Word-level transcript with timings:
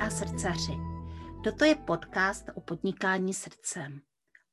a 0.00 0.10
srdcaři. 0.10 0.72
Toto 1.44 1.64
je 1.64 1.74
podcast 1.74 2.46
o 2.54 2.60
podnikání 2.60 3.34
srdcem 3.34 4.00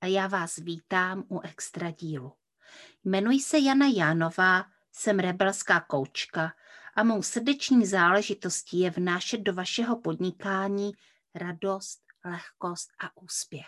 a 0.02 0.06
já 0.06 0.28
vás 0.28 0.56
vítám 0.56 1.24
u 1.30 1.40
extra 1.40 1.92
dílu. 1.92 2.34
Jmenuji 3.04 3.40
se 3.40 3.60
Jana 3.60 3.88
Jánová, 3.88 4.66
jsem 4.92 5.20
rebelská 5.20 5.80
koučka 5.80 6.54
a 6.96 7.04
mou 7.04 7.24
srdeční 7.24 7.86
záležitostí 7.86 8.80
je 8.80 8.90
vnášet 8.90 9.42
do 9.42 9.54
vašeho 9.54 10.02
podnikání 10.02 10.92
radost, 11.36 12.02
lehkost 12.26 12.92
a 13.00 13.22
úspěch. 13.22 13.68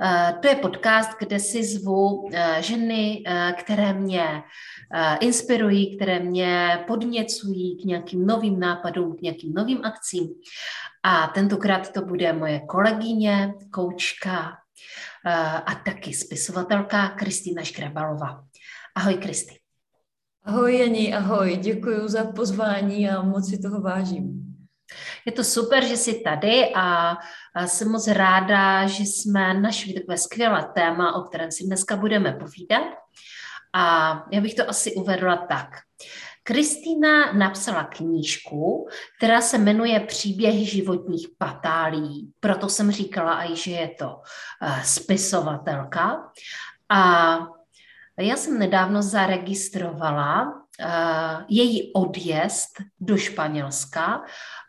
Eh, 0.00 0.34
to 0.42 0.48
je 0.48 0.54
podcast, 0.56 1.10
kde 1.18 1.40
si 1.40 1.64
zvu 1.64 2.28
eh, 2.32 2.62
ženy, 2.62 3.24
které 3.56 3.92
mě 3.92 4.42
inspirují, 5.20 5.96
které 5.96 6.20
mě 6.20 6.84
podněcují 6.86 7.82
k 7.82 7.84
nějakým 7.84 8.26
novým 8.26 8.60
nápadům, 8.60 9.16
k 9.16 9.20
nějakým 9.20 9.54
novým 9.54 9.84
akcím. 9.84 10.28
A 11.02 11.26
tentokrát 11.26 11.92
to 11.92 12.02
bude 12.02 12.32
moje 12.32 12.60
kolegyně, 12.60 13.54
koučka 13.72 14.56
a 15.66 15.74
taky 15.84 16.14
spisovatelka 16.14 17.08
Kristýna 17.08 17.62
Škrabalová. 17.62 18.44
Ahoj, 18.94 19.14
Kristi. 19.14 19.57
Ahoj 20.48 20.78
Janí, 20.78 21.14
ahoj, 21.14 21.56
děkuji 21.56 22.08
za 22.08 22.24
pozvání 22.24 23.10
a 23.10 23.22
moc 23.22 23.50
si 23.50 23.58
toho 23.58 23.80
vážím. 23.80 24.54
Je 25.26 25.32
to 25.32 25.44
super, 25.44 25.84
že 25.84 25.96
jsi 25.96 26.20
tady 26.24 26.72
a, 26.74 27.16
jsem 27.66 27.90
moc 27.90 28.08
ráda, 28.08 28.86
že 28.86 29.02
jsme 29.02 29.54
našli 29.54 29.92
takové 29.92 30.18
skvělé 30.18 30.70
téma, 30.74 31.14
o 31.14 31.22
kterém 31.22 31.52
si 31.52 31.64
dneska 31.64 31.96
budeme 31.96 32.32
povídat. 32.32 32.82
A 33.72 34.12
já 34.32 34.40
bych 34.40 34.54
to 34.54 34.68
asi 34.68 34.94
uvedla 34.94 35.36
tak. 35.36 35.68
Kristýna 36.42 37.32
napsala 37.32 37.84
knížku, 37.84 38.88
která 39.18 39.40
se 39.40 39.58
jmenuje 39.58 40.00
Příběhy 40.00 40.64
životních 40.64 41.28
patálí. 41.38 42.32
Proto 42.40 42.68
jsem 42.68 42.90
říkala 42.90 43.50
i, 43.50 43.56
že 43.56 43.70
je 43.70 43.88
to 43.98 44.08
uh, 44.62 44.82
spisovatelka. 44.82 46.32
A 46.88 47.38
já 48.22 48.36
jsem 48.36 48.58
nedávno 48.58 49.02
zaregistrovala 49.02 50.44
uh, 50.44 51.44
její 51.48 51.92
odjezd 51.92 52.82
do 53.00 53.16
Španělska 53.16 54.24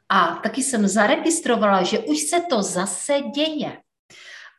a 0.09 0.35
taky 0.35 0.63
jsem 0.63 0.87
zaregistrovala, 0.87 1.83
že 1.83 1.99
už 1.99 2.19
se 2.19 2.41
to 2.49 2.63
zase 2.63 3.19
děje. 3.35 3.77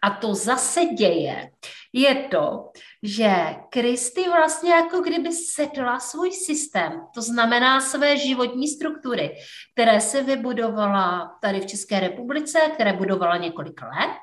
A 0.03 0.11
to 0.11 0.35
zase 0.35 0.85
děje 0.85 1.51
je 1.93 2.15
to, 2.15 2.71
že 3.03 3.31
Kristy 3.69 4.29
vlastně 4.29 4.71
jako 4.71 5.01
kdyby 5.01 5.33
sedla 5.33 6.01
svůj 6.01 6.33
systém, 6.33 6.93
to 7.15 7.23
znamená 7.23 7.81
své 7.81 8.17
životní 8.17 8.69
struktury, 8.69 9.37
které 9.73 10.01
se 10.01 10.23
vybudovala 10.23 11.39
tady 11.43 11.61
v 11.61 11.67
České 11.67 12.01
republice, 12.01 12.59
které 12.75 12.93
budovala 12.93 13.37
několik 13.37 13.83
let 13.83 14.21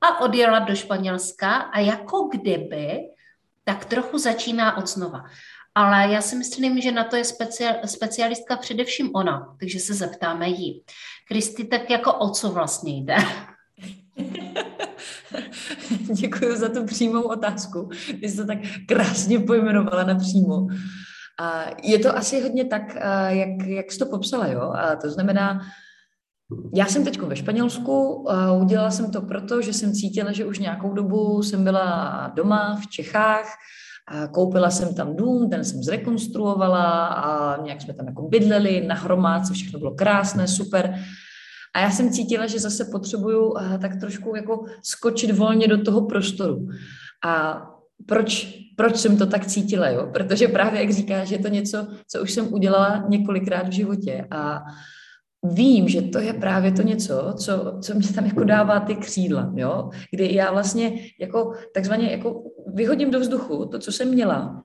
a 0.00 0.20
odjela 0.20 0.58
do 0.58 0.74
Španělska 0.74 1.56
a 1.56 1.80
jako 1.80 2.28
kdyby 2.32 2.98
tak 3.70 3.84
trochu 3.84 4.18
začíná 4.18 4.76
od 4.76 4.86
znova. 4.86 5.24
Ale 5.74 6.12
já 6.12 6.22
si 6.22 6.36
myslím, 6.36 6.80
že 6.80 6.92
na 6.92 7.04
to 7.04 7.16
je 7.16 7.24
speciál, 7.24 7.74
specialistka 7.84 8.56
především 8.56 9.10
ona, 9.14 9.56
takže 9.60 9.80
se 9.80 9.94
zeptáme 9.94 10.48
jí. 10.48 10.82
Kristy, 11.28 11.64
tak 11.64 11.90
jako 11.90 12.14
o 12.14 12.30
co 12.30 12.50
vlastně 12.50 12.96
jde? 12.96 13.16
Děkuji 16.12 16.56
za 16.56 16.68
tu 16.68 16.84
přímou 16.84 17.22
otázku. 17.22 17.88
Vy 18.20 18.28
jste 18.28 18.42
to 18.42 18.46
tak 18.46 18.58
krásně 18.88 19.38
pojmenovala 19.38 20.04
napřímo. 20.04 20.66
Je 21.82 21.98
to 21.98 22.16
asi 22.16 22.40
hodně 22.40 22.64
tak, 22.64 22.94
jak, 23.28 23.66
jak 23.66 23.92
jsi 23.92 23.98
to 23.98 24.06
popsala, 24.06 24.46
jo? 24.46 24.60
A 24.60 24.96
to 24.96 25.10
znamená, 25.10 25.60
já 26.74 26.86
jsem 26.86 27.04
teď 27.04 27.20
ve 27.20 27.36
Španělsku, 27.36 28.26
udělala 28.60 28.90
jsem 28.90 29.10
to 29.10 29.20
proto, 29.22 29.62
že 29.62 29.72
jsem 29.72 29.92
cítila, 29.92 30.32
že 30.32 30.44
už 30.44 30.58
nějakou 30.58 30.92
dobu 30.92 31.42
jsem 31.42 31.64
byla 31.64 32.32
doma 32.34 32.80
v 32.82 32.86
Čechách, 32.86 33.46
a 34.08 34.26
koupila 34.26 34.70
jsem 34.70 34.94
tam 34.94 35.16
dům, 35.16 35.50
ten 35.50 35.64
jsem 35.64 35.82
zrekonstruovala 35.82 37.06
a 37.06 37.62
nějak 37.62 37.82
jsme 37.82 37.94
tam 37.94 38.06
jako 38.06 38.28
bydleli 38.28 38.86
na 38.86 38.94
hromádce, 38.94 39.52
všechno 39.52 39.78
bylo 39.78 39.94
krásné, 39.94 40.48
super. 40.48 40.94
A 41.74 41.80
já 41.80 41.90
jsem 41.90 42.10
cítila, 42.10 42.46
že 42.46 42.58
zase 42.58 42.84
potřebuju 42.84 43.54
tak 43.80 44.00
trošku 44.00 44.36
jako 44.36 44.64
skočit 44.82 45.36
volně 45.36 45.68
do 45.68 45.82
toho 45.82 46.06
prostoru. 46.06 46.68
A 47.26 47.62
proč, 48.06 48.58
proč 48.76 48.96
jsem 48.96 49.16
to 49.16 49.26
tak 49.26 49.46
cítila, 49.46 49.88
jo? 49.88 50.08
Protože 50.12 50.48
právě, 50.48 50.80
jak 50.80 50.92
říkáš, 50.92 51.30
je 51.30 51.38
to 51.38 51.48
něco, 51.48 51.86
co 52.08 52.22
už 52.22 52.32
jsem 52.32 52.54
udělala 52.54 53.04
několikrát 53.08 53.68
v 53.68 53.72
životě 53.72 54.26
a 54.30 54.62
vím, 55.42 55.88
že 55.88 56.02
to 56.02 56.18
je 56.18 56.32
právě 56.32 56.72
to 56.72 56.82
něco, 56.82 57.34
co, 57.36 57.78
co 57.82 57.94
mě 57.94 58.08
tam 58.08 58.26
jako 58.26 58.44
dává 58.44 58.80
ty 58.80 58.94
křídla, 58.94 59.52
jo? 59.56 59.90
kdy 60.10 60.34
já 60.34 60.52
vlastně 60.52 60.92
jako 61.20 61.52
takzvaně 61.74 62.10
jako 62.10 62.42
vyhodím 62.74 63.10
do 63.10 63.20
vzduchu 63.20 63.66
to, 63.66 63.78
co 63.78 63.92
jsem 63.92 64.08
měla 64.08 64.62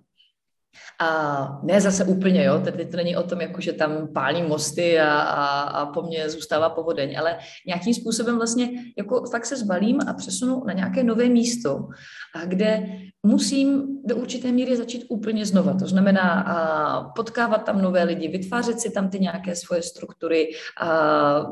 a 0.99 1.59
ne 1.63 1.81
zase 1.81 2.03
úplně, 2.05 2.43
jo, 2.43 2.61
teď 2.63 2.91
to 2.91 2.97
není 2.97 3.17
o 3.17 3.23
tom, 3.23 3.41
jako, 3.41 3.61
že 3.61 3.73
tam 3.73 4.07
pálí 4.13 4.43
mosty 4.43 4.99
a, 4.99 5.19
a, 5.19 5.61
a 5.61 5.85
po 5.85 6.01
mně 6.01 6.29
zůstává 6.29 6.69
povodeň, 6.69 7.19
ale 7.19 7.37
nějakým 7.67 7.93
způsobem 7.93 8.35
vlastně 8.35 8.69
jako 8.97 9.23
fakt 9.31 9.45
se 9.45 9.57
zbalím 9.57 9.99
a 10.07 10.13
přesunu 10.13 10.63
na 10.67 10.73
nějaké 10.73 11.03
nové 11.03 11.29
místo, 11.29 11.87
a 12.35 12.45
kde 12.45 12.87
musím 13.25 13.83
do 14.05 14.15
určité 14.15 14.51
míry 14.51 14.77
začít 14.77 15.05
úplně 15.09 15.45
znova. 15.45 15.73
To 15.73 15.87
znamená 15.87 16.41
a 16.41 16.55
potkávat 17.03 17.63
tam 17.63 17.81
nové 17.81 18.03
lidi, 18.03 18.27
vytvářet 18.27 18.79
si 18.79 18.91
tam 18.91 19.09
ty 19.09 19.19
nějaké 19.19 19.55
svoje 19.55 19.81
struktury, 19.81 20.49
a 20.81 21.45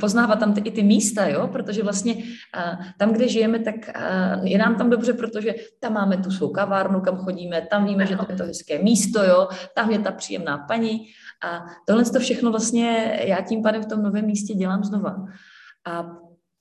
poznávat 0.00 0.38
tam 0.38 0.54
ty, 0.54 0.60
i 0.60 0.70
ty 0.70 0.82
místa, 0.82 1.26
jo? 1.26 1.48
protože 1.48 1.82
vlastně 1.82 2.14
a, 2.54 2.78
tam, 2.98 3.12
kde 3.12 3.28
žijeme, 3.28 3.58
tak 3.58 3.74
a, 3.94 4.40
je 4.44 4.58
nám 4.58 4.76
tam 4.76 4.90
dobře, 4.90 5.12
protože 5.12 5.54
tam 5.80 5.92
máme 5.92 6.16
tu 6.16 6.30
svou 6.30 6.48
kavárnu, 6.48 7.00
kam 7.00 7.16
chodíme, 7.16 7.66
tam 7.70 7.86
víme, 7.86 8.06
že 8.06 8.16
to 8.16 8.26
je 8.28 8.36
to 8.36 8.44
hezké 8.44 8.78
místo, 8.84 9.24
jo? 9.24 9.48
tam 9.74 9.90
je 9.90 9.98
ta 9.98 10.12
příjemná 10.12 10.58
paní 10.58 11.06
a 11.44 11.64
tohle 11.86 12.04
to 12.04 12.20
všechno 12.20 12.50
vlastně 12.50 13.18
já 13.24 13.40
tím 13.40 13.62
pádem 13.62 13.82
v 13.82 13.86
tom 13.86 14.02
novém 14.02 14.26
místě 14.26 14.54
dělám 14.54 14.84
znova. 14.84 15.24
A 15.86 16.16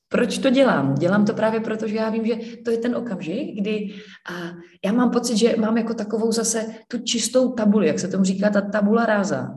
proč 0.10 0.38
to 0.38 0.50
dělám? 0.50 0.96
Dělám 0.96 1.26
to 1.26 1.34
právě 1.34 1.60
proto, 1.60 1.88
že 1.88 1.96
já 1.96 2.10
vím, 2.10 2.26
že 2.26 2.36
to 2.66 2.72
je 2.72 2.78
ten 2.78 2.96
okamžik, 2.96 3.62
kdy 3.62 3.94
a 4.30 4.54
já 4.86 4.92
mám 4.92 5.12
pocit, 5.12 5.38
že 5.38 5.56
mám 5.58 5.78
jako 5.78 5.94
takovou 5.94 6.32
zase 6.32 6.66
tu 6.88 6.98
čistou 6.98 7.54
tabuli, 7.54 7.88
jak 7.88 8.00
se 8.00 8.08
tomu 8.08 8.24
říká, 8.24 8.50
ta 8.50 8.62
tabula 8.62 9.06
ráza, 9.06 9.50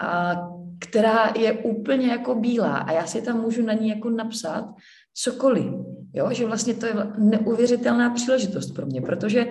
a 0.00 0.34
která 0.78 1.32
je 1.38 1.52
úplně 1.52 2.06
jako 2.06 2.34
bílá 2.34 2.76
a 2.76 2.92
já 2.92 3.06
si 3.06 3.22
tam 3.22 3.40
můžu 3.40 3.62
na 3.62 3.72
ní 3.72 3.88
jako 3.88 4.10
napsat 4.10 4.74
cokoliv. 5.14 5.72
Jo? 6.14 6.28
Že 6.32 6.46
vlastně 6.46 6.74
to 6.74 6.86
je 6.86 6.94
neuvěřitelná 7.18 8.10
příležitost 8.10 8.70
pro 8.70 8.86
mě, 8.86 9.00
protože 9.00 9.46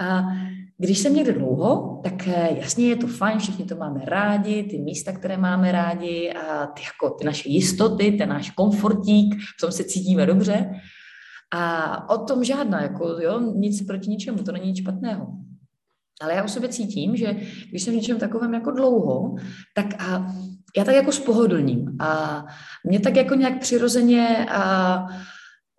a, 0.00 0.22
když 0.78 0.98
jsem 0.98 1.14
někde 1.14 1.32
dlouho, 1.32 2.00
tak 2.04 2.28
eh, 2.28 2.48
jasně 2.60 2.88
je 2.88 2.96
to 2.96 3.06
fajn, 3.06 3.38
všichni 3.38 3.64
to 3.64 3.76
máme 3.76 4.00
rádi, 4.04 4.62
ty 4.62 4.78
místa, 4.78 5.12
které 5.12 5.36
máme 5.36 5.72
rádi 5.72 6.32
a 6.32 6.66
ty, 6.66 6.82
jako, 6.82 7.14
ty 7.14 7.24
naše 7.24 7.48
jistoty, 7.48 8.12
ten 8.12 8.28
náš 8.28 8.50
komfortík, 8.50 9.34
v 9.34 9.60
tom 9.60 9.72
se 9.72 9.84
cítíme 9.84 10.26
dobře. 10.26 10.70
A 11.54 12.10
o 12.10 12.24
tom 12.24 12.44
žádná, 12.44 12.82
jako, 12.82 13.08
jo, 13.08 13.40
nic 13.40 13.86
proti 13.86 14.10
ničemu, 14.10 14.38
to 14.38 14.52
není 14.52 14.66
nic 14.66 14.78
špatného. 14.78 15.26
Ale 16.20 16.34
já 16.34 16.44
o 16.44 16.48
sobě 16.48 16.68
cítím, 16.68 17.16
že 17.16 17.36
když 17.70 17.82
jsem 17.82 17.92
v 17.94 17.96
něčem 17.96 18.18
takovém 18.18 18.54
jako 18.54 18.70
dlouho, 18.70 19.34
tak 19.74 20.02
a 20.02 20.34
já 20.76 20.84
tak 20.84 20.94
jako 20.94 21.12
spohodlním. 21.12 21.96
A 22.00 22.44
mě 22.84 23.00
tak 23.00 23.16
jako 23.16 23.34
nějak 23.34 23.60
přirozeně 23.60 24.46
a 24.50 25.06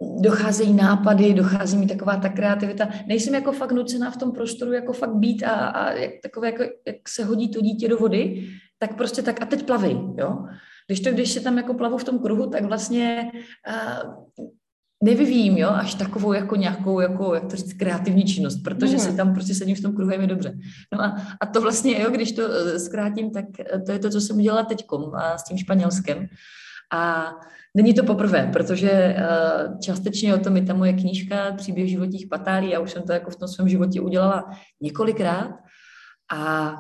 docházejí 0.02 0.74
nápady, 0.74 1.34
dochází 1.34 1.78
mi 1.78 1.88
taková 1.88 2.18
ta 2.18 2.30
kreativita. 2.30 2.90
Nejsem 3.08 3.34
jako 3.34 3.52
fakt 3.52 3.72
nucená 3.72 4.12
v 4.12 4.18
tom 4.18 4.32
prostoru 4.32 4.74
jako 4.74 4.94
fakt 4.94 5.16
být 5.16 5.44
a, 5.44 5.52
a 5.52 5.92
jak, 5.92 6.12
takové 6.24 6.48
jako, 6.48 6.64
jak 6.88 7.10
se 7.10 7.24
hodí 7.24 7.50
to 7.50 7.62
dítě 7.62 7.88
do 7.88 7.98
vody, 7.98 8.50
tak 8.78 8.96
prostě 8.96 9.22
tak 9.22 9.42
a 9.42 9.46
teď 9.46 9.66
plavej, 9.66 10.00
jo. 10.18 10.46
Když 10.88 11.00
to, 11.00 11.12
když 11.12 11.32
se 11.32 11.40
tam 11.40 11.58
jako 11.58 11.74
plavu 11.74 11.98
v 11.98 12.04
tom 12.04 12.20
kruhu, 12.20 12.50
tak 12.50 12.64
vlastně 12.64 13.32
uh, 13.70 14.14
nevyvíjím, 15.04 15.58
jo, 15.58 15.70
až 15.70 15.96
takovou 15.96 16.34
jako 16.34 16.56
nějakou, 16.56 17.00
jako, 17.00 17.34
jak 17.34 17.46
to 17.46 17.56
říct, 17.56 17.74
kreativní 17.74 18.24
činnost, 18.24 18.58
protože 18.64 18.94
mm. 18.94 19.00
si 19.00 19.16
tam 19.16 19.34
prostě 19.34 19.56
sedím 19.56 19.76
v 19.76 19.82
tom 19.82 19.96
kruhu, 19.96 20.12
je 20.12 20.18
mi 20.18 20.28
dobře. 20.28 20.58
No 20.94 21.02
a, 21.02 21.22
a 21.42 21.46
to 21.46 21.62
vlastně, 21.62 22.02
jo, 22.02 22.10
když 22.12 22.32
to 22.32 22.42
uh, 22.42 22.78
zkrátím, 22.78 23.32
tak 23.32 23.46
to 23.86 23.92
je 23.92 24.00
to, 24.00 24.10
co 24.10 24.22
jsem 24.22 24.38
udělala 24.38 24.64
teďkom 24.64 25.16
a 25.16 25.38
s 25.38 25.44
tím 25.44 25.58
španělskem. 25.58 26.28
A 26.94 27.32
není 27.76 27.94
to 27.94 28.04
poprvé, 28.04 28.50
protože 28.54 29.16
uh, 29.18 29.80
částečně 29.80 30.36
o 30.36 30.40
tom 30.40 30.56
je 30.56 30.62
ta 30.62 30.74
moje 30.74 30.94
knížka 30.94 31.52
Příběh 31.52 31.90
životních 31.90 32.28
patálí. 32.28 32.70
Já 32.70 32.80
už 32.80 32.92
jsem 32.92 33.04
to 33.04 33.14
jako 33.14 33.32
v 33.32 33.36
tom 33.36 33.48
svém 33.48 33.70
životě 33.70 34.02
udělala 34.02 34.52
několikrát. 34.82 35.52
A 36.32 36.74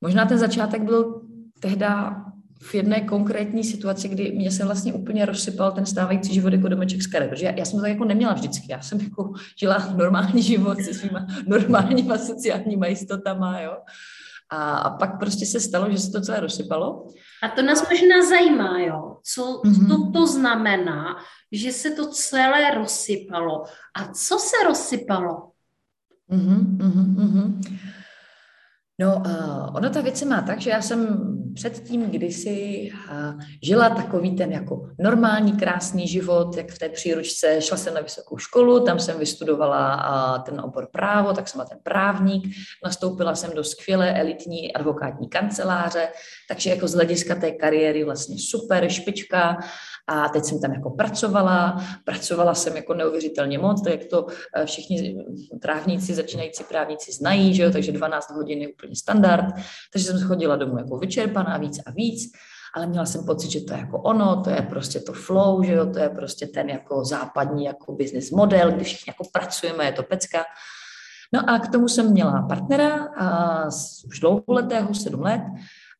možná 0.00 0.26
ten 0.26 0.38
začátek 0.38 0.82
byl 0.82 1.22
tehda 1.60 2.16
v 2.62 2.74
jedné 2.74 3.00
konkrétní 3.00 3.64
situaci, 3.64 4.08
kdy 4.08 4.32
mě 4.32 4.50
se 4.50 4.64
vlastně 4.64 4.92
úplně 4.92 5.24
rozsypal 5.24 5.72
ten 5.72 5.86
stávající 5.86 6.34
život 6.34 6.52
jako 6.52 6.68
domeček 6.68 7.02
z 7.02 7.06
karet, 7.06 7.30
protože 7.30 7.46
já, 7.46 7.52
já 7.52 7.64
jsem 7.64 7.80
to 7.80 7.86
jako 7.86 8.04
neměla 8.04 8.32
vždycky, 8.32 8.72
já 8.72 8.80
jsem 8.80 9.00
jako 9.00 9.32
žila 9.58 9.92
normální 9.96 10.42
život 10.42 10.78
se 10.82 10.94
svýma 10.94 11.26
normálníma 11.46 12.18
sociálníma 12.18 12.86
jistotama, 12.86 13.60
jo. 13.60 13.76
A, 14.50 14.76
a 14.76 14.96
pak 14.96 15.18
prostě 15.18 15.46
se 15.46 15.60
stalo, 15.60 15.90
že 15.90 15.98
se 15.98 16.12
to 16.12 16.20
celé 16.20 16.40
rozsypalo. 16.40 17.06
A 17.42 17.48
to 17.48 17.62
nás 17.62 17.88
možná 17.90 18.26
zajímá, 18.28 18.78
jo, 18.78 19.18
co, 19.22 19.60
mm-hmm. 19.64 19.88
to, 19.88 20.10
to 20.12 20.26
znamená, 20.26 21.16
že 21.52 21.72
se 21.72 21.90
to 21.90 22.10
celé 22.10 22.74
rozsypalo. 22.74 23.64
A 23.96 24.12
co 24.12 24.38
se 24.38 24.56
rozsypalo? 24.64 25.50
Mm-hmm, 26.30 26.76
mm-hmm. 26.76 27.60
No, 29.00 29.16
uh, 29.16 29.76
ono 29.76 29.90
ta 29.90 30.00
věc 30.00 30.18
se 30.18 30.24
má 30.24 30.42
tak, 30.42 30.60
že 30.60 30.70
já 30.70 30.82
jsem 30.82 31.08
předtím 31.54 32.10
kdysi 32.10 32.90
uh, 33.10 33.40
žila 33.62 33.90
takový 33.90 34.36
ten 34.36 34.52
jako 34.52 34.90
normální, 34.98 35.52
krásný 35.52 36.08
život, 36.08 36.56
jak 36.56 36.70
v 36.70 36.78
té 36.78 36.88
příručce. 36.88 37.60
Šla 37.60 37.76
jsem 37.76 37.94
na 37.94 38.00
vysokou 38.00 38.38
školu, 38.38 38.84
tam 38.84 38.98
jsem 38.98 39.18
vystudovala 39.18 39.94
uh, 40.36 40.44
ten 40.44 40.60
obor 40.60 40.88
právo, 40.92 41.32
tak 41.32 41.48
jsem 41.48 41.58
byla 41.58 41.68
ten 41.68 41.78
právník. 41.82 42.54
Nastoupila 42.84 43.34
jsem 43.34 43.50
do 43.54 43.64
skvělé 43.64 44.20
elitní 44.20 44.72
advokátní 44.72 45.28
kanceláře, 45.28 46.08
takže 46.48 46.70
jako 46.70 46.88
z 46.88 46.94
hlediska 46.94 47.34
té 47.34 47.50
kariéry 47.50 48.04
vlastně 48.04 48.36
super, 48.38 48.88
špička. 48.88 49.58
A 50.12 50.28
teď 50.28 50.44
jsem 50.44 50.60
tam 50.60 50.72
jako 50.72 50.90
pracovala, 50.90 51.84
pracovala 52.04 52.54
jsem 52.54 52.76
jako 52.76 52.94
neuvěřitelně 52.94 53.58
moc, 53.58 53.82
tak 53.82 53.92
jak 53.92 54.04
to 54.04 54.26
eh, 54.56 54.66
všichni 54.66 55.24
právníci, 55.62 56.14
začínající 56.14 56.64
právníci 56.64 57.12
znají, 57.12 57.54
že 57.54 57.62
jo? 57.62 57.70
takže 57.70 57.92
12 57.92 58.30
hodin 58.30 58.62
je 58.62 58.68
úplně 58.68 58.96
standard, 58.96 59.44
takže 59.92 60.06
jsem 60.06 60.20
chodila 60.20 60.56
domů 60.56 60.78
jako 60.78 60.98
vyčerpaná 60.98 61.56
víc 61.58 61.78
a 61.86 61.90
víc, 61.90 62.32
ale 62.74 62.86
měla 62.86 63.06
jsem 63.06 63.24
pocit, 63.24 63.50
že 63.50 63.60
to 63.60 63.72
je 63.72 63.80
jako 63.80 63.98
ono, 63.98 64.42
to 64.42 64.50
je 64.50 64.62
prostě 64.62 65.00
to 65.00 65.12
flow, 65.12 65.62
že 65.62 65.72
jo, 65.72 65.86
to 65.86 65.98
je 65.98 66.08
prostě 66.08 66.46
ten 66.46 66.70
jako 66.70 67.04
západní 67.04 67.64
jako 67.64 67.92
business 67.92 68.30
model, 68.30 68.72
když 68.72 68.86
všichni 68.86 69.10
jako 69.10 69.24
pracujeme, 69.32 69.84
je 69.84 69.92
to 69.92 70.02
pecka. 70.02 70.44
No 71.32 71.50
a 71.50 71.58
k 71.58 71.72
tomu 71.72 71.88
jsem 71.88 72.12
měla 72.12 72.42
partnera, 72.48 73.08
a 73.18 73.66
už 74.06 74.20
dlouholetého, 74.20 74.94
sedm 74.94 75.20
let, 75.20 75.42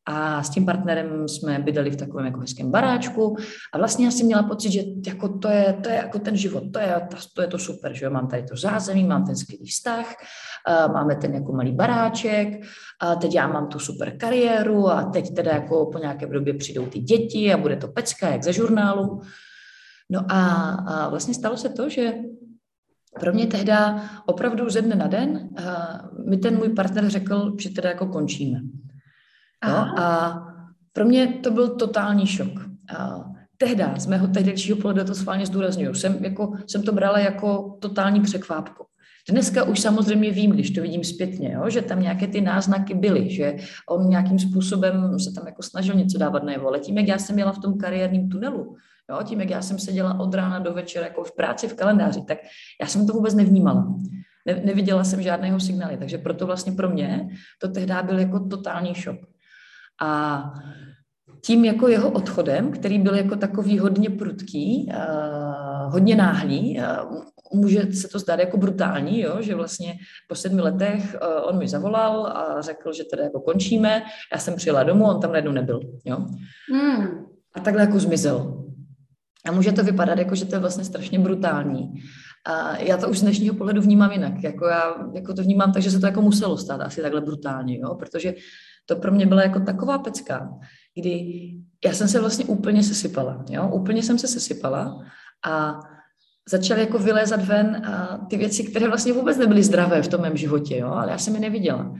a 0.05 0.43
s 0.43 0.49
tím 0.49 0.65
partnerem 0.65 1.27
jsme 1.27 1.59
bydleli 1.59 1.91
v 1.91 1.95
takovém 1.95 2.25
jako 2.25 2.39
hezkém 2.39 2.71
baráčku 2.71 3.37
a 3.73 3.77
vlastně 3.77 4.05
já 4.05 4.11
jsem 4.11 4.25
měla 4.25 4.43
pocit, 4.43 4.71
že 4.71 4.81
jako 5.07 5.37
to, 5.37 5.49
je, 5.49 5.77
to 5.83 5.89
je 5.89 5.95
jako 5.95 6.19
ten 6.19 6.37
život, 6.37 6.63
to 6.73 6.79
je, 6.79 7.07
to 7.35 7.41
je 7.41 7.47
to 7.47 7.57
super, 7.57 7.93
že 7.93 8.05
jo? 8.05 8.11
mám 8.11 8.27
tady 8.27 8.43
to 8.43 8.55
zázemí, 8.55 9.03
mám 9.03 9.25
ten 9.25 9.35
skvělý 9.35 9.65
vztah, 9.65 10.13
máme 10.93 11.15
ten 11.15 11.33
jako 11.33 11.53
malý 11.53 11.71
baráček 11.71 12.47
a 13.01 13.15
teď 13.15 13.35
já 13.35 13.47
mám 13.47 13.67
tu 13.67 13.79
super 13.79 14.17
kariéru 14.17 14.89
a 14.89 15.03
teď 15.03 15.35
teda 15.35 15.51
jako 15.51 15.85
po 15.85 15.97
nějaké 15.97 16.25
době 16.25 16.53
přijdou 16.53 16.85
ty 16.85 16.99
děti 16.99 17.53
a 17.53 17.57
bude 17.57 17.75
to 17.75 17.87
pecka, 17.87 18.29
jak 18.29 18.43
ze 18.43 18.53
žurnálu. 18.53 19.21
No 20.09 20.25
a, 20.29 20.69
a 20.69 21.09
vlastně 21.09 21.33
stalo 21.33 21.57
se 21.57 21.69
to, 21.69 21.89
že 21.89 22.13
pro 23.19 23.33
mě 23.33 23.47
tehda 23.47 24.03
opravdu 24.25 24.69
ze 24.69 24.81
dne 24.81 24.95
na 24.95 25.07
den 25.07 25.49
mi 26.29 26.37
ten 26.37 26.57
můj 26.57 26.69
partner 26.69 27.09
řekl, 27.09 27.55
že 27.59 27.69
teda 27.69 27.89
jako 27.89 28.07
končíme. 28.07 28.59
No, 29.67 29.99
a 29.99 30.39
pro 30.93 31.05
mě 31.05 31.27
to 31.27 31.51
byl 31.51 31.75
totální 31.75 32.27
šok. 32.27 32.51
A 32.97 33.23
tehda, 33.57 33.93
z 33.97 34.05
mého 34.05 34.27
tehdejšího 34.27 34.77
pohledu 34.77 35.03
to 35.03 35.15
schválně 35.15 35.45
zdůraznuju, 35.45 35.93
jsem, 35.93 36.25
jako, 36.25 36.53
jsem 36.67 36.83
to 36.83 36.91
brala 36.91 37.19
jako 37.19 37.77
totální 37.79 38.21
překvápku. 38.21 38.85
Dneska 39.29 39.63
už 39.63 39.79
samozřejmě 39.79 40.31
vím, 40.31 40.51
když 40.51 40.71
to 40.71 40.81
vidím 40.81 41.03
zpětně, 41.03 41.51
jo, 41.51 41.69
že 41.69 41.81
tam 41.81 42.01
nějaké 42.01 42.27
ty 42.27 42.41
náznaky 42.41 42.93
byly, 42.93 43.29
že 43.29 43.55
on 43.89 44.09
nějakým 44.09 44.39
způsobem 44.39 45.19
se 45.19 45.31
tam 45.31 45.47
jako 45.47 45.63
snažil 45.63 45.95
něco 45.95 46.17
dávat 46.17 46.43
najevo, 46.43 46.67
ale 46.67 46.79
tím, 46.79 46.97
jak 46.97 47.07
já 47.07 47.17
jsem 47.17 47.35
měla 47.35 47.51
v 47.51 47.59
tom 47.59 47.77
kariérním 47.77 48.29
tunelu, 48.29 48.75
jo, 49.09 49.19
tím, 49.23 49.39
jak 49.39 49.49
já 49.49 49.61
jsem 49.61 49.79
seděla 49.79 50.19
od 50.19 50.33
rána 50.33 50.59
do 50.59 50.73
večera 50.73 51.05
jako 51.05 51.23
v 51.23 51.35
práci 51.35 51.67
v 51.67 51.73
kalendáři, 51.73 52.21
tak 52.27 52.37
já 52.81 52.87
jsem 52.87 53.07
to 53.07 53.13
vůbec 53.13 53.33
nevnímala. 53.33 53.95
Ne, 54.45 54.61
neviděla 54.65 55.03
jsem 55.03 55.21
žádného 55.21 55.59
signály, 55.59 55.97
takže 55.97 56.17
proto 56.17 56.45
vlastně 56.45 56.71
pro 56.71 56.89
mě 56.89 57.29
to 57.61 57.67
tehdy 57.67 57.93
byl 58.05 58.19
jako 58.19 58.39
totální 58.39 58.95
šok. 58.95 59.32
A 60.01 60.43
tím 61.45 61.65
jako 61.65 61.87
jeho 61.87 62.11
odchodem, 62.11 62.71
který 62.71 62.99
byl 62.99 63.15
jako 63.15 63.35
takový 63.35 63.79
hodně 63.79 64.09
prudký, 64.09 64.91
uh, 64.93 65.91
hodně 65.93 66.15
náhlý, 66.15 66.79
uh, 66.79 67.23
může 67.53 67.93
se 67.93 68.07
to 68.07 68.19
zdát 68.19 68.39
jako 68.39 68.57
brutální, 68.57 69.21
jo? 69.21 69.37
že 69.39 69.55
vlastně 69.55 69.95
po 70.29 70.35
sedmi 70.35 70.61
letech 70.61 71.15
uh, 71.21 71.49
on 71.49 71.57
mi 71.57 71.67
zavolal 71.67 72.27
a 72.27 72.61
řekl, 72.61 72.93
že 72.93 73.03
teda 73.03 73.23
jako 73.23 73.39
končíme, 73.39 74.03
já 74.33 74.39
jsem 74.39 74.55
přijela 74.55 74.83
domů, 74.83 75.05
on 75.05 75.21
tam 75.21 75.31
najednou 75.31 75.51
nebyl. 75.51 75.79
Jo? 76.05 76.17
Mm. 76.73 77.07
A 77.55 77.59
takhle 77.59 77.81
jako 77.81 77.99
zmizel. 77.99 78.63
A 79.45 79.51
může 79.51 79.71
to 79.71 79.83
vypadat 79.83 80.19
jako, 80.19 80.35
že 80.35 80.45
to 80.45 80.55
je 80.55 80.59
vlastně 80.59 80.85
strašně 80.85 81.19
brutální. 81.19 81.93
A 82.45 82.77
já 82.77 82.97
to 82.97 83.09
už 83.09 83.19
z 83.19 83.21
dnešního 83.21 83.55
pohledu 83.55 83.81
vnímám 83.81 84.11
jinak. 84.11 84.43
Jako 84.43 84.67
já 84.67 84.95
jako 85.13 85.33
to 85.33 85.43
vnímám 85.43 85.73
tak, 85.73 85.83
že 85.83 85.91
se 85.91 85.99
to 85.99 86.05
jako 86.05 86.21
muselo 86.21 86.57
stát 86.57 86.81
asi 86.81 87.01
takhle 87.01 87.21
brutálně, 87.21 87.77
jo? 87.79 87.95
protože 87.95 88.33
to 88.85 88.95
pro 88.95 89.11
mě 89.11 89.25
byla 89.25 89.43
jako 89.43 89.59
taková 89.59 89.97
pecka, 89.97 90.59
kdy 90.95 91.51
já 91.85 91.93
jsem 91.93 92.07
se 92.07 92.19
vlastně 92.19 92.45
úplně 92.45 92.83
sesypala, 92.83 93.45
jo? 93.49 93.69
úplně 93.73 94.03
jsem 94.03 94.19
se 94.19 94.27
sesypala 94.27 95.05
a 95.47 95.79
začaly 96.49 96.81
jako 96.81 96.99
vylézat 96.99 97.45
ven 97.45 97.85
a 97.85 98.17
ty 98.29 98.37
věci, 98.37 98.63
které 98.63 98.87
vlastně 98.87 99.13
vůbec 99.13 99.37
nebyly 99.37 99.63
zdravé 99.63 100.01
v 100.01 100.07
tom 100.07 100.21
mém 100.21 100.37
životě, 100.37 100.77
jo? 100.77 100.87
ale 100.87 101.11
já 101.11 101.17
jsem 101.17 101.35
je 101.35 101.41
neviděla. 101.41 101.95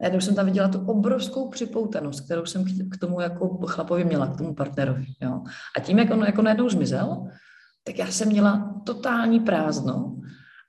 Najednou 0.00 0.20
jsem 0.20 0.34
tam 0.34 0.46
viděla 0.46 0.68
tu 0.68 0.78
obrovskou 0.78 1.50
připoutanost, 1.50 2.24
kterou 2.24 2.46
jsem 2.46 2.64
k 2.64 2.96
tomu 2.96 3.20
jako 3.20 3.48
chlapovi 3.66 4.04
měla, 4.04 4.26
k 4.26 4.38
tomu 4.38 4.54
partnerovi. 4.54 5.06
Jo? 5.22 5.42
A 5.76 5.80
tím, 5.80 5.98
jak 5.98 6.10
on 6.10 6.24
jako 6.24 6.42
najednou 6.42 6.68
zmizel, 6.68 7.26
tak 7.84 7.98
já 7.98 8.06
jsem 8.06 8.28
měla 8.28 8.82
totální 8.86 9.40
prázdno 9.40 10.16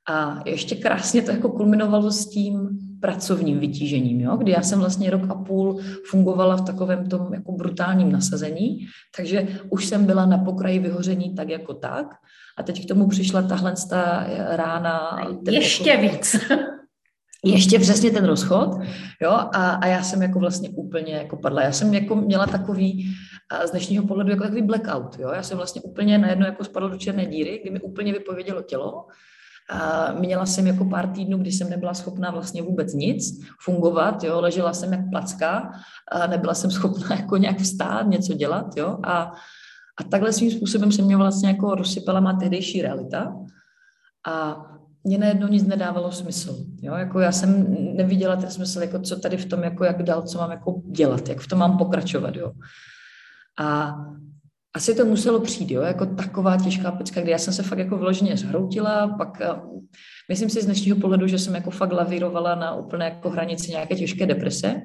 a 0.09 0.39
ještě 0.45 0.75
krásně 0.75 1.21
to 1.21 1.31
jako 1.31 1.49
kulminovalo 1.49 2.11
s 2.11 2.29
tím 2.29 2.79
pracovním 3.01 3.59
vytížením, 3.59 4.21
jo? 4.21 4.37
kdy 4.37 4.51
já 4.51 4.61
jsem 4.61 4.79
vlastně 4.79 5.09
rok 5.09 5.21
a 5.29 5.35
půl 5.35 5.79
fungovala 6.09 6.55
v 6.55 6.65
takovém 6.65 7.09
tom 7.09 7.33
jako 7.33 7.51
brutálním 7.51 8.11
nasazení, 8.11 8.87
takže 9.17 9.47
už 9.69 9.85
jsem 9.85 10.05
byla 10.05 10.25
na 10.25 10.37
pokraji 10.37 10.79
vyhoření 10.79 11.35
tak 11.35 11.49
jako 11.49 11.73
tak 11.73 12.07
a 12.57 12.63
teď 12.63 12.85
k 12.85 12.87
tomu 12.87 13.07
přišla 13.07 13.41
tahle 13.41 13.73
rána. 14.49 15.19
Ještě 15.49 15.89
jako, 15.89 16.01
víc. 16.13 16.35
Ještě 17.45 17.79
přesně 17.79 18.11
ten 18.11 18.25
rozchod, 18.25 18.69
jo, 19.21 19.31
a, 19.31 19.69
a 19.69 19.87
já 19.87 20.03
jsem 20.03 20.21
jako 20.21 20.39
vlastně 20.39 20.69
úplně 20.69 21.13
jako 21.13 21.37
padla. 21.37 21.63
Já 21.63 21.71
jsem 21.71 21.93
jako 21.93 22.15
měla 22.15 22.45
takový, 22.45 23.15
a 23.51 23.67
z 23.67 23.71
dnešního 23.71 24.07
pohledu 24.07 24.29
jako 24.29 24.43
takový 24.43 24.61
blackout, 24.61 25.19
jo. 25.19 25.31
Já 25.35 25.43
jsem 25.43 25.57
vlastně 25.57 25.81
úplně 25.81 26.17
najednou 26.17 26.45
jako 26.45 26.63
spadla 26.63 26.89
do 26.89 26.97
černé 26.97 27.25
díry, 27.25 27.59
kdy 27.61 27.71
mi 27.71 27.79
úplně 27.79 28.13
vypovědělo 28.13 28.61
tělo 28.61 29.05
měla 30.19 30.45
jsem 30.45 30.67
jako 30.67 30.85
pár 30.85 31.07
týdnů, 31.07 31.37
kdy 31.37 31.51
jsem 31.51 31.69
nebyla 31.69 31.93
schopná 31.93 32.31
vlastně 32.31 32.61
vůbec 32.61 32.93
nic 32.93 33.39
fungovat, 33.61 34.23
jo, 34.23 34.41
ležela 34.41 34.73
jsem 34.73 34.93
jak 34.93 35.09
placka, 35.11 35.71
a 36.11 36.27
nebyla 36.27 36.53
jsem 36.53 36.71
schopná 36.71 37.15
jako 37.15 37.37
nějak 37.37 37.59
vstát, 37.59 38.07
něco 38.07 38.33
dělat, 38.33 38.77
jo, 38.77 38.97
a, 39.03 39.31
a 39.99 40.03
takhle 40.11 40.33
svým 40.33 40.51
způsobem 40.51 40.91
se 40.91 41.01
mě 41.01 41.17
vlastně 41.17 41.49
jako 41.49 41.75
rozsypala 41.75 42.19
má 42.19 42.33
tehdejší 42.33 42.81
realita 42.81 43.35
a 44.27 44.65
mě 45.03 45.17
najednou 45.17 45.47
nic 45.47 45.63
nedávalo 45.63 46.11
smysl, 46.11 46.65
jo, 46.81 46.93
jako 46.95 47.19
já 47.19 47.31
jsem 47.31 47.75
neviděla 47.95 48.35
ten 48.35 48.49
smysl, 48.49 48.81
jako 48.81 48.99
co 48.99 49.19
tady 49.19 49.37
v 49.37 49.45
tom, 49.45 49.63
jako 49.63 49.83
jak 49.83 50.03
dál, 50.03 50.21
co 50.21 50.37
mám 50.37 50.51
jako 50.51 50.81
dělat, 50.85 51.29
jak 51.29 51.39
v 51.39 51.47
tom 51.47 51.59
mám 51.59 51.77
pokračovat, 51.77 52.35
jo. 52.35 52.51
A 53.59 53.95
asi 54.77 54.95
to 54.95 55.05
muselo 55.05 55.39
přijít, 55.39 55.71
jo, 55.71 55.81
jako 55.81 56.05
taková 56.05 56.57
těžká 56.57 56.91
pecka, 56.91 57.21
kdy 57.21 57.31
já 57.31 57.37
jsem 57.37 57.53
se 57.53 57.63
fakt 57.63 57.79
jako 57.79 57.97
vloženě 57.97 58.37
zhroutila, 58.37 59.07
pak 59.07 59.41
eh, 59.41 59.47
myslím 60.29 60.49
si 60.49 60.61
z 60.61 60.65
dnešního 60.65 60.97
pohledu, 60.97 61.27
že 61.27 61.39
jsem 61.39 61.55
jako 61.55 61.71
fakt 61.71 61.91
lavírovala 61.93 62.55
na 62.55 62.75
úplné 62.75 63.05
jako 63.05 63.29
hranici 63.29 63.71
nějaké 63.71 63.95
těžké 63.95 64.25
deprese, 64.25 64.81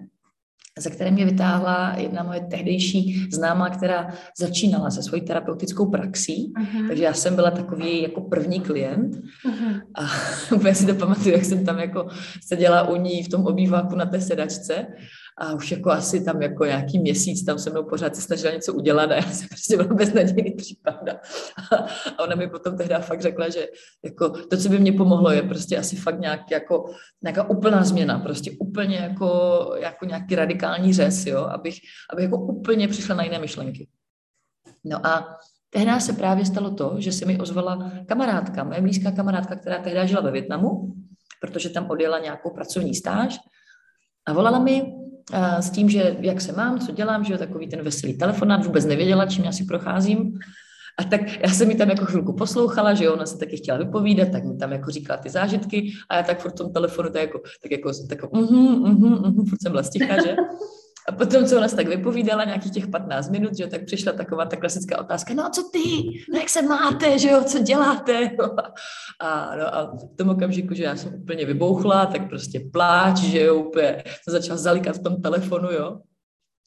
ze 0.78 0.90
které 0.90 1.10
mě 1.10 1.24
vytáhla 1.24 1.94
jedna 1.96 2.22
moje 2.22 2.40
tehdejší 2.40 3.28
známá, 3.32 3.70
která 3.70 4.14
začínala 4.38 4.90
se 4.90 5.02
svojí 5.02 5.22
terapeutickou 5.22 5.90
praxí, 5.90 6.52
uh-huh. 6.52 6.88
takže 6.88 7.04
já 7.04 7.12
jsem 7.14 7.34
byla 7.34 7.50
takový 7.50 8.02
jako 8.02 8.20
první 8.20 8.60
klient 8.60 9.14
uh-huh. 9.14 9.80
a 9.94 10.06
úplně 10.54 10.74
si 10.74 10.86
to 10.86 10.94
pamatuju, 10.94 11.34
jak 11.34 11.44
jsem 11.44 11.66
tam 11.66 11.78
jako 11.78 12.06
seděla 12.46 12.88
u 12.88 12.96
ní 12.96 13.22
v 13.22 13.28
tom 13.28 13.46
obýváku 13.46 13.96
na 13.96 14.06
té 14.06 14.20
sedačce 14.20 14.86
a 15.38 15.52
už 15.54 15.70
jako 15.70 15.90
asi 15.90 16.24
tam 16.24 16.42
jako 16.42 16.64
nějaký 16.64 16.98
měsíc 16.98 17.44
tam 17.44 17.58
se 17.58 17.70
mnou 17.70 17.84
pořád 17.84 18.16
se 18.16 18.22
snažila 18.22 18.52
něco 18.52 18.74
udělat 18.74 19.10
a 19.10 19.14
já 19.14 19.22
jsem 19.22 19.48
prostě 19.48 19.76
byla 19.76 19.94
beznadějný 19.94 20.50
případ. 20.50 21.08
A 22.16 22.22
ona 22.24 22.36
mi 22.36 22.48
potom 22.48 22.76
tehdy 22.76 22.94
fakt 23.00 23.22
řekla, 23.22 23.48
že 23.48 23.68
jako 24.04 24.28
to, 24.28 24.56
co 24.56 24.68
by 24.68 24.78
mě 24.78 24.92
pomohlo, 24.92 25.30
je 25.30 25.42
prostě 25.42 25.78
asi 25.78 25.96
fakt 25.96 26.20
nějak 26.20 26.50
jako, 26.50 26.94
nějaká 27.22 27.50
úplná 27.50 27.84
změna, 27.84 28.18
prostě 28.18 28.50
úplně 28.60 28.96
jako, 28.96 29.28
jako 29.80 30.04
nějaký 30.04 30.34
radikální 30.34 30.92
řez, 30.92 31.26
jo, 31.26 31.38
abych, 31.38 31.78
abych 32.12 32.24
jako 32.24 32.38
úplně 32.38 32.88
přišla 32.88 33.14
na 33.14 33.24
jiné 33.24 33.38
myšlenky. 33.38 33.88
No 34.84 35.06
a 35.06 35.36
tehdy 35.70 36.00
se 36.00 36.12
právě 36.12 36.44
stalo 36.44 36.70
to, 36.70 36.94
že 36.98 37.12
se 37.12 37.26
mi 37.26 37.38
ozvala 37.38 37.92
kamarádka, 38.06 38.64
moje 38.64 38.80
blízká 38.80 39.10
kamarádka, 39.10 39.56
která 39.56 39.78
tehdy 39.78 40.08
žila 40.08 40.20
ve 40.22 40.30
Větnamu, 40.30 40.94
protože 41.40 41.70
tam 41.70 41.90
odjela 41.90 42.18
nějakou 42.18 42.50
pracovní 42.50 42.94
stáž 42.94 43.38
a 44.26 44.32
volala 44.32 44.58
mi 44.58 45.01
s 45.60 45.70
tím, 45.70 45.90
že 45.90 46.16
jak 46.20 46.40
se 46.40 46.52
mám, 46.52 46.78
co 46.78 46.92
dělám, 46.92 47.24
že 47.24 47.32
jo, 47.32 47.38
takový 47.38 47.68
ten 47.68 47.82
veselý 47.82 48.18
telefonát, 48.18 48.66
vůbec 48.66 48.84
nevěděla, 48.84 49.26
čím 49.26 49.44
já 49.44 49.52
si 49.52 49.64
procházím. 49.64 50.38
A 50.98 51.04
tak 51.04 51.20
já 51.42 51.48
jsem 51.48 51.68
mi 51.68 51.74
tam 51.74 51.90
jako 51.90 52.04
chvilku 52.04 52.32
poslouchala, 52.32 52.94
že 52.94 53.04
jo, 53.04 53.12
ona 53.12 53.26
se 53.26 53.38
taky 53.38 53.56
chtěla 53.56 53.78
vypovídat, 53.78 54.28
tak 54.32 54.44
mi 54.44 54.56
tam 54.56 54.72
jako 54.72 54.90
říkala 54.90 55.18
ty 55.22 55.30
zážitky 55.30 55.92
a 56.08 56.16
já 56.16 56.22
tak 56.22 56.40
furt 56.40 56.50
v 56.50 56.54
tom 56.54 56.72
telefonu 56.72 57.10
tak 57.10 57.22
jako, 57.22 57.40
tak 57.62 57.70
jako, 57.70 57.90
tak 58.08 58.22
jako, 58.22 58.26
uh-huh, 58.26 58.82
uh-huh, 58.82 59.22
uh-huh, 59.22 59.48
furt 59.48 59.62
jsem 59.62 59.72
byla 59.72 59.82
sticha, 59.82 60.22
že? 60.22 60.36
A 61.08 61.12
potom, 61.12 61.46
co 61.46 61.56
ona 61.56 61.68
tak 61.68 61.88
vypovídala, 61.88 62.44
nějakých 62.44 62.72
těch 62.72 62.86
15 62.86 63.30
minut, 63.30 63.56
že 63.56 63.66
tak 63.66 63.84
přišla 63.84 64.12
taková 64.12 64.44
ta 64.44 64.56
klasická 64.56 65.00
otázka, 65.00 65.34
no 65.34 65.46
a 65.46 65.50
co 65.50 65.62
ty, 65.72 65.78
no 66.32 66.38
jak 66.38 66.48
se 66.48 66.62
máte, 66.62 67.18
že 67.18 67.28
jo, 67.28 67.44
co 67.44 67.58
děláte? 67.58 68.30
A, 69.20 69.56
no, 69.56 69.74
a 69.74 69.96
v 69.96 70.16
tom 70.16 70.28
okamžiku, 70.28 70.74
že 70.74 70.84
já 70.84 70.96
jsem 70.96 71.14
úplně 71.14 71.46
vybouchla, 71.46 72.06
tak 72.06 72.28
prostě 72.28 72.60
pláč, 72.72 73.18
že 73.18 73.40
jo, 73.40 73.56
úplně 73.56 74.04
jsem 74.06 74.32
začala 74.32 74.58
zalikat 74.58 74.96
v 74.96 75.02
tom 75.02 75.22
telefonu, 75.22 75.70
jo. 75.70 76.00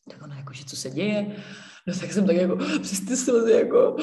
Tak 0.10 0.22
ona 0.24 0.38
jako, 0.38 0.54
že 0.54 0.66
co 0.66 0.76
se 0.76 0.90
děje, 0.90 1.36
No 1.88 1.94
tak 2.00 2.14
jsem 2.14 2.28
tak 2.28 2.36
jako 2.36 2.56
přes 2.82 3.00
ty 3.00 3.18
slzy 3.18 3.52
jako 3.52 3.96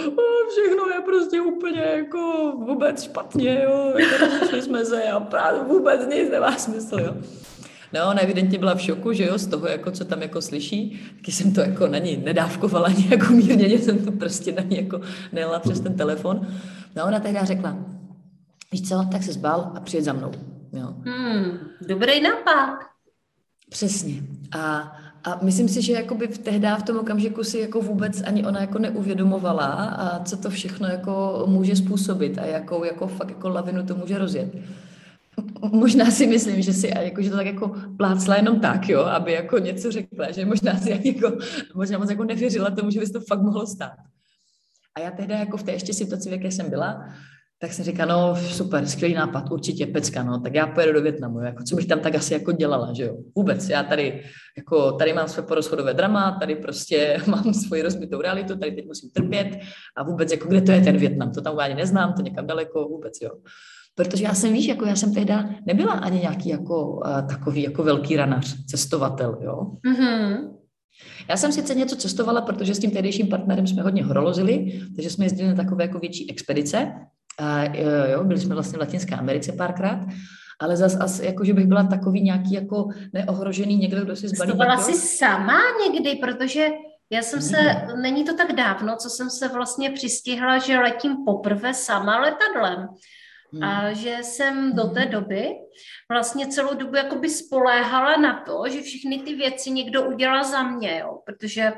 všechno 0.52 0.88
je 0.94 1.00
prostě 1.04 1.40
úplně 1.40 1.80
jako 1.80 2.52
vůbec 2.66 3.02
špatně, 3.02 3.62
jo, 3.64 3.94
jako 3.98 4.56
jsme 4.62 4.84
se 4.84 5.04
a 5.04 5.20
právě 5.20 5.62
vůbec 5.62 6.06
nic 6.06 6.30
nemá 6.30 6.56
smysl, 6.56 7.00
jo. 7.00 7.14
No, 7.94 8.00
ona 8.10 8.20
evidentně 8.20 8.58
byla 8.58 8.74
v 8.74 8.80
šoku, 8.80 9.12
že 9.12 9.26
jo, 9.26 9.38
z 9.38 9.46
toho, 9.46 9.66
jako, 9.66 9.90
co 9.90 10.04
tam 10.04 10.22
jako 10.22 10.42
slyší, 10.42 11.00
taky 11.16 11.32
jsem 11.32 11.52
to 11.54 11.60
jako 11.60 11.86
na 11.86 11.98
ní 11.98 12.16
nedávkovala 12.16 12.88
nějak 13.08 13.30
umírněně, 13.30 13.78
jsem 13.78 14.04
to 14.04 14.12
prostě 14.12 14.52
na 14.52 14.62
ní 14.62 14.76
jako 14.76 15.00
nejela 15.32 15.58
přes 15.58 15.80
ten 15.80 15.94
telefon. 15.94 16.46
No, 16.96 17.04
ona 17.04 17.20
tehdy 17.20 17.38
řekla, 17.42 17.76
víš 18.72 18.88
co, 18.88 19.06
tak 19.12 19.22
se 19.22 19.32
zbal 19.32 19.72
a 19.74 19.80
přijet 19.80 20.04
za 20.04 20.12
mnou. 20.12 20.32
Jo. 20.72 20.94
Hmm, 21.04 21.58
dobrý 21.88 22.22
nápad. 22.22 22.78
Přesně. 23.70 24.22
A 24.58 24.92
a 25.24 25.38
myslím 25.42 25.68
si, 25.68 25.82
že 25.82 25.92
jakoby 25.92 26.26
v 26.26 26.38
tehdy 26.38 26.68
v 26.78 26.82
tom 26.82 26.98
okamžiku 26.98 27.44
si 27.44 27.58
jako 27.58 27.80
vůbec 27.80 28.22
ani 28.26 28.46
ona 28.46 28.60
jako 28.60 28.78
neuvědomovala, 28.78 29.66
a 29.66 30.24
co 30.24 30.36
to 30.36 30.50
všechno 30.50 30.88
jako 30.88 31.44
může 31.46 31.76
způsobit 31.76 32.38
a 32.38 32.44
jakou 32.44 32.84
jako 32.84 33.06
fakt 33.06 33.28
jako 33.28 33.48
lavinu 33.48 33.86
to 33.86 33.94
může 33.94 34.18
rozjet. 34.18 34.54
Možná 35.72 36.10
si 36.10 36.26
myslím, 36.26 36.62
že 36.62 36.72
si 36.72 36.92
jako, 37.00 37.22
že 37.22 37.30
to 37.30 37.36
tak 37.36 37.46
jako 37.46 37.74
plácla 37.96 38.36
jenom 38.36 38.60
tak, 38.60 38.88
jo, 38.88 39.00
aby 39.00 39.32
jako 39.32 39.58
něco 39.58 39.92
řekla, 39.92 40.30
že 40.30 40.44
možná 40.44 40.76
si 40.76 40.90
jako, 41.04 41.38
možná 41.74 41.98
moc 41.98 42.10
jako 42.10 42.24
nevěřila 42.24 42.70
tomu, 42.70 42.90
že 42.90 43.00
by 43.00 43.06
se 43.06 43.12
to 43.12 43.20
fakt 43.20 43.42
mohlo 43.42 43.66
stát. 43.66 43.96
A 44.94 45.00
já 45.00 45.10
tehdy 45.10 45.34
jako 45.34 45.56
v 45.56 45.62
té 45.62 45.72
ještě 45.72 45.94
situaci, 45.94 46.28
v 46.28 46.32
jaké 46.32 46.50
jsem 46.50 46.70
byla, 46.70 47.04
tak 47.62 47.72
jsem 47.72 47.84
říkala, 47.84 48.14
no 48.14 48.36
super, 48.36 48.86
skvělý 48.86 49.14
nápad, 49.14 49.50
určitě 49.50 49.86
pecka, 49.86 50.22
no, 50.22 50.40
tak 50.40 50.54
já 50.54 50.66
pojedu 50.66 50.92
do 50.92 51.02
Větnamu, 51.02 51.40
jako 51.40 51.62
co 51.62 51.76
bych 51.76 51.86
tam 51.86 52.00
tak 52.00 52.14
asi 52.14 52.34
jako 52.34 52.52
dělala, 52.52 52.92
že 52.92 53.04
jo, 53.04 53.16
vůbec, 53.36 53.68
já 53.68 53.82
tady, 53.82 54.22
jako 54.56 54.92
tady 54.92 55.12
mám 55.12 55.28
své 55.28 55.42
porozchodové 55.42 55.94
drama, 55.94 56.36
tady 56.40 56.56
prostě 56.56 57.18
mám 57.26 57.54
svoji 57.54 57.82
rozbitou 57.82 58.20
realitu, 58.20 58.56
tady 58.56 58.72
teď 58.72 58.86
musím 58.86 59.10
trpět 59.10 59.58
a 59.96 60.02
vůbec, 60.02 60.32
jako 60.32 60.48
kde 60.48 60.60
to 60.60 60.72
je 60.72 60.80
ten 60.80 60.96
Větnam, 60.96 61.32
to 61.32 61.40
tam 61.40 61.58
ani 61.58 61.74
neznám, 61.74 62.12
to 62.12 62.22
někam 62.22 62.46
daleko, 62.46 62.88
vůbec, 62.88 63.20
jo. 63.22 63.30
Protože 63.94 64.24
já 64.24 64.34
jsem, 64.34 64.52
víš, 64.52 64.66
jako 64.66 64.86
já 64.86 64.96
jsem 64.96 65.14
tehda 65.14 65.50
nebyla 65.66 65.92
ani 65.92 66.20
nějaký 66.20 66.48
jako 66.48 66.90
uh, 66.90 67.26
takový 67.28 67.62
jako 67.62 67.82
velký 67.82 68.16
ranař, 68.16 68.56
cestovatel, 68.66 69.38
jo. 69.40 69.66
Mm-hmm. 69.86 70.50
Já 71.28 71.36
jsem 71.36 71.52
sice 71.52 71.74
něco 71.74 71.96
cestovala, 71.96 72.40
protože 72.40 72.74
s 72.74 72.78
tím 72.78 72.90
tehdejším 72.90 73.28
partnerem 73.28 73.66
jsme 73.66 73.82
hodně 73.82 74.04
horolozili, 74.04 74.82
takže 74.96 75.10
jsme 75.10 75.24
jezdili 75.24 75.48
na 75.48 75.54
takové 75.54 75.84
jako 75.84 75.98
větší 75.98 76.30
expedice, 76.30 76.92
a 77.38 77.64
jo, 78.10 78.24
byli 78.24 78.40
jsme 78.40 78.54
vlastně 78.54 78.76
v 78.76 78.80
Latinské 78.80 79.16
Americe 79.16 79.52
párkrát, 79.52 80.06
ale 80.60 80.76
zase 80.76 80.98
asi 80.98 81.26
jako, 81.26 81.44
že 81.44 81.54
bych 81.54 81.66
byla 81.66 81.84
takový 81.84 82.22
nějaký 82.22 82.52
jako 82.52 82.88
neohrožený 83.12 83.76
někdo, 83.76 84.04
kdo 84.04 84.16
si 84.16 84.28
zbalí. 84.28 84.50
Cestovala 84.50 84.76
jsi 84.78 84.92
sama 84.92 85.58
někdy, 85.88 86.16
protože 86.16 86.68
já 87.10 87.22
jsem 87.22 87.42
se, 87.42 87.56
není 88.02 88.24
to 88.24 88.36
tak 88.36 88.52
dávno, 88.52 88.96
co 88.96 89.10
jsem 89.10 89.30
se 89.30 89.48
vlastně 89.48 89.90
přistihla, 89.90 90.58
že 90.58 90.78
letím 90.78 91.16
poprvé 91.26 91.74
sama 91.74 92.20
letadlem. 92.20 92.88
Hmm. 93.52 93.62
A 93.64 93.92
že 93.92 94.18
jsem 94.22 94.76
do 94.76 94.88
té 94.88 95.00
hmm. 95.00 95.10
doby 95.10 95.54
vlastně 96.10 96.46
celou 96.46 96.74
dobu 96.74 96.96
jakoby 96.96 97.28
spoléhala 97.30 98.16
na 98.16 98.42
to, 98.46 98.62
že 98.68 98.82
všechny 98.82 99.18
ty 99.18 99.34
věci 99.34 99.70
někdo 99.70 100.02
udělá 100.02 100.42
za 100.42 100.62
mě, 100.62 100.98
jo, 100.98 101.18
protože 101.24 101.72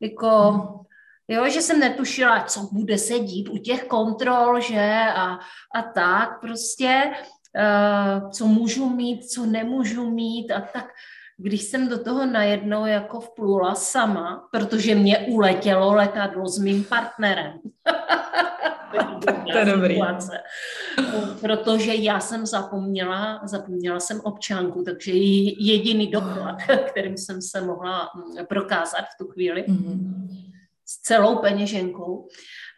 jako 0.00 0.28
hmm. 0.28 0.88
Jo, 1.30 1.48
že 1.48 1.62
jsem 1.62 1.80
netušila, 1.80 2.44
co 2.44 2.68
bude 2.72 2.98
se 2.98 3.18
dít 3.18 3.48
u 3.48 3.58
těch 3.58 3.84
kontrol, 3.84 4.60
že 4.60 4.94
a, 5.14 5.38
a 5.74 5.82
tak 5.94 6.40
prostě, 6.40 7.12
uh, 7.12 8.30
co 8.30 8.46
můžu 8.46 8.88
mít, 8.88 9.24
co 9.24 9.46
nemůžu 9.46 10.10
mít 10.10 10.50
a 10.50 10.60
tak. 10.60 10.88
Když 11.36 11.62
jsem 11.62 11.88
do 11.88 12.04
toho 12.04 12.26
najednou 12.26 12.86
jako 12.86 13.20
vplula 13.20 13.74
sama, 13.74 14.48
protože 14.52 14.94
mě 14.94 15.18
uletělo 15.18 15.94
letadlo 15.94 16.48
s 16.48 16.58
mým 16.58 16.84
partnerem. 16.84 17.60
to 19.52 19.58
je 19.58 19.64
dobrý. 19.64 20.00
Protože 21.40 21.94
já 21.94 22.20
jsem 22.20 22.46
zapomněla, 22.46 23.40
zapomněla 23.44 24.00
jsem 24.00 24.20
občanku, 24.20 24.82
takže 24.82 25.12
jediný 25.12 26.10
doklad, 26.10 26.56
kterým 26.90 27.16
jsem 27.16 27.42
se 27.42 27.60
mohla 27.60 28.10
mm, 28.14 28.46
prokázat 28.46 29.04
v 29.04 29.18
tu 29.18 29.28
chvíli, 29.28 29.64
mm-hmm 29.68 30.48
s 30.88 31.00
celou 31.00 31.36
peněženkou 31.36 32.28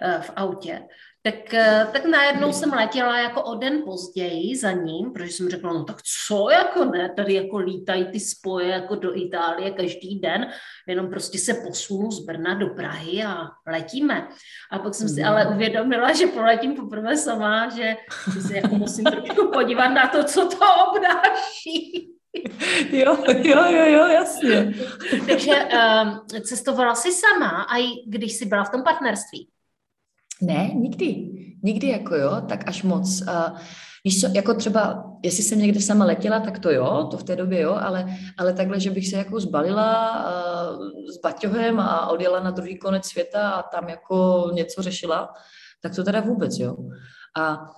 eh, 0.02 0.20
v 0.22 0.30
autě, 0.36 0.82
tak, 1.22 1.54
eh, 1.54 1.86
tak 1.92 2.04
najednou 2.04 2.52
jsem 2.52 2.72
letěla 2.72 3.18
jako 3.18 3.42
o 3.42 3.54
den 3.54 3.82
později 3.84 4.56
za 4.56 4.72
ním, 4.72 5.12
protože 5.12 5.32
jsem 5.32 5.48
řekla, 5.48 5.72
no 5.72 5.84
tak 5.84 5.96
co, 6.26 6.50
jako 6.50 6.84
ne, 6.84 7.12
tady 7.16 7.34
jako 7.34 7.58
lítají 7.58 8.04
ty 8.04 8.20
spoje 8.20 8.68
jako 8.68 8.94
do 8.94 9.16
Itálie 9.16 9.70
každý 9.70 10.20
den, 10.20 10.46
jenom 10.88 11.10
prostě 11.10 11.38
se 11.38 11.54
posunu 11.54 12.10
z 12.10 12.24
Brna 12.24 12.54
do 12.54 12.66
Prahy 12.66 13.24
a 13.24 13.48
letíme. 13.66 14.28
A 14.72 14.78
pak 14.78 14.94
jsem 14.94 15.08
si 15.08 15.22
ale 15.22 15.46
uvědomila, 15.46 16.12
že 16.12 16.26
poletím 16.26 16.74
poprvé 16.74 17.16
sama, 17.16 17.68
že, 17.68 17.96
že 18.34 18.40
se 18.40 18.56
jako 18.56 18.74
musím 18.74 19.04
trošku 19.04 19.50
podívat 19.52 19.88
na 19.88 20.08
to, 20.08 20.24
co 20.24 20.48
to 20.48 20.66
obnáší. 20.90 22.10
Jo, 22.90 23.16
jo, 23.26 23.64
jo, 23.68 23.84
jo, 23.86 24.06
jasně. 24.06 24.74
Takže 25.26 25.52
um, 25.52 26.42
cestovala 26.42 26.94
jsi 26.94 27.12
sama, 27.12 27.48
a 27.48 27.78
i 27.78 27.86
když 28.06 28.32
jsi 28.32 28.46
byla 28.46 28.64
v 28.64 28.70
tom 28.70 28.82
partnerství? 28.82 29.48
Ne, 30.42 30.70
nikdy. 30.74 31.26
Nikdy 31.62 31.88
jako 31.88 32.14
jo, 32.14 32.42
tak 32.48 32.68
až 32.68 32.82
moc. 32.82 33.20
Uh, 33.20 33.58
víš 34.04 34.20
co, 34.20 34.26
jako 34.34 34.54
třeba, 34.54 35.04
jestli 35.22 35.42
jsem 35.42 35.58
někde 35.58 35.80
sama 35.80 36.04
letěla, 36.04 36.40
tak 36.40 36.58
to 36.58 36.70
jo, 36.70 37.08
to 37.10 37.16
v 37.16 37.22
té 37.22 37.36
době 37.36 37.60
jo, 37.60 37.78
ale, 37.80 38.06
ale 38.38 38.52
takhle, 38.52 38.80
že 38.80 38.90
bych 38.90 39.08
se 39.08 39.16
jako 39.16 39.40
zbalila 39.40 40.24
uh, 40.24 40.86
s 41.14 41.20
baťohem 41.22 41.80
a 41.80 42.06
odjela 42.06 42.40
na 42.40 42.50
druhý 42.50 42.78
konec 42.78 43.06
světa 43.06 43.50
a 43.50 43.62
tam 43.62 43.88
jako 43.88 44.50
něco 44.54 44.82
řešila, 44.82 45.34
tak 45.82 45.94
to 45.94 46.04
teda 46.04 46.20
vůbec, 46.20 46.58
jo. 46.58 46.76
A 47.38 47.70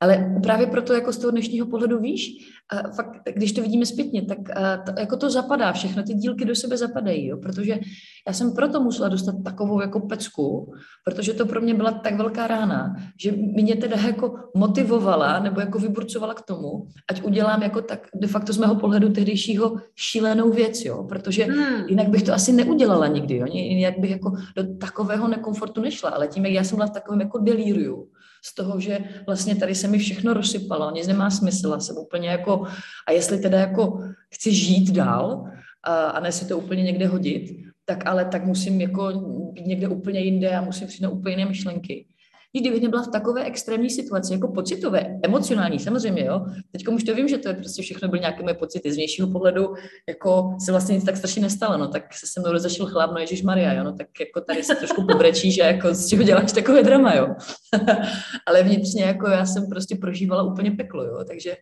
ale 0.00 0.34
právě 0.42 0.66
proto 0.66 0.92
jako 0.92 1.12
z 1.12 1.18
toho 1.18 1.30
dnešního 1.30 1.66
pohledu 1.66 1.98
víš, 1.98 2.50
a 2.72 2.90
fakt, 2.90 3.10
když 3.34 3.52
to 3.52 3.62
vidíme 3.62 3.86
zpětně, 3.86 4.22
tak 4.22 4.38
to, 4.86 5.00
jako 5.00 5.16
to 5.16 5.30
zapadá, 5.30 5.72
všechno 5.72 6.02
ty 6.02 6.14
dílky 6.14 6.44
do 6.44 6.54
sebe 6.54 6.76
zapadají, 6.76 7.26
jo? 7.26 7.36
protože 7.36 7.78
já 8.26 8.32
jsem 8.32 8.54
proto 8.54 8.80
musela 8.80 9.08
dostat 9.08 9.34
takovou 9.44 9.80
jako 9.80 10.00
pecku, 10.00 10.72
protože 11.04 11.32
to 11.32 11.46
pro 11.46 11.60
mě 11.60 11.74
byla 11.74 11.90
tak 11.92 12.14
velká 12.14 12.46
rána, 12.46 12.96
že 13.20 13.32
mě 13.32 13.76
teda 13.76 13.96
jako 13.96 14.34
motivovala 14.56 15.40
nebo 15.40 15.60
jako 15.60 15.78
vyburcovala 15.78 16.34
k 16.34 16.42
tomu, 16.42 16.86
ať 17.10 17.22
udělám 17.22 17.62
jako 17.62 17.82
tak 17.82 18.06
de 18.14 18.26
facto 18.26 18.52
z 18.52 18.58
mého 18.58 18.74
pohledu 18.74 19.08
tehdejšího 19.12 19.76
šílenou 19.96 20.50
věc, 20.50 20.84
jo? 20.84 21.04
protože 21.08 21.44
hmm. 21.44 21.88
jinak 21.88 22.08
bych 22.08 22.22
to 22.22 22.32
asi 22.32 22.52
neudělala 22.52 23.06
nikdy, 23.06 23.36
jo? 23.36 23.46
jinak 23.50 23.98
bych 23.98 24.10
jako 24.10 24.32
do 24.56 24.76
takového 24.76 25.28
nekomfortu 25.28 25.80
nešla, 25.80 26.10
ale 26.10 26.28
tím, 26.28 26.44
jak 26.44 26.54
já 26.54 26.64
jsem 26.64 26.76
byla 26.76 26.86
v 26.86 26.90
takovém 26.90 27.20
jako 27.20 27.38
delíriu, 27.38 28.08
z 28.44 28.54
toho, 28.54 28.80
že 28.80 28.98
vlastně 29.26 29.56
tady 29.56 29.74
se 29.74 29.88
mi 29.88 29.98
všechno 29.98 30.34
rozsypalo, 30.34 30.90
nic 30.90 31.06
nemá 31.06 31.30
smysl, 31.30 31.80
jsem 31.80 31.96
úplně 31.96 32.28
jako, 32.28 32.66
a 33.06 33.12
jestli 33.12 33.38
teda 33.38 33.58
jako 33.58 34.04
chci 34.34 34.54
žít 34.54 34.90
dál 34.90 35.44
a, 35.82 36.04
a 36.04 36.20
ne 36.20 36.32
si 36.32 36.44
to 36.44 36.58
úplně 36.58 36.82
někde 36.82 37.06
hodit, 37.06 37.56
tak 37.84 38.06
ale 38.06 38.24
tak 38.24 38.44
musím 38.44 38.80
jako 38.80 39.12
být 39.52 39.66
někde 39.66 39.88
úplně 39.88 40.20
jinde 40.20 40.56
a 40.56 40.60
musím 40.60 40.86
přijít 40.86 41.02
na 41.02 41.08
úplně 41.08 41.32
jiné 41.32 41.44
myšlenky 41.44 42.06
i 42.52 42.60
kdybych 42.60 42.82
nebyla 42.82 43.02
v 43.02 43.08
takové 43.08 43.44
extrémní 43.44 43.90
situaci, 43.90 44.32
jako 44.32 44.48
pocitové, 44.48 45.18
emocionální, 45.22 45.78
samozřejmě, 45.78 46.24
jo. 46.24 46.46
Teď 46.72 46.88
už 46.88 47.04
to 47.04 47.14
vím, 47.14 47.28
že 47.28 47.38
to 47.38 47.48
je 47.48 47.54
prostě 47.54 47.82
všechno 47.82 48.08
byly 48.08 48.20
nějaké 48.20 48.42
moje 48.42 48.54
pocity. 48.54 48.92
Z 48.92 48.94
vnějšího 48.94 49.28
pohledu, 49.28 49.74
jako 50.08 50.56
se 50.64 50.72
vlastně 50.72 50.94
nic 50.94 51.04
tak 51.04 51.16
strašně 51.16 51.42
nestalo, 51.42 51.78
no, 51.78 51.88
tak 51.88 52.14
se 52.14 52.26
se 52.26 52.40
mnou 52.40 52.52
rozašel 52.52 52.86
chlap, 52.86 53.10
no 53.12 53.18
Ježíš 53.18 53.42
Maria, 53.42 53.72
jo, 53.72 53.84
no, 53.84 53.92
tak 53.92 54.06
jako 54.20 54.40
tady 54.40 54.62
se 54.62 54.74
trošku 54.74 55.06
pobrečí, 55.06 55.52
že 55.52 55.62
jako 55.62 55.94
z 55.94 56.08
čeho 56.08 56.22
děláš 56.22 56.52
takové 56.52 56.82
drama, 56.82 57.14
jo. 57.14 57.28
Ale 58.46 58.62
vnitřně, 58.62 59.04
jako 59.04 59.28
já 59.28 59.46
jsem 59.46 59.68
prostě 59.68 59.96
prožívala 59.96 60.42
úplně 60.42 60.70
peklo, 60.70 61.04
jo, 61.04 61.24
takže 61.28 61.56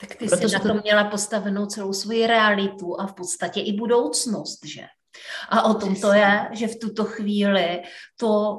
tak 0.00 0.14
ty 0.14 0.28
jsi 0.28 0.52
na 0.52 0.58
to 0.58 0.74
měla 0.82 1.04
postavenou 1.04 1.66
celou 1.66 1.92
svoji 1.92 2.26
realitu 2.26 3.00
a 3.00 3.06
v 3.06 3.14
podstatě 3.14 3.60
i 3.60 3.72
budoucnost, 3.72 4.58
že? 4.66 4.82
A 5.48 5.62
o 5.62 5.74
tom 5.74 5.96
to 5.96 6.12
je, 6.12 6.48
že 6.52 6.68
v 6.68 6.78
tuto 6.78 7.04
chvíli 7.04 7.82
to 8.16 8.56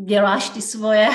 děláš 0.00 0.50
ty 0.50 0.62
svoje, 0.62 1.08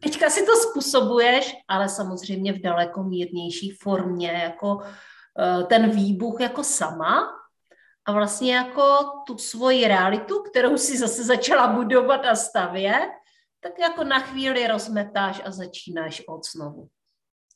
teďka 0.00 0.30
si 0.30 0.46
to 0.46 0.52
způsobuješ, 0.56 1.56
ale 1.68 1.88
samozřejmě 1.88 2.52
v 2.52 2.60
daleko 2.60 3.02
mírnější 3.02 3.70
formě, 3.70 4.30
jako 4.30 4.82
eh, 4.82 5.64
ten 5.64 5.90
výbuch 5.90 6.40
jako 6.40 6.64
sama 6.64 7.28
a 8.06 8.12
vlastně 8.12 8.54
jako 8.54 8.82
tu 9.26 9.38
svoji 9.38 9.88
realitu, 9.88 10.42
kterou 10.50 10.76
si 10.76 10.98
zase 10.98 11.24
začala 11.24 11.72
budovat 11.72 12.24
a 12.24 12.34
stavět, 12.34 13.10
tak 13.60 13.72
jako 13.78 14.04
na 14.04 14.20
chvíli 14.20 14.66
rozmetáš 14.66 15.42
a 15.44 15.50
začínáš 15.50 16.22
od 16.28 16.46
znovu. 16.46 16.88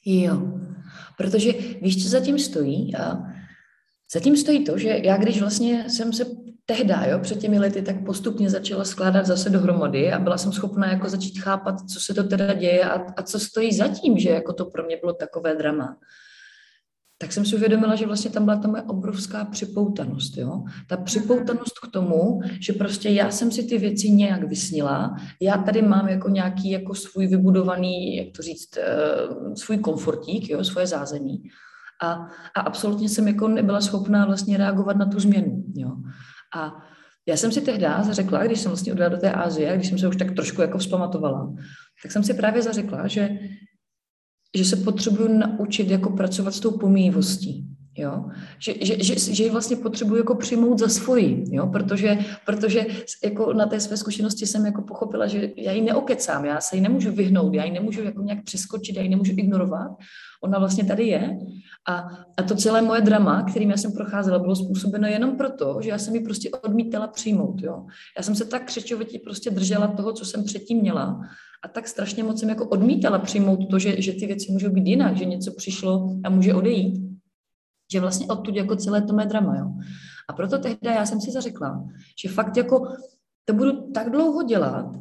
Jo, 0.05 0.37
protože 1.17 1.53
víš, 1.53 2.03
co 2.03 2.09
zatím 2.09 2.39
stojí? 2.39 2.97
A 2.97 3.19
zatím 4.13 4.37
stojí 4.37 4.65
to, 4.65 4.79
že 4.79 5.01
já 5.03 5.17
když 5.17 5.41
vlastně 5.41 5.91
jsem 5.91 6.13
se 6.13 6.25
tehdy, 6.71 6.95
jo, 7.11 7.19
před 7.19 7.39
těmi 7.39 7.59
lety, 7.59 7.83
tak 7.83 8.05
postupně 8.05 8.51
začala 8.51 8.85
skládat 8.85 9.27
zase 9.27 9.51
dohromady 9.51 10.13
a 10.13 10.19
byla 10.19 10.39
jsem 10.39 10.53
schopná 10.53 10.93
jako 10.93 11.09
začít 11.09 11.39
chápat, 11.39 11.75
co 11.81 12.01
se 12.01 12.15
to 12.15 12.25
teda 12.25 12.55
děje 12.55 12.85
a, 12.85 13.13
a 13.17 13.23
co 13.23 13.41
stojí 13.41 13.73
zatím, 13.73 14.19
že 14.19 14.31
jako 14.31 14.53
to 14.53 14.65
pro 14.65 14.83
mě 14.83 14.97
bylo 14.97 15.13
takové 15.13 15.57
drama 15.57 15.97
tak 17.23 17.33
jsem 17.33 17.45
si 17.45 17.57
uvědomila, 17.57 17.95
že 17.95 18.07
vlastně 18.07 18.31
tam 18.31 18.45
byla 18.45 18.57
ta 18.57 18.69
moje 18.69 18.83
obrovská 18.83 19.45
připoutanost. 19.45 20.37
Jo? 20.37 20.63
Ta 20.89 20.97
připoutanost 20.97 21.79
k 21.79 21.91
tomu, 21.91 22.41
že 22.61 22.73
prostě 22.73 23.09
já 23.09 23.31
jsem 23.31 23.53
si 23.53 23.63
ty 23.63 23.79
věci 23.79 24.11
nějak 24.11 24.45
vysnila, 24.45 25.17
já 25.41 25.57
tady 25.57 25.83
mám 25.83 26.09
jako 26.09 26.29
nějaký 26.29 26.71
jako 26.71 26.95
svůj 26.95 27.27
vybudovaný, 27.27 28.17
jak 28.17 28.27
to 28.37 28.43
říct, 28.43 28.69
uh, 28.77 29.55
svůj 29.55 29.79
komfortík, 29.79 30.51
jo? 30.51 30.65
svoje 30.65 30.87
zázemí. 30.87 31.43
A, 32.03 32.13
a 32.57 32.61
absolutně 32.61 33.09
jsem 33.09 33.29
jako 33.29 33.49
nebyla 33.49 33.81
schopná 33.81 34.27
vlastně 34.27 34.57
reagovat 34.57 34.97
na 34.97 35.07
tu 35.07 35.21
změnu. 35.21 35.65
Jo? 35.75 35.97
A 36.57 36.87
já 37.27 37.37
jsem 37.37 37.53
si 37.53 37.61
tehdy 37.61 37.87
zařekla, 38.03 38.47
když 38.47 38.61
jsem 38.61 38.71
vlastně 38.71 38.93
odjela 38.93 39.09
do 39.09 39.17
té 39.17 39.33
Ázie, 39.33 39.77
když 39.77 39.89
jsem 39.89 39.99
se 39.99 40.09
už 40.09 40.17
tak 40.17 40.35
trošku 40.35 40.63
jako 40.63 40.79
vzpamatovala, 40.79 41.55
tak 42.03 42.13
jsem 42.13 42.25
si 42.25 42.35
právě 42.35 42.63
zařekla, 42.63 43.07
že 43.07 43.29
že 44.57 44.65
se 44.65 44.77
potřebuju 44.77 45.39
naučit 45.39 45.91
jako 45.91 46.11
pracovat 46.11 46.55
s 46.55 46.61
tou 46.61 46.79
pomývostí. 46.79 47.67
Jo? 47.99 48.25
Že, 48.59 48.75
že, 48.81 49.05
že, 49.05 49.35
že 49.35 49.45
ji 49.45 49.51
vlastně 49.51 49.77
potřebuji 49.77 50.17
jako 50.17 50.35
přijmout 50.35 50.79
za 50.79 50.89
svoji, 50.89 51.45
jo? 51.51 51.67
Protože, 51.67 52.19
protože 52.47 52.87
jako 53.25 53.53
na 53.53 53.67
té 53.67 53.81
své 53.81 53.97
zkušenosti 53.97 54.47
jsem 54.47 54.67
jako 54.67 54.83
pochopila, 54.83 55.27
že 55.27 55.51
já 55.57 55.73
ji 55.73 55.81
neokecám, 55.81 56.45
já 56.45 56.61
se 56.61 56.77
ji 56.77 56.83
nemůžu 56.83 57.13
vyhnout, 57.13 57.55
já 57.55 57.65
ji 57.65 57.71
nemůžu 57.71 58.03
jako 58.03 58.23
nějak 58.23 58.45
přeskočit, 58.45 58.97
já 58.97 59.03
ji 59.03 59.09
nemůžu 59.09 59.33
ignorovat. 59.37 59.91
Ona 60.43 60.59
vlastně 60.59 60.85
tady 60.85 61.07
je 61.07 61.39
a, 61.89 62.09
a 62.37 62.43
to 62.43 62.55
celé 62.55 62.83
moje 62.83 63.01
drama, 63.01 63.43
kterým 63.43 63.71
já 63.71 63.77
jsem 63.77 63.93
procházela, 63.93 64.39
bylo 64.39 64.57
způsobeno 64.57 65.09
jenom 65.09 65.37
proto, 65.37 65.79
že 65.83 65.89
já 65.89 65.99
jsem 65.99 66.15
ji 66.15 66.21
prostě 66.21 66.51
odmítala 66.51 67.07
přijmout. 67.07 67.63
Jo? 67.63 67.87
Já 68.17 68.23
jsem 68.23 68.35
se 68.35 68.45
tak 68.45 68.65
křečovitě 68.65 69.19
prostě 69.25 69.51
držela 69.51 69.89
toho, 69.89 70.13
co 70.13 70.25
jsem 70.25 70.45
předtím 70.45 70.79
měla 70.79 71.21
a 71.63 71.69
tak 71.69 71.89
strašně 71.89 72.25
moc 72.25 72.41
jsem 72.41 72.49
jako 72.49 72.69
odmítala 72.69 73.19
přijmout 73.19 73.71
to, 73.71 73.79
že, 73.79 74.03
že 74.03 74.13
ty 74.13 74.27
věci 74.27 74.53
můžou 74.53 74.71
být 74.71 74.87
jinak, 74.87 75.17
že 75.17 75.25
něco 75.25 75.53
přišlo 75.53 76.17
a 76.25 76.31
může 76.31 76.55
odejít. 76.55 77.11
Že 77.93 78.01
vlastně 78.01 78.27
odtud 78.27 78.57
jako 78.57 78.77
celé 78.77 79.03
to 79.03 79.13
mé 79.13 79.27
drama, 79.27 79.57
jo. 79.57 79.73
A 80.29 80.33
proto 80.33 80.59
tehdy 80.59 80.79
já 80.83 81.07
jsem 81.07 81.21
si 81.21 81.31
zařekla, 81.31 81.85
že 82.23 82.29
fakt 82.29 82.57
jako 82.57 82.89
to 83.45 83.53
budu 83.53 83.91
tak 83.93 84.11
dlouho 84.11 84.43
dělat, 84.43 84.97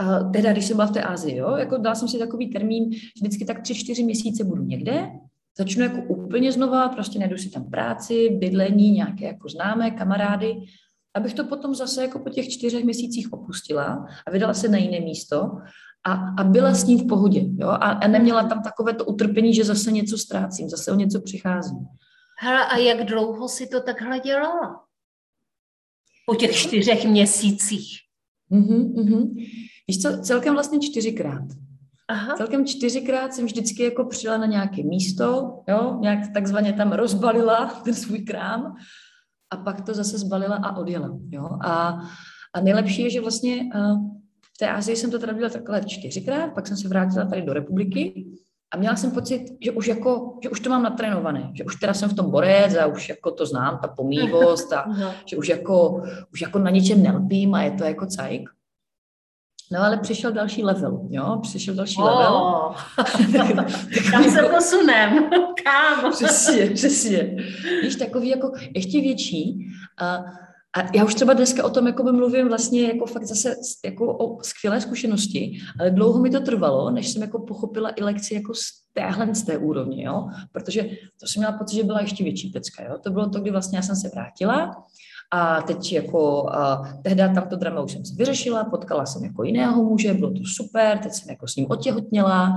a 0.00 0.22
teda, 0.22 0.52
když 0.52 0.64
jsem 0.66 0.76
byla 0.76 0.86
v 0.86 0.92
té 0.92 1.02
Ázii, 1.02 1.36
jo, 1.36 1.56
jako 1.56 1.76
dala 1.76 1.94
jsem 1.94 2.08
si 2.08 2.18
takový 2.18 2.50
termín, 2.50 2.92
že 2.92 3.00
vždycky 3.22 3.44
tak 3.44 3.62
tři, 3.62 3.74
čtyři 3.74 4.04
měsíce 4.04 4.44
budu 4.44 4.62
někde, 4.62 5.10
začnu 5.58 5.82
jako 5.82 6.02
úplně 6.02 6.52
znova, 6.52 6.88
prostě 6.88 7.18
najdu 7.18 7.38
si 7.38 7.50
tam 7.50 7.70
práci, 7.70 8.30
bydlení, 8.30 8.90
nějaké 8.90 9.24
jako 9.24 9.48
známé, 9.48 9.90
kamarády 9.90 10.54
abych 11.18 11.34
to 11.34 11.44
potom 11.44 11.74
zase 11.74 12.02
jako 12.02 12.18
po 12.18 12.30
těch 12.30 12.48
čtyřech 12.48 12.84
měsících 12.84 13.32
opustila 13.32 14.06
a 14.26 14.30
vydala 14.30 14.54
se 14.54 14.68
na 14.68 14.78
jiné 14.78 15.00
místo 15.00 15.50
a, 16.06 16.12
a 16.12 16.44
byla 16.44 16.74
s 16.74 16.84
ním 16.84 16.98
v 16.98 17.06
pohodě. 17.06 17.44
Jo? 17.56 17.68
A, 17.68 17.74
a 17.74 18.08
neměla 18.08 18.48
tam 18.48 18.62
takové 18.62 18.94
to 18.94 19.04
utrpení, 19.04 19.54
že 19.54 19.64
zase 19.64 19.92
něco 19.92 20.18
ztrácím, 20.18 20.68
zase 20.68 20.92
o 20.92 20.94
něco 20.94 21.20
přicházím. 21.20 21.78
Hele, 22.40 22.66
a 22.66 22.76
jak 22.76 23.04
dlouho 23.04 23.48
si 23.48 23.66
to 23.66 23.80
takhle 23.80 24.20
dělala? 24.20 24.84
Po 26.26 26.34
těch 26.34 26.56
čtyřech 26.56 27.04
měsících. 27.04 27.98
Mm-hmm, 28.52 28.94
mm-hmm. 28.94 29.34
Víš 29.88 30.02
co, 30.02 30.18
celkem 30.20 30.54
vlastně 30.54 30.80
čtyřikrát. 30.80 31.44
Aha. 32.08 32.36
Celkem 32.36 32.66
čtyřikrát 32.66 33.34
jsem 33.34 33.46
vždycky 33.46 33.82
jako 33.82 34.04
přijela 34.04 34.38
na 34.38 34.46
nějaké 34.46 34.82
místo, 34.82 35.54
jo, 35.68 35.98
nějak 36.00 36.18
takzvaně 36.34 36.72
tam 36.72 36.92
rozbalila 36.92 37.66
ten 37.84 37.94
svůj 37.94 38.18
krám 38.18 38.76
a 39.50 39.56
pak 39.56 39.80
to 39.80 39.94
zase 39.94 40.18
zbalila 40.18 40.56
a 40.56 40.76
odjela. 40.76 41.18
Jo? 41.30 41.48
A, 41.64 42.00
a 42.54 42.60
nejlepší 42.60 43.02
je, 43.02 43.10
že 43.10 43.20
vlastně 43.20 43.70
v 44.54 44.58
té 44.58 44.70
Asii 44.70 44.96
jsem 44.96 45.10
to 45.10 45.18
teda 45.18 45.32
dělala 45.32 45.52
takhle 45.52 45.84
čtyřikrát, 45.84 46.54
pak 46.54 46.66
jsem 46.66 46.76
se 46.76 46.88
vrátila 46.88 47.24
tady 47.24 47.42
do 47.42 47.52
republiky 47.52 48.26
a 48.70 48.76
měla 48.76 48.96
jsem 48.96 49.10
pocit, 49.10 49.44
že 49.64 49.72
už, 49.72 49.86
jako, 49.86 50.38
že 50.42 50.50
už 50.50 50.60
to 50.60 50.70
mám 50.70 50.82
natrénované, 50.82 51.50
že 51.54 51.64
už 51.64 51.76
teda 51.76 51.94
jsem 51.94 52.08
v 52.08 52.14
tom 52.14 52.30
borec 52.30 52.76
a 52.76 52.86
už 52.86 53.08
jako 53.08 53.30
to 53.30 53.46
znám, 53.46 53.78
ta 53.82 53.88
pomývost 53.88 54.72
a 54.72 54.84
že 55.26 55.36
už 55.36 55.48
jako, 55.48 56.02
už 56.32 56.40
jako 56.40 56.58
na 56.58 56.70
ničem 56.70 57.02
nelpím 57.02 57.54
a 57.54 57.62
je 57.62 57.70
to 57.70 57.84
jako 57.84 58.06
cajk. 58.06 58.50
No 59.72 59.80
ale 59.84 59.96
přišel 59.98 60.32
další 60.32 60.64
level, 60.64 61.00
jo, 61.10 61.38
přišel 61.42 61.74
další 61.74 61.96
oh, 61.98 62.04
level. 62.04 63.64
Kam 64.10 64.24
se 64.24 64.42
jako, 64.42 64.54
posunem? 64.54 65.30
Kam? 65.64 66.12
Přesně, 66.12 66.70
přesně. 66.70 67.36
Víš, 67.82 67.96
takový 67.96 68.28
jako 68.28 68.52
ještě 68.74 69.00
větší. 69.00 69.66
A, 69.98 70.24
a 70.76 70.96
já 70.96 71.04
už 71.04 71.14
třeba 71.14 71.32
dneska 71.32 71.64
o 71.64 71.70
tom 71.70 71.86
jako 71.86 72.12
mluvím 72.12 72.48
vlastně 72.48 72.82
jako 72.82 73.06
fakt 73.06 73.24
zase 73.24 73.56
jako 73.84 74.16
o 74.16 74.42
skvělé 74.42 74.80
zkušenosti, 74.80 75.58
ale 75.80 75.90
dlouho 75.90 76.18
mi 76.18 76.30
to 76.30 76.40
trvalo, 76.40 76.90
než 76.90 77.08
jsem 77.08 77.22
jako 77.22 77.38
pochopila 77.38 77.90
i 77.96 78.02
lekci 78.02 78.34
jako 78.34 78.54
z 78.54 78.60
téhle 78.92 79.34
z 79.34 79.42
té 79.42 79.58
úrovně, 79.58 80.04
jo, 80.04 80.28
protože 80.52 80.82
to 81.20 81.26
jsem 81.26 81.40
měla 81.40 81.58
pocit, 81.58 81.76
že 81.76 81.84
byla 81.84 82.00
ještě 82.00 82.24
větší 82.24 82.48
pecka, 82.48 82.84
jo. 82.84 82.98
To 82.98 83.10
bylo 83.10 83.28
to, 83.28 83.40
kdy 83.40 83.50
vlastně 83.50 83.78
já 83.78 83.82
jsem 83.82 83.96
se 83.96 84.08
vrátila 84.08 84.84
a 85.30 85.62
teď 85.62 85.92
jako, 85.92 86.50
a 86.50 86.82
tehdy 87.02 87.22
tam 87.34 87.48
to 87.48 87.56
drama 87.56 87.80
už 87.80 87.92
jsem 87.92 88.04
si 88.04 88.14
vyřešila, 88.14 88.64
potkala 88.64 89.06
jsem 89.06 89.24
jako 89.24 89.44
jiného 89.44 89.84
muže, 89.84 90.14
bylo 90.14 90.30
to 90.30 90.40
super, 90.56 90.98
teď 90.98 91.12
jsem 91.12 91.30
jako 91.30 91.48
s 91.48 91.56
ním 91.56 91.66
otěhotněla 91.70 92.54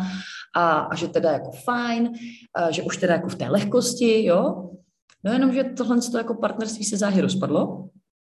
a, 0.56 0.80
a 0.80 0.96
že 0.96 1.08
teda 1.08 1.32
jako 1.32 1.52
fajn, 1.52 2.14
a 2.56 2.72
že 2.72 2.84
už 2.84 2.98
teda 2.98 3.14
jako 3.14 3.30
v 3.30 3.36
té 3.36 3.50
lehkosti, 3.50 4.26
jo. 4.26 4.70
No 5.24 5.32
jenom, 5.32 5.54
že 5.54 5.64
tohle 5.64 5.98
to 6.12 6.18
jako 6.18 6.34
partnerství 6.34 6.86
se 6.86 6.98
záhy 6.98 7.22
rozpadlo. 7.22 7.90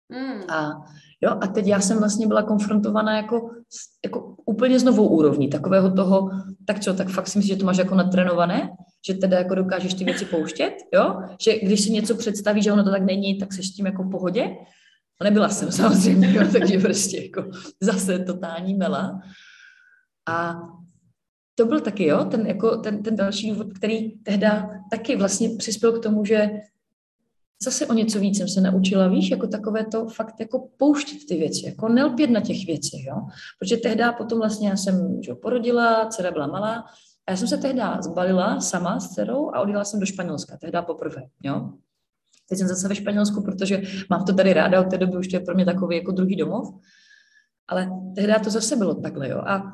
Mm. 0.08 0.50
A, 0.50 0.70
jo, 1.20 1.36
a 1.40 1.46
teď 1.46 1.66
já 1.66 1.80
jsem 1.80 1.98
vlastně 1.98 2.26
byla 2.26 2.42
konfrontovaná 2.42 3.16
jako, 3.16 3.50
jako 4.04 4.34
úplně 4.46 4.78
s 4.78 4.84
novou 4.84 5.06
úrovní, 5.06 5.48
takového 5.48 5.90
toho, 5.90 6.30
tak 6.66 6.80
co, 6.80 6.94
tak 6.94 7.08
fakt 7.08 7.28
si 7.28 7.38
myslím, 7.38 7.56
že 7.56 7.60
to 7.60 7.66
máš 7.66 7.78
jako 7.78 7.94
natrénované, 7.94 8.70
že 9.06 9.14
teda 9.14 9.38
jako 9.38 9.54
dokážeš 9.54 9.94
ty 9.94 10.04
věci 10.04 10.24
pouštět, 10.24 10.74
jo? 10.94 11.22
Že 11.40 11.58
když 11.58 11.80
si 11.80 11.90
něco 11.90 12.14
představí, 12.14 12.62
že 12.62 12.72
ono 12.72 12.84
to 12.84 12.90
tak 12.90 13.02
není, 13.02 13.38
tak 13.38 13.52
se 13.52 13.62
s 13.62 13.72
tím 13.72 13.86
jako 13.86 14.02
v 14.02 14.10
pohodě. 14.10 14.56
A 15.20 15.24
nebyla 15.24 15.48
jsem 15.48 15.72
samozřejmě, 15.82 16.32
jo? 16.32 16.42
takže 16.52 16.78
prostě 16.78 17.22
jako 17.22 17.50
zase 17.80 18.18
totální 18.18 18.74
mela. 18.74 19.20
A 20.28 20.54
to 21.54 21.66
byl 21.66 21.80
taky, 21.80 22.06
jo, 22.06 22.24
ten, 22.24 22.46
jako, 22.46 22.76
ten, 22.76 23.02
ten 23.02 23.16
další 23.16 23.50
důvod, 23.50 23.72
který 23.72 24.18
tehdy 24.18 24.46
taky 24.90 25.16
vlastně 25.16 25.48
přispěl 25.58 25.92
k 25.92 26.02
tomu, 26.02 26.24
že 26.24 26.50
zase 27.62 27.86
o 27.86 27.92
něco 27.92 28.20
víc 28.20 28.38
jsem 28.38 28.48
se 28.48 28.60
naučila, 28.60 29.08
víš, 29.08 29.30
jako 29.30 29.46
takové 29.46 29.84
to 29.84 30.06
fakt 30.06 30.40
jako 30.40 30.68
pouštět 30.76 31.18
ty 31.28 31.36
věci, 31.36 31.66
jako 31.66 31.88
nelpět 31.88 32.30
na 32.30 32.40
těch 32.40 32.66
věcech, 32.66 33.00
jo. 33.06 33.16
Protože 33.58 33.76
tehdy 33.76 34.04
potom 34.18 34.38
vlastně 34.38 34.68
já 34.68 34.76
jsem 34.76 35.22
že 35.22 35.34
porodila, 35.34 36.06
dcera 36.06 36.30
byla 36.30 36.46
malá, 36.46 36.84
a 37.26 37.30
já 37.30 37.36
jsem 37.36 37.48
se 37.48 37.56
tehdy 37.56 37.80
zbalila 38.00 38.60
sama 38.60 39.00
s 39.00 39.08
dcerou 39.08 39.54
a 39.54 39.60
odjela 39.60 39.84
jsem 39.84 40.00
do 40.00 40.06
Španělska, 40.06 40.56
tehdy 40.56 40.78
poprvé, 40.86 41.22
jo. 41.42 41.72
Teď 42.48 42.58
jsem 42.58 42.68
zase 42.68 42.88
ve 42.88 42.94
Španělsku, 42.94 43.42
protože 43.42 43.82
mám 44.10 44.24
to 44.24 44.34
tady 44.34 44.52
ráda, 44.52 44.80
od 44.80 44.90
té 44.90 44.98
doby 44.98 45.16
už 45.16 45.28
to 45.28 45.36
je 45.36 45.40
pro 45.40 45.54
mě 45.54 45.64
takový 45.64 45.96
jako 45.96 46.12
druhý 46.12 46.36
domov. 46.36 46.68
Ale 47.68 47.90
tehdy 48.14 48.32
to 48.44 48.50
zase 48.50 48.76
bylo 48.76 48.94
takhle, 48.94 49.28
jo. 49.28 49.38
A, 49.38 49.72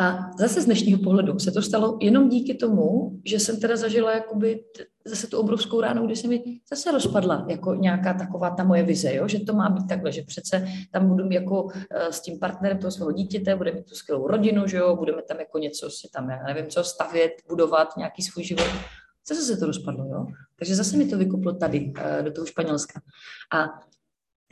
a 0.00 0.30
zase 0.38 0.62
z 0.62 0.64
dnešního 0.64 0.98
pohledu 0.98 1.38
se 1.38 1.50
to 1.50 1.62
stalo 1.62 1.98
jenom 2.00 2.28
díky 2.28 2.54
tomu, 2.54 3.20
že 3.24 3.40
jsem 3.40 3.60
teda 3.60 3.76
zažila 3.76 4.12
jakoby 4.12 4.64
zase 5.06 5.26
tu 5.26 5.38
obrovskou 5.38 5.80
ránu, 5.80 6.06
kdy 6.06 6.16
se 6.16 6.28
mi 6.28 6.42
zase 6.70 6.92
rozpadla 6.92 7.46
jako 7.48 7.74
nějaká 7.74 8.14
taková 8.14 8.50
ta 8.50 8.64
moje 8.64 8.82
vize, 8.82 9.14
jo? 9.14 9.28
že 9.28 9.40
to 9.40 9.52
má 9.52 9.68
být 9.68 9.88
takhle, 9.88 10.12
že 10.12 10.22
přece 10.22 10.68
tam 10.92 11.08
budu 11.08 11.30
jako 11.30 11.68
eh, 11.90 12.12
s 12.12 12.20
tím 12.20 12.38
partnerem 12.38 12.78
toho 12.78 12.90
svého 12.90 13.12
dítěte, 13.12 13.56
bude 13.56 13.72
mít 13.72 13.86
tu 13.86 13.94
skvělou 13.94 14.26
rodinu, 14.26 14.66
že 14.66 14.76
jo? 14.76 14.96
budeme 14.96 15.22
tam 15.22 15.40
jako 15.40 15.58
něco 15.58 15.90
si 15.90 16.08
tam, 16.14 16.30
já 16.30 16.42
nevím 16.42 16.66
co, 16.66 16.84
stavět, 16.84 17.32
budovat 17.48 17.96
nějaký 17.96 18.22
svůj 18.22 18.44
život. 18.44 18.66
Zase 19.28 19.42
se 19.42 19.56
to 19.56 19.66
rozpadlo, 19.66 20.04
jo? 20.04 20.26
Takže 20.58 20.74
zase 20.74 20.96
mi 20.96 21.04
to 21.04 21.18
vykuplo 21.18 21.52
tady, 21.52 21.92
eh, 21.98 22.22
do 22.22 22.32
toho 22.32 22.46
Španělska. 22.46 23.00
A 23.54 23.68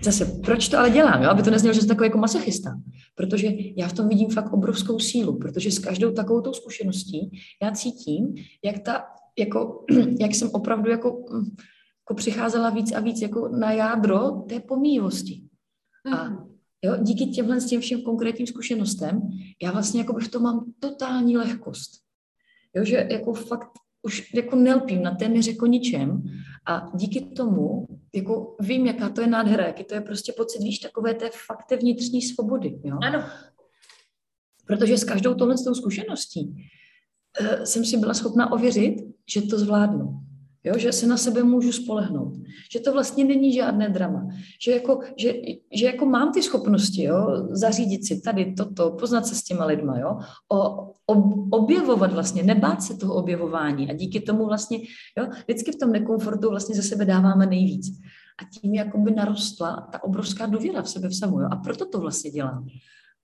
Zase, 0.03 0.25
proč 0.45 0.69
to 0.69 0.79
ale 0.79 0.91
dělám, 0.91 1.23
jo? 1.23 1.31
aby 1.31 1.43
to 1.43 1.51
neznělo, 1.51 1.75
že 1.75 1.81
jsem 1.81 1.89
takový 1.89 2.07
jako 2.07 2.19
masochista? 2.19 2.81
Protože 3.15 3.49
já 3.77 3.89
v 3.89 3.93
tom 3.93 4.09
vidím 4.09 4.31
fakt 4.31 4.53
obrovskou 4.53 4.99
sílu, 4.99 5.39
protože 5.39 5.71
s 5.71 5.79
každou 5.79 6.13
takovou 6.13 6.53
zkušeností 6.53 7.31
já 7.63 7.71
cítím, 7.71 8.35
jak 8.65 8.79
ta 8.79 9.05
jako, 9.39 9.85
jak 10.21 10.35
jsem 10.35 10.51
opravdu 10.53 10.91
jako, 10.91 11.09
jako 11.09 12.15
přicházela 12.15 12.71
víc 12.71 12.93
a 12.93 13.01
víc 13.01 13.23
jako 13.23 13.49
na 13.49 13.73
jádro 13.73 14.31
té 14.31 14.61
pomíjivosti. 14.61 15.43
Mm-hmm. 16.09 16.19
A 16.19 16.29
mhm. 16.29 16.55
jo, 16.83 16.97
díky 17.03 17.27
těmhle 17.27 17.61
s 17.61 17.67
těm 17.67 17.81
všem 17.81 18.03
konkrétním 18.03 18.47
zkušenostem, 18.47 19.21
já 19.63 19.73
vlastně 19.73 20.01
jako 20.01 20.19
v 20.19 20.29
tom 20.29 20.43
mám 20.43 20.73
totální 20.81 21.37
lehkost. 21.37 21.91
Jo, 22.77 22.85
že 22.85 23.09
jako 23.11 23.33
fakt 23.35 23.69
už 24.03 24.35
jako 24.35 24.57
nelpím 24.57 25.03
na 25.03 25.15
téměř 25.15 25.47
jako 25.47 25.67
ničem 25.67 26.23
a 26.67 26.91
díky 26.95 27.21
tomu 27.21 27.87
jako 28.15 28.57
vím, 28.61 28.87
jaká 28.87 29.09
to 29.09 29.21
je 29.21 29.27
nádhera, 29.27 29.67
jaký 29.67 29.85
to 29.85 29.95
je 29.95 30.01
prostě 30.01 30.33
pocit, 30.37 30.63
víš, 30.63 30.79
takové 30.79 31.15
té 31.15 31.31
fakt 31.47 31.81
vnitřní 31.81 32.23
svobody. 32.23 32.81
Jo? 32.85 32.99
Ano. 33.03 33.25
Protože 34.67 34.99
s 34.99 35.05
každou 35.05 35.35
tohle 35.35 35.59
s 35.59 35.65
tou 35.65 35.75
zkušeností 35.75 36.71
jsem 37.65 37.85
si 37.85 37.97
byla 37.97 38.15
schopna 38.15 38.53
ověřit, 38.53 38.95
že 39.29 39.43
to 39.43 39.59
zvládnu. 39.59 40.21
Jo, 40.65 40.79
že 40.79 40.93
se 40.93 41.07
na 41.07 41.17
sebe 41.17 41.43
můžu 41.43 41.73
spolehnout. 41.73 42.35
Že 42.73 42.81
to 42.81 42.93
vlastně 42.93 43.25
není 43.25 43.53
žádné 43.53 43.89
drama. 43.89 44.29
Že 44.65 44.73
jako, 44.73 45.01
že, 45.19 45.33
že 45.73 45.87
jako 45.87 46.07
mám 46.07 46.33
ty 46.33 46.43
schopnosti, 46.43 47.03
jo, 47.03 47.49
zařídit 47.51 48.07
si 48.07 48.21
tady 48.21 48.55
toto, 48.55 48.91
poznat 48.91 49.27
se 49.27 49.35
s 49.35 49.45
těma 49.45 49.65
lidma, 49.65 49.99
jo, 49.99 50.19
o, 50.53 50.91
ob, 51.07 51.25
objevovat 51.51 52.13
vlastně, 52.13 52.43
nebát 52.43 52.83
se 52.83 52.97
toho 52.97 53.15
objevování 53.15 53.91
a 53.91 53.95
díky 53.95 54.21
tomu 54.21 54.47
vlastně, 54.47 54.79
jo, 55.19 55.29
vždycky 55.45 55.73
v 55.73 55.79
tom 55.79 55.93
nekomfortu 55.93 56.51
vlastně 56.51 56.75
ze 56.75 56.83
sebe 56.83 57.05
dáváme 57.05 57.47
nejvíc. 57.47 58.01
A 58.43 58.61
tím 58.61 58.75
jakoby 58.75 59.11
narostla 59.11 59.89
ta 59.93 60.05
obrovská 60.05 60.47
důvěra 60.47 60.83
v 60.83 60.89
sebe 60.89 61.09
v 61.09 61.17
samu, 61.17 61.41
jo, 61.41 61.49
a 61.51 61.57
proto 61.57 61.87
to 61.87 62.01
vlastně 62.01 62.31
dělám. 62.31 62.67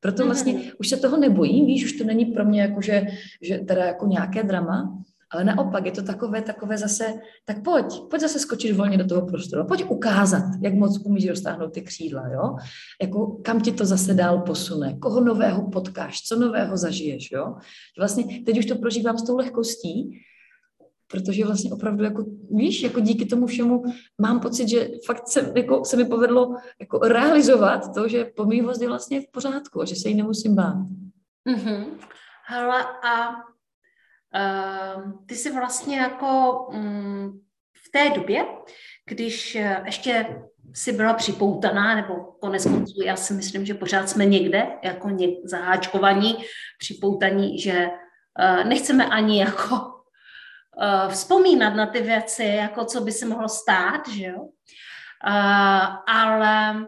Proto 0.01 0.25
vlastně 0.25 0.55
mm-hmm. 0.55 0.73
už 0.79 0.89
se 0.89 0.97
toho 0.97 1.17
nebojím, 1.17 1.67
víš, 1.67 1.85
už 1.85 1.93
to 1.93 2.05
není 2.05 2.25
pro 2.25 2.45
mě 2.45 2.61
jako, 2.61 2.81
že, 2.81 3.07
že 3.43 3.59
teda 3.59 3.85
jako 3.85 4.07
nějaké 4.07 4.43
drama, 4.43 5.03
ale 5.31 5.45
naopak 5.45 5.87
je 5.87 5.93
to 5.93 6.03
takové, 6.03 6.43
takové 6.43 6.79
zase, 6.79 7.15
tak 7.45 7.63
pojď, 7.63 7.85
pojď 8.11 8.23
zase 8.23 8.39
skočit 8.39 8.77
volně 8.77 8.99
do 8.99 9.07
toho 9.07 9.27
prostoru, 9.27 9.67
pojď 9.67 9.85
ukázat, 9.85 10.45
jak 10.63 10.75
moc 10.75 10.99
umíš 11.05 11.29
roztáhnout 11.29 11.73
ty 11.73 11.83
křídla, 11.83 12.29
jo? 12.29 12.57
Jako 13.03 13.27
kam 13.27 13.61
ti 13.61 13.73
to 13.73 13.87
zase 13.87 14.15
dál 14.15 14.39
posune, 14.39 14.97
koho 14.99 15.21
nového 15.21 15.71
potkáš, 15.71 16.23
co 16.23 16.37
nového 16.37 16.77
zažiješ, 16.77 17.31
jo? 17.33 17.55
Vlastně 17.99 18.43
teď 18.47 18.59
už 18.59 18.67
to 18.67 18.77
prožívám 18.77 19.19
s 19.19 19.23
tou 19.23 19.37
lehkostí, 19.37 20.21
protože 21.11 21.45
vlastně 21.45 21.73
opravdu 21.73 22.05
jako, 22.05 22.25
víš, 22.51 22.83
jako 22.83 23.01
díky 23.01 23.27
tomu 23.27 23.47
všemu 23.47 23.83
mám 24.21 24.41
pocit, 24.41 24.69
že 24.69 24.89
fakt 25.07 25.29
se, 25.29 25.53
jako, 25.57 25.85
se 25.85 25.97
mi 25.97 26.05
povedlo 26.05 26.57
jako 26.81 26.99
realizovat 26.99 27.95
to, 27.95 28.09
že 28.09 28.25
pomývost 28.25 28.83
je 28.83 28.89
vlastně 28.89 29.21
v 29.21 29.31
pořádku 29.33 29.83
a 29.83 29.85
že 29.85 29.97
se 29.97 30.09
jí 30.09 30.15
nemusím 30.15 30.55
bát. 30.55 30.77
Mm-hmm. 31.49 31.85
Hele, 32.47 32.85
a 33.05 33.29
uh, 33.31 35.13
ty 35.27 35.35
jsi 35.35 35.53
vlastně 35.53 35.99
jako 35.99 36.67
um, 36.73 37.41
v 37.87 37.91
té 37.93 38.11
době, 38.11 38.45
když 39.09 39.57
uh, 39.61 39.87
ještě 39.87 40.43
si 40.75 40.93
byla 40.93 41.15
připoutaná, 41.15 41.95
nebo 41.95 42.15
konec 42.41 42.65
konců, 42.65 43.03
já 43.05 43.17
si 43.17 43.35
myslím, 43.35 43.67
že 43.67 43.75
pořád 43.75 44.09
jsme 44.09 44.27
někde, 44.27 44.67
jako 44.85 45.11
něk, 45.11 45.31
zaháčkovaní, 45.45 46.37
připoutaní, 46.79 47.59
že 47.59 47.89
uh, 47.89 48.69
nechceme 48.69 49.07
ani 49.07 49.41
jako 49.41 50.00
uh, 50.81 51.13
vzpomínat 51.13 51.75
na 51.75 51.87
ty 51.87 52.01
věci, 52.01 52.45
jako 52.45 52.85
co 52.85 53.01
by 53.01 53.13
se 53.13 53.27
mohlo 53.27 53.49
stát, 53.49 54.09
že 54.09 54.25
jo. 54.25 54.43
Uh, 55.27 55.97
ale 56.07 56.87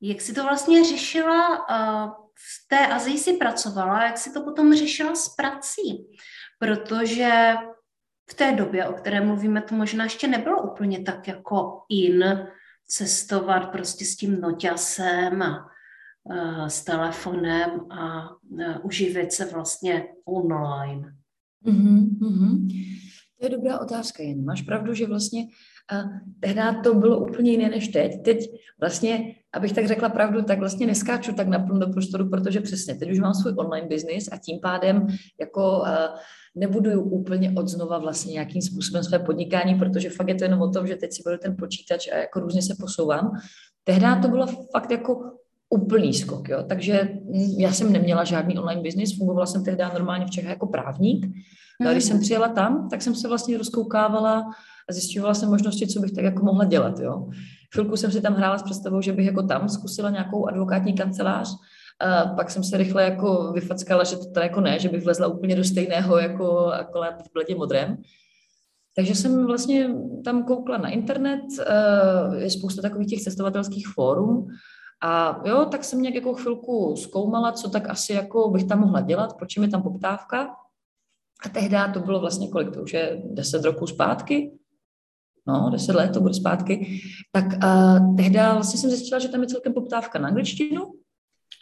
jak 0.00 0.20
si 0.20 0.34
to 0.34 0.42
vlastně 0.42 0.84
řešila, 0.84 1.68
uh, 1.70 2.10
v 2.34 2.68
té 2.68 2.86
Azii 2.86 3.18
si 3.18 3.32
pracovala, 3.36 4.04
jak 4.04 4.18
si 4.18 4.32
to 4.32 4.42
potom 4.42 4.74
řešila 4.74 5.14
s 5.14 5.28
prací? 5.28 6.18
Protože 6.58 7.54
v 8.30 8.34
té 8.34 8.52
době, 8.52 8.86
o 8.86 8.92
které 8.92 9.20
mluvíme, 9.20 9.62
to 9.62 9.74
možná 9.74 10.04
ještě 10.04 10.28
nebylo 10.28 10.62
úplně 10.62 11.02
tak 11.02 11.28
jako 11.28 11.82
in 11.88 12.48
cestovat 12.86 13.72
prostě 13.72 14.04
s 14.04 14.16
tím 14.16 14.40
noťasem 14.40 15.42
a 15.42 15.70
uh, 16.24 16.66
s 16.66 16.84
telefonem 16.84 17.92
a 17.92 18.30
uh, 18.30 18.76
uživit 18.82 19.32
se 19.32 19.44
vlastně 19.44 20.08
online. 20.24 21.21
Mm-hmm, 21.66 22.66
To 23.40 23.46
je 23.46 23.50
dobrá 23.50 23.80
otázka, 23.80 24.22
jen 24.22 24.44
máš 24.44 24.62
pravdu, 24.62 24.94
že 24.94 25.06
vlastně 25.06 25.42
a 25.92 26.02
tehdy 26.40 26.60
to 26.84 26.94
bylo 26.94 27.26
úplně 27.26 27.50
jiné 27.50 27.68
než 27.68 27.88
teď. 27.88 28.22
Teď 28.24 28.38
vlastně, 28.80 29.34
abych 29.54 29.72
tak 29.72 29.88
řekla 29.88 30.08
pravdu, 30.08 30.42
tak 30.42 30.58
vlastně 30.58 30.86
neskáču 30.86 31.32
tak 31.32 31.48
naplno 31.48 31.78
do 31.86 31.92
prostoru, 31.92 32.30
protože 32.30 32.60
přesně, 32.60 32.94
teď 32.94 33.10
už 33.10 33.18
mám 33.18 33.34
svůj 33.34 33.54
online 33.56 33.88
business 33.88 34.28
a 34.32 34.36
tím 34.36 34.58
pádem 34.62 35.06
jako 35.40 35.78
uh, 35.80 35.86
nebuduju 36.54 37.00
úplně 37.02 37.52
od 37.56 37.68
znova 37.68 37.98
vlastně 37.98 38.32
nějakým 38.32 38.62
způsobem 38.62 39.04
své 39.04 39.18
podnikání, 39.18 39.74
protože 39.74 40.10
fakt 40.10 40.28
je 40.28 40.34
to 40.34 40.44
jenom 40.44 40.60
o 40.60 40.70
tom, 40.70 40.86
že 40.86 40.96
teď 40.96 41.12
si 41.12 41.22
beru 41.26 41.38
ten 41.42 41.56
počítač 41.56 42.08
a 42.12 42.16
jako 42.16 42.40
různě 42.40 42.62
se 42.62 42.74
posouvám. 42.80 43.30
Tehdy 43.84 44.06
to 44.22 44.28
bylo 44.28 44.46
fakt 44.46 44.90
jako 44.90 45.32
úplný 45.72 46.14
skok, 46.14 46.48
jo. 46.48 46.64
Takže 46.68 47.08
já 47.58 47.72
jsem 47.72 47.92
neměla 47.92 48.24
žádný 48.24 48.58
online 48.58 48.82
business, 48.82 49.18
fungovala 49.18 49.46
jsem 49.46 49.64
tehdy 49.64 49.84
normálně 49.94 50.26
v 50.26 50.30
Čechách 50.30 50.50
jako 50.50 50.66
právník. 50.66 51.26
Mm. 51.80 51.86
A 51.86 51.92
když 51.92 52.04
jsem 52.04 52.20
přijela 52.20 52.48
tam, 52.48 52.88
tak 52.88 53.02
jsem 53.02 53.14
se 53.14 53.28
vlastně 53.28 53.58
rozkoukávala 53.58 54.50
a 54.88 54.92
zjišťovala 54.92 55.34
jsem 55.34 55.48
možnosti, 55.48 55.86
co 55.86 56.00
bych 56.00 56.12
tak 56.12 56.24
jako 56.24 56.44
mohla 56.44 56.64
dělat, 56.64 57.00
jo. 57.00 57.28
Chvilku 57.74 57.96
jsem 57.96 58.12
si 58.12 58.20
tam 58.20 58.34
hrála 58.34 58.58
s 58.58 58.62
představou, 58.62 59.00
že 59.00 59.12
bych 59.12 59.26
jako 59.26 59.42
tam 59.42 59.68
zkusila 59.68 60.10
nějakou 60.10 60.48
advokátní 60.48 60.92
kancelář, 60.92 61.56
a 62.00 62.26
pak 62.26 62.50
jsem 62.50 62.64
se 62.64 62.76
rychle 62.76 63.02
jako 63.02 63.52
vyfackala, 63.54 64.04
že 64.04 64.16
to 64.16 64.30
tady 64.30 64.46
jako 64.46 64.60
ne, 64.60 64.78
že 64.78 64.88
bych 64.88 65.04
vlezla 65.04 65.26
úplně 65.26 65.56
do 65.56 65.64
stejného 65.64 66.18
jako 66.18 66.66
akorát 66.66 67.22
v 67.22 67.32
bledě 67.32 67.54
modrém. 67.54 67.96
Takže 68.96 69.14
jsem 69.14 69.46
vlastně 69.46 69.90
tam 70.24 70.44
koukla 70.44 70.78
na 70.78 70.88
internet, 70.88 71.40
je 72.36 72.50
spousta 72.50 72.82
takových 72.82 73.08
těch 73.08 73.22
cestovatelských 73.22 73.88
fórum, 73.88 74.46
a 75.02 75.42
jo, 75.44 75.64
tak 75.64 75.84
jsem 75.84 76.02
nějak 76.02 76.14
jako 76.14 76.34
chvilku 76.34 76.96
zkoumala, 76.96 77.52
co 77.52 77.70
tak 77.70 77.88
asi 77.88 78.12
jako 78.12 78.50
bych 78.50 78.64
tam 78.64 78.80
mohla 78.80 79.00
dělat, 79.00 79.36
proč 79.36 79.56
je 79.56 79.68
tam 79.68 79.82
poptávka. 79.82 80.56
A 81.44 81.48
tehdy 81.48 81.76
to 81.94 82.00
bylo 82.00 82.20
vlastně 82.20 82.48
kolik, 82.48 82.74
to 82.74 82.82
už 82.82 82.92
je 82.92 83.22
deset 83.24 83.64
roků 83.64 83.86
zpátky, 83.86 84.52
no, 85.46 85.70
deset 85.72 85.96
let 85.96 86.12
to 86.12 86.20
bude 86.20 86.34
zpátky, 86.34 87.00
tak 87.32 87.44
uh, 87.44 88.16
tehdy 88.16 88.38
vlastně 88.38 88.80
jsem 88.80 88.90
zjistila, 88.90 89.18
že 89.18 89.28
tam 89.28 89.40
je 89.40 89.46
celkem 89.46 89.74
poptávka 89.74 90.18
na 90.18 90.28
angličtinu. 90.28 90.92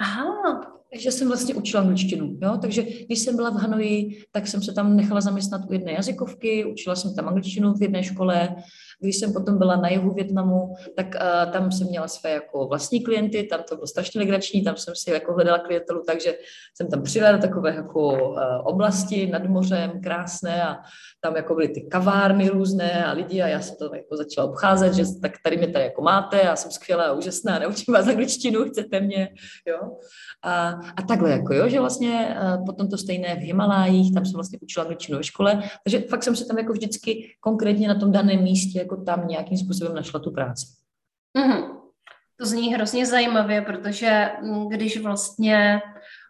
Aha. 0.01 0.61
Takže 0.93 1.13
jsem 1.13 1.29
vlastně 1.29 1.55
učila 1.55 1.83
angličtinu, 1.83 2.39
jo? 2.43 2.59
takže 2.61 2.83
když 2.83 3.19
jsem 3.19 3.37
byla 3.37 3.51
v 3.51 3.55
Hanoji, 3.55 4.25
tak 4.33 4.47
jsem 4.47 4.63
se 4.63 4.73
tam 4.73 4.97
nechala 4.97 5.21
zaměstnat 5.21 5.63
u 5.69 5.73
jedné 5.73 5.93
jazykovky, 5.93 6.65
učila 6.65 6.97
jsem 6.97 7.15
tam 7.15 7.29
angličtinu 7.29 7.75
v 7.75 7.83
jedné 7.83 8.03
škole, 8.03 8.57
když 9.01 9.17
jsem 9.17 9.33
potom 9.33 9.59
byla 9.59 9.77
na 9.77 9.89
jihu 9.89 10.15
Větnamu, 10.15 10.75
tak 10.97 11.07
uh, 11.07 11.53
tam 11.53 11.73
jsem 11.73 11.87
měla 11.87 12.09
své 12.09 12.31
jako 12.31 12.67
vlastní 12.67 13.03
klienty, 13.03 13.43
tam 13.43 13.61
to 13.69 13.75
bylo 13.75 13.87
strašně 13.87 14.21
legrační, 14.21 14.65
tam 14.65 14.77
jsem 14.77 14.95
si 14.97 15.11
jako 15.11 15.35
hledala 15.35 15.59
klientelu, 15.59 16.03
takže 16.07 16.35
jsem 16.75 16.89
tam 16.89 17.03
přijela 17.03 17.33
do 17.33 17.39
takové 17.39 17.75
jako 17.75 18.31
uh, 18.31 18.39
oblasti 18.65 19.27
nad 19.27 19.45
mořem, 19.45 20.01
krásné 20.03 20.63
a 20.63 20.77
tam 21.21 21.37
jako 21.37 21.55
byly 21.55 21.69
ty 21.69 21.81
kavárny 21.81 22.49
různé 22.49 23.05
a 23.05 23.13
lidi 23.13 23.43
a 23.43 23.49
já 23.49 23.61
jsem 23.61 23.77
to 23.77 23.95
jako 23.95 24.17
začala 24.17 24.49
obcházet, 24.49 24.95
že 24.95 25.05
tak 25.23 25.33
tady 25.45 25.57
mě 25.57 25.69
tady 25.69 25.85
jako 25.85 26.03
máte, 26.03 26.41
já 26.45 26.57
jsem 26.57 26.71
skvělá 26.71 27.13
úžasná, 27.13 27.59
neučím 27.59 27.95
vás 27.95 28.09
angličtinu, 28.09 28.65
chcete 28.69 29.01
mě, 29.01 29.29
jo. 29.67 29.91
A, 30.45 30.69
a 30.97 31.03
takhle 31.09 31.31
jako 31.31 31.55
jo, 31.55 31.69
že 31.69 31.81
vlastně 31.81 32.37
uh, 32.43 32.65
potom 32.67 32.89
to 32.89 32.99
stejné 32.99 33.37
v 33.37 33.39
Himalájích, 33.43 34.15
tam 34.15 34.25
jsem 34.25 34.35
vlastně 34.35 34.59
učila 34.63 34.85
angličtinu 34.85 35.19
ve 35.19 35.25
škole, 35.25 35.63
takže 35.85 36.01
fakt 36.01 36.23
jsem 36.23 36.37
se 36.37 36.45
tam 36.45 36.59
jako 36.59 36.73
vždycky 36.73 37.37
konkrétně 37.41 37.89
na 37.89 37.95
tom 37.95 38.13
daném 38.13 38.43
místě 38.43 38.85
tam 38.97 39.29
nějakým 39.29 39.59
způsobem 39.59 39.95
našla 39.95 40.21
tu 40.21 40.31
práci. 40.31 40.67
Mm-hmm. 41.39 41.81
To 42.37 42.47
zní 42.47 42.75
hrozně 42.75 43.07
zajímavě, 43.07 43.63
protože 43.63 44.31
mm, 44.43 44.69
když 44.69 45.01
vlastně 45.01 45.83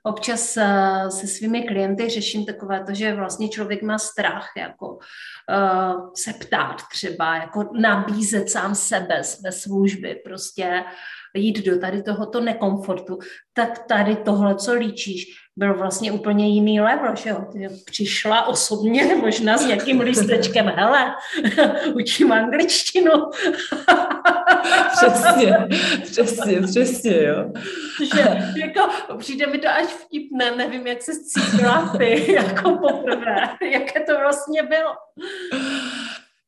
občas 0.02 0.56
eh, 0.56 1.10
se 1.10 1.26
svými 1.26 1.62
klienty 1.62 2.08
řeším 2.08 2.46
takové 2.46 2.84
to, 2.84 2.94
že 2.94 3.14
vlastně 3.14 3.48
člověk 3.48 3.82
má 3.82 3.98
strach 3.98 4.48
jako 4.56 4.88
uh, 4.88 6.10
se 6.14 6.32
ptát 6.32 6.76
třeba, 6.92 7.36
jako 7.36 7.70
nabízet 7.80 8.50
sám 8.50 8.74
sebe, 8.74 9.24
své 9.24 9.52
služby, 9.52 10.22
prostě 10.24 10.84
jít 11.34 11.66
do 11.66 11.78
tady 11.78 12.02
tohoto 12.02 12.40
nekomfortu, 12.40 13.18
tak 13.52 13.78
tady 13.78 14.16
tohle, 14.16 14.54
co 14.54 14.74
líčíš, 14.74 15.24
byl 15.56 15.74
vlastně 15.74 16.12
úplně 16.12 16.48
jiný 16.48 16.80
level, 16.80 17.16
že 17.16 17.30
jo? 17.30 17.44
Přišla 17.84 18.46
osobně 18.46 19.14
možná 19.20 19.58
s 19.58 19.66
nějakým 19.66 20.00
lístečkem, 20.00 20.66
hele, 20.66 21.14
učím 21.94 22.32
angličtinu. 22.32 23.10
přesně, 24.92 25.68
přesně, 26.02 26.60
přesně, 26.60 27.22
jo. 27.24 27.52
Že, 28.14 28.38
jako, 28.56 28.80
přijde 29.18 29.46
mi 29.46 29.58
to 29.58 29.68
až 29.68 29.86
vtipné, 29.86 30.56
nevím, 30.56 30.86
jak 30.86 31.02
se 31.02 31.12
cítila 31.12 31.94
ty, 31.98 32.32
jako 32.32 32.70
poprvé, 32.70 33.36
jaké 33.72 34.00
to 34.00 34.18
vlastně 34.20 34.62
bylo. 34.62 34.92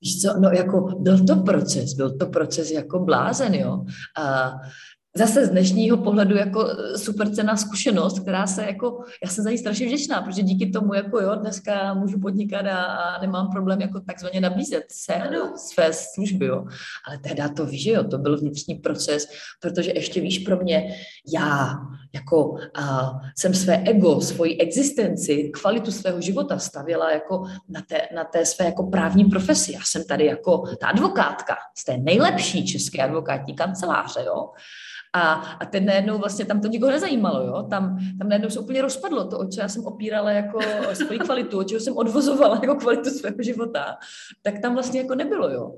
Víš 0.00 0.22
co, 0.22 0.40
no 0.40 0.50
jako 0.50 0.80
byl 0.80 1.26
to 1.26 1.36
proces, 1.36 1.92
byl 1.94 2.18
to 2.18 2.26
proces 2.26 2.70
jako 2.70 2.98
blázen, 2.98 3.54
jo. 3.54 3.84
A 4.16 4.52
zase 5.16 5.46
z 5.46 5.50
dnešního 5.50 5.96
pohledu 5.96 6.36
jako 6.36 6.68
eh, 6.68 6.98
super 6.98 7.34
cená 7.34 7.56
zkušenost, 7.56 8.18
která 8.18 8.46
se 8.46 8.64
jako, 8.64 9.04
já 9.24 9.30
jsem 9.30 9.44
za 9.44 9.50
ní 9.50 9.58
strašně 9.58 9.86
vděčná, 9.86 10.22
protože 10.22 10.42
díky 10.42 10.70
tomu 10.70 10.94
jako 10.94 11.20
jo, 11.20 11.34
dneska 11.34 11.94
můžu 11.94 12.20
podnikat 12.20 12.66
a, 12.66 12.82
a 12.82 13.20
nemám 13.20 13.50
problém 13.50 13.80
jako 13.80 14.00
takzvaně 14.00 14.40
nabízet 14.40 14.84
se, 14.90 15.14
ano. 15.14 15.52
své 15.56 15.92
služby, 15.92 16.46
jo. 16.46 16.64
Ale 17.08 17.18
tehdy 17.18 17.42
to 17.56 17.66
víš, 17.66 17.86
jo, 17.86 18.04
to 18.04 18.18
byl 18.18 18.38
vnitřní 18.38 18.74
proces, 18.74 19.28
protože 19.60 19.92
ještě 19.94 20.20
víš 20.20 20.38
pro 20.38 20.56
mě, 20.56 20.96
já 21.34 21.78
jako 22.14 22.56
a, 22.74 23.12
jsem 23.38 23.54
své 23.54 23.76
ego, 23.76 24.20
svoji 24.20 24.58
existenci, 24.58 25.50
kvalitu 25.60 25.92
svého 25.92 26.20
života 26.20 26.58
stavěla 26.58 27.12
jako 27.12 27.44
na 27.68 27.82
té, 27.88 28.00
na 28.14 28.24
té 28.24 28.46
své 28.46 28.64
jako 28.64 28.82
právní 28.82 29.24
profesi. 29.24 29.72
Já 29.72 29.80
jsem 29.84 30.04
tady 30.04 30.26
jako 30.26 30.64
ta 30.80 30.86
advokátka 30.86 31.56
z 31.78 31.84
té 31.84 31.96
nejlepší 31.96 32.66
české 32.66 33.02
advokátní 33.02 33.54
kanceláře, 33.54 34.20
jo. 34.26 34.50
A, 35.14 35.32
a 35.32 35.64
teď 35.66 35.84
najednou 35.84 36.18
vlastně 36.18 36.44
tam 36.44 36.60
to 36.60 36.68
nikoho 36.68 36.92
nezajímalo, 36.92 37.46
jo? 37.46 37.66
Tam, 37.70 37.98
tam 38.18 38.28
najednou 38.28 38.50
se 38.50 38.60
úplně 38.60 38.82
rozpadlo 38.82 39.24
to, 39.24 39.38
o 39.38 39.46
já 39.58 39.68
jsem 39.68 39.84
opírala 39.84 40.30
jako 40.30 40.58
svoji 40.92 41.18
kvalitu, 41.18 41.58
o 41.58 41.64
čeho 41.64 41.80
jsem 41.80 41.96
odvozovala 41.96 42.58
jako 42.62 42.74
kvalitu 42.74 43.10
svého 43.10 43.36
života, 43.40 43.96
tak 44.42 44.58
tam 44.58 44.74
vlastně 44.74 45.00
jako 45.00 45.14
nebylo, 45.14 45.50
jo. 45.50 45.74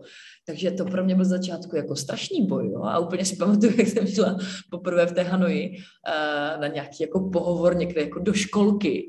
Takže 0.46 0.70
to 0.70 0.84
pro 0.84 1.04
mě 1.04 1.14
byl 1.14 1.24
začátku 1.24 1.76
jako 1.76 1.96
strašný 1.96 2.46
boj, 2.46 2.70
jo? 2.70 2.82
A 2.82 2.98
úplně 2.98 3.24
si 3.24 3.36
pamatuju, 3.36 3.72
jak 3.78 3.88
jsem 3.88 4.06
šla 4.06 4.38
poprvé 4.70 5.06
v 5.06 5.12
té 5.12 5.22
Hanoji 5.22 5.70
uh, 5.70 6.60
na 6.60 6.66
nějaký 6.66 6.96
jako 7.00 7.30
pohovor 7.30 7.76
někde 7.76 8.00
jako 8.00 8.18
do 8.18 8.32
školky, 8.32 9.08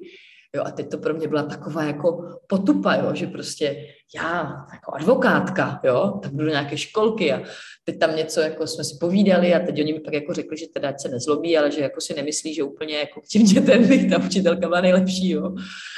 Jo, 0.55 0.63
a 0.65 0.71
teď 0.71 0.89
to 0.91 0.97
pro 0.97 1.13
mě 1.13 1.27
byla 1.27 1.43
taková 1.43 1.83
jako 1.83 2.39
potupa, 2.47 2.95
jo, 2.95 3.11
že 3.13 3.27
prostě 3.27 3.85
já 4.15 4.65
jako 4.73 4.93
advokátka, 4.93 5.79
jo, 5.83 6.19
tak 6.23 6.31
budu 6.31 6.47
nějaké 6.47 6.77
školky 6.77 7.33
a 7.33 7.41
teď 7.83 7.99
tam 7.99 8.15
něco 8.15 8.41
jako 8.41 8.67
jsme 8.67 8.83
si 8.83 8.97
povídali 8.99 9.53
a 9.53 9.59
teď 9.59 9.79
oni 9.79 9.93
mi 9.93 9.99
pak 9.99 10.13
jako 10.13 10.33
řekli, 10.33 10.57
že 10.57 10.65
teda 10.73 10.93
se 10.97 11.09
nezlobí, 11.09 11.57
ale 11.57 11.71
že 11.71 11.81
jako 11.81 12.01
si 12.01 12.13
nemyslí, 12.13 12.53
že 12.53 12.63
úplně 12.63 12.97
jako 12.97 13.21
k 13.21 13.27
těm 13.27 13.43
dětem 13.43 13.87
bych 13.87 14.09
ta 14.09 14.17
učitelka 14.17 14.67
byla 14.67 14.81
nejlepší, 14.81 15.29
jo. 15.29 15.55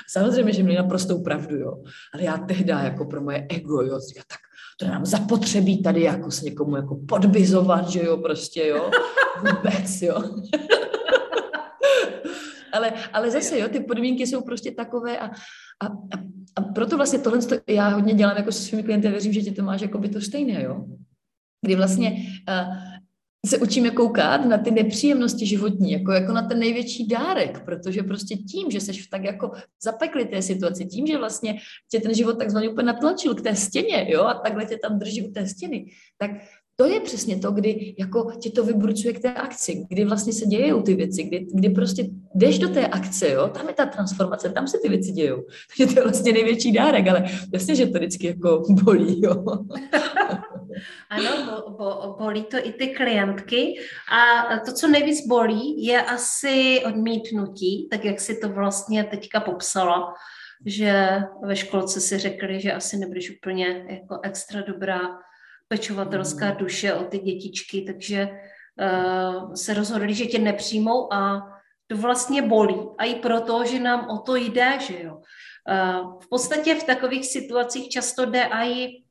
Samozřejmě, 0.09 0.53
že 0.53 0.63
měli 0.63 0.77
naprostou 0.77 1.23
pravdu, 1.23 1.55
jo. 1.55 1.73
Ale 2.13 2.23
já 2.23 2.37
tehdy 2.37 2.71
jako 2.71 3.05
pro 3.05 3.21
moje 3.21 3.47
ego, 3.49 3.81
jo, 3.81 3.93
já 3.93 4.23
tak 4.27 4.39
to 4.79 4.85
nám 4.87 5.05
zapotřebí 5.05 5.83
tady 5.83 6.01
jako 6.01 6.31
s 6.31 6.41
někomu 6.41 6.75
jako 6.75 6.99
podbizovat, 7.07 7.89
že 7.89 8.03
jo, 8.03 8.17
prostě, 8.17 8.67
jo, 8.67 8.91
vůbec, 9.39 10.01
jo 10.01 10.23
ale, 12.77 12.93
ale 13.13 13.31
zase, 13.31 13.59
jo, 13.59 13.67
ty 13.69 13.79
podmínky 13.79 14.27
jsou 14.27 14.41
prostě 14.41 14.71
takové 14.71 15.19
a, 15.19 15.25
a, 15.25 15.85
a, 15.85 16.17
a 16.55 16.61
proto 16.61 16.97
vlastně 16.97 17.19
tohle 17.19 17.39
já 17.67 17.87
hodně 17.89 18.13
dělám 18.13 18.37
jako 18.37 18.51
se 18.51 18.63
svými 18.63 18.83
klienty 18.83 19.07
a 19.07 19.11
věřím, 19.11 19.33
že 19.33 19.43
ty 19.43 19.51
to 19.51 19.63
máš 19.63 19.81
jako 19.81 19.97
by 19.97 20.09
to 20.09 20.21
stejné, 20.21 20.63
jo. 20.63 20.85
Kdy 21.65 21.75
vlastně 21.75 22.11
uh, 22.49 22.75
se 23.45 23.57
učíme 23.57 23.91
koukat 23.91 24.45
na 24.45 24.57
ty 24.57 24.71
nepříjemnosti 24.71 25.45
životní, 25.45 25.91
jako, 25.91 26.11
jako 26.11 26.33
na 26.33 26.41
ten 26.41 26.59
největší 26.59 27.07
dárek, 27.07 27.65
protože 27.65 28.03
prostě 28.03 28.35
tím, 28.35 28.71
že 28.71 28.81
seš 28.81 29.07
v 29.07 29.09
tak 29.09 29.23
jako 29.23 29.51
zapekli 29.83 30.25
té 30.25 30.41
situaci, 30.41 30.85
tím, 30.85 31.07
že 31.07 31.17
vlastně 31.17 31.59
tě 31.91 31.99
ten 31.99 32.13
život 32.13 32.37
takzvaně 32.37 32.69
úplně 32.69 32.85
natlačil 32.85 33.35
k 33.35 33.41
té 33.41 33.55
stěně, 33.55 34.07
jo, 34.09 34.23
a 34.23 34.33
takhle 34.33 34.65
tě 34.65 34.77
tam 34.77 34.99
drží 34.99 35.27
u 35.27 35.31
té 35.31 35.47
stěny, 35.47 35.85
tak 36.17 36.31
to 36.79 36.85
je 36.85 36.99
přesně 36.99 37.37
to, 37.37 37.51
kdy 37.51 37.95
jako 37.99 38.31
tě 38.31 38.51
to 38.51 38.63
vybrucuje 38.63 39.13
k 39.13 39.21
té 39.21 39.33
akci, 39.33 39.85
kdy 39.89 40.05
vlastně 40.05 40.33
se 40.33 40.45
dějou 40.45 40.81
ty 40.81 40.95
věci, 40.95 41.23
kdy, 41.23 41.47
kdy 41.53 41.69
prostě 41.69 42.05
jdeš 42.35 42.59
do 42.59 42.69
té 42.69 42.87
akce, 42.87 43.29
jo, 43.29 43.47
tam 43.47 43.67
je 43.67 43.73
ta 43.73 43.85
transformace, 43.85 44.49
tam 44.49 44.67
se 44.67 44.77
ty 44.81 44.89
věci 44.89 45.11
dějou. 45.11 45.43
Takže 45.77 45.93
to 45.93 45.99
je 45.99 46.03
vlastně 46.03 46.33
největší 46.33 46.71
dárek, 46.71 47.07
ale 47.07 47.25
jasně, 47.53 47.75
že 47.75 47.87
to 47.87 47.97
vždycky 47.97 48.27
jako 48.27 48.63
bolí, 48.83 49.21
jo. 49.21 49.43
Ano, 51.09 51.29
bo, 51.45 51.71
bo, 51.71 52.15
bolí 52.19 52.43
to 52.43 52.57
i 52.57 52.71
ty 52.71 52.87
klientky 52.87 53.79
a 54.11 54.43
to, 54.65 54.73
co 54.73 54.87
nejvíc 54.87 55.27
bolí, 55.27 55.85
je 55.85 56.01
asi 56.01 56.81
odmítnutí, 56.85 57.87
tak 57.91 58.05
jak 58.05 58.19
si 58.21 58.37
to 58.37 58.49
vlastně 58.49 59.03
teďka 59.03 59.39
popsala, 59.39 60.13
že 60.65 61.19
ve 61.43 61.55
školce 61.55 62.01
si 62.01 62.17
řekli, 62.17 62.61
že 62.61 62.73
asi 62.73 62.97
nebudeš 62.97 63.37
úplně 63.37 63.85
jako 63.89 64.19
extra 64.23 64.61
dobrá 64.61 64.99
pečovatelská 65.67 66.45
mm. 66.45 66.57
duše 66.57 66.93
o 66.93 67.03
ty 67.03 67.19
dětičky, 67.19 67.81
takže 67.81 68.29
uh, 68.29 69.53
se 69.53 69.73
rozhodli, 69.73 70.13
že 70.13 70.25
tě 70.25 70.39
nepřijmou 70.39 71.13
a 71.13 71.41
to 71.87 71.97
vlastně 71.97 72.41
bolí. 72.41 72.75
A 72.97 73.03
i 73.03 73.15
proto, 73.15 73.65
že 73.65 73.79
nám 73.79 74.09
o 74.09 74.17
to 74.17 74.35
jde, 74.35 74.77
že 74.81 75.03
jo. 75.03 75.15
Uh, 75.15 76.19
v 76.19 76.29
podstatě 76.29 76.75
v 76.75 76.83
takových 76.83 77.25
situacích 77.25 77.89
často 77.89 78.25
jde 78.25 78.43
i 78.43 79.03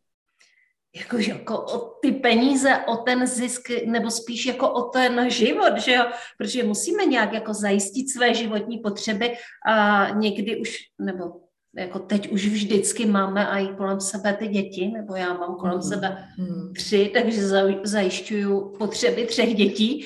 jako, 0.97 1.19
jako 1.19 1.61
o 1.61 1.79
ty 1.79 2.12
peníze, 2.12 2.77
o 2.87 2.97
ten 2.97 3.27
zisk, 3.27 3.69
nebo 3.87 4.11
spíš 4.11 4.47
jako 4.47 4.71
o 4.73 4.83
ten 4.83 5.31
život, 5.31 5.77
že 5.77 5.92
jo? 5.92 6.05
Protože 6.38 6.62
musíme 6.62 7.05
nějak 7.05 7.33
jako 7.33 7.55
zajistit 7.55 8.12
své 8.12 8.35
životní 8.35 8.79
potřeby 8.79 9.37
a 9.69 10.07
někdy 10.11 10.57
už, 10.57 10.77
nebo 10.99 11.45
jako 11.76 11.98
teď 11.98 12.32
už 12.32 12.46
vždycky 12.46 13.06
máme 13.06 13.46
i 13.46 13.76
kolem 13.76 14.00
sebe 14.00 14.34
ty 14.34 14.48
děti, 14.48 14.88
nebo 14.88 15.14
já 15.14 15.34
mám 15.34 15.56
kolem 15.56 15.76
mm. 15.76 15.82
sebe 15.82 16.28
hmm. 16.38 16.72
tři, 16.76 17.10
takže 17.14 17.48
zajišťuju 17.84 18.76
potřeby 18.78 19.26
třech 19.26 19.54
dětí 19.54 20.04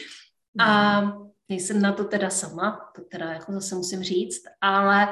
a 0.59 0.98
hmm. 0.98 1.30
nejsem 1.48 1.83
na 1.83 1.92
to 1.92 2.04
teda 2.04 2.30
sama, 2.30 2.90
to 2.96 3.02
teda 3.02 3.33
jako 3.33 3.52
zase 3.52 3.74
musím 3.74 4.02
říct, 4.02 4.42
ale 4.61 5.09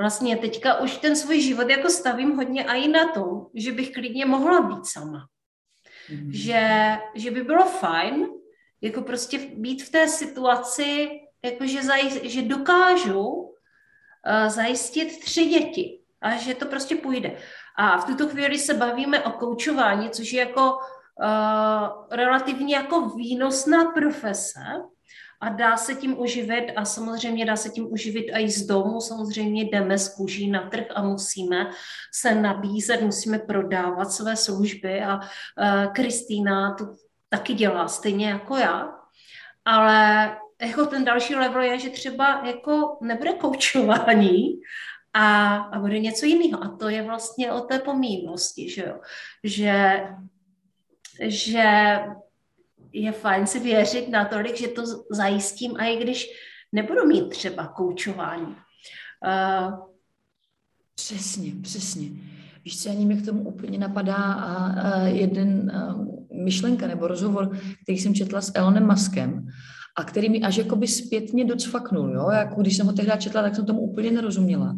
vlastně 0.00 0.36
teďka 0.36 0.80
už 0.80 0.96
ten 0.96 1.16
svůj 1.16 1.40
život 1.40 1.70
jako 1.70 1.90
stavím 1.90 2.36
hodně 2.36 2.64
i 2.64 2.88
na 2.88 3.12
tom, 3.12 3.46
že 3.54 3.72
bych 3.72 3.92
klidně 3.92 4.26
mohla 4.26 4.60
být 4.60 4.86
sama. 4.86 5.26
Mm. 6.10 6.32
Že, 6.32 6.96
že 7.14 7.30
by 7.30 7.42
bylo 7.42 7.64
fajn 7.64 8.26
jako 8.80 9.02
prostě 9.02 9.38
být 9.38 9.82
v 9.82 9.90
té 9.90 10.08
situaci, 10.08 11.08
jako 11.44 11.66
že, 11.66 11.82
zaj, 11.82 12.28
že 12.30 12.42
dokážu 12.42 13.53
zajistit 14.48 15.20
tři 15.20 15.46
děti 15.46 16.00
a 16.22 16.36
že 16.36 16.54
to 16.54 16.66
prostě 16.66 16.96
půjde. 16.96 17.36
A 17.76 17.98
v 17.98 18.04
tuto 18.04 18.28
chvíli 18.28 18.58
se 18.58 18.74
bavíme 18.74 19.20
o 19.24 19.30
koučování, 19.30 20.10
což 20.10 20.32
je 20.32 20.40
jako 20.40 20.70
uh, 20.70 21.88
relativně 22.10 22.74
jako 22.76 23.08
výnosná 23.08 23.84
profese 23.84 24.60
a 25.40 25.48
dá 25.48 25.76
se 25.76 25.94
tím 25.94 26.20
uživit 26.20 26.72
a 26.76 26.84
samozřejmě 26.84 27.46
dá 27.46 27.56
se 27.56 27.70
tím 27.70 27.92
uživit 27.92 28.26
i 28.38 28.50
z 28.50 28.66
domu. 28.66 29.00
Samozřejmě 29.00 29.62
jdeme 29.62 29.98
z 29.98 30.08
kůží 30.08 30.50
na 30.50 30.70
trh 30.70 30.86
a 30.94 31.02
musíme 31.02 31.70
se 32.12 32.34
nabízet, 32.34 33.00
musíme 33.00 33.38
prodávat 33.38 34.12
své 34.12 34.36
služby 34.36 35.02
a 35.02 35.16
uh, 35.16 35.92
Kristýna 35.92 36.74
to 36.74 36.84
taky 37.28 37.54
dělá 37.54 37.88
stejně 37.88 38.28
jako 38.28 38.56
já. 38.56 38.94
Ale 39.64 40.36
jako 40.64 40.86
ten 40.86 41.04
další 41.04 41.34
level 41.34 41.62
je, 41.62 41.78
že 41.78 41.90
třeba 41.90 42.46
jako 42.46 42.98
nebude 43.02 43.32
koučování 43.32 44.60
a, 45.12 45.56
a 45.56 45.78
bude 45.78 45.98
něco 45.98 46.26
jiného. 46.26 46.64
A 46.64 46.68
to 46.68 46.88
je 46.88 47.02
vlastně 47.02 47.52
o 47.52 47.60
té 47.60 47.78
pomíjnosti, 47.78 48.70
že 48.70 48.82
jo. 48.82 49.00
Že, 49.44 50.04
že 51.22 51.98
je 52.92 53.12
fajn 53.12 53.46
si 53.46 53.60
věřit 53.60 54.08
natolik, 54.08 54.56
že 54.56 54.68
to 54.68 54.82
zajistím, 55.10 55.76
a 55.76 55.84
i 55.84 55.96
když 55.96 56.26
nebudu 56.72 57.06
mít 57.06 57.28
třeba 57.28 57.66
koučování. 57.66 58.56
Uh, 59.26 59.78
přesně, 60.94 61.52
přesně. 61.62 62.08
Víš, 62.64 62.82
co 62.82 62.90
ani 62.90 63.04
mě 63.04 63.16
k 63.16 63.24
tomu 63.24 63.42
úplně 63.42 63.78
napadá 63.78 64.14
a, 64.14 64.66
a 64.66 65.00
jeden 65.00 65.70
a, 65.70 65.98
myšlenka 66.44 66.86
nebo 66.86 67.06
rozhovor, 67.06 67.58
který 67.82 67.98
jsem 67.98 68.14
četla 68.14 68.40
s 68.40 68.52
Elonem 68.54 68.86
Maskem 68.86 69.46
a 69.96 70.04
který 70.04 70.28
mi 70.28 70.42
až 70.42 70.56
jakoby 70.56 70.88
zpětně 70.88 71.44
docvaknul, 71.44 72.10
jo? 72.14 72.30
Jako 72.30 72.60
když 72.60 72.76
jsem 72.76 72.86
ho 72.86 72.92
tehdy 72.92 73.12
četla, 73.18 73.42
tak 73.42 73.54
jsem 73.56 73.66
tomu 73.66 73.80
úplně 73.80 74.10
nerozuměla. 74.10 74.76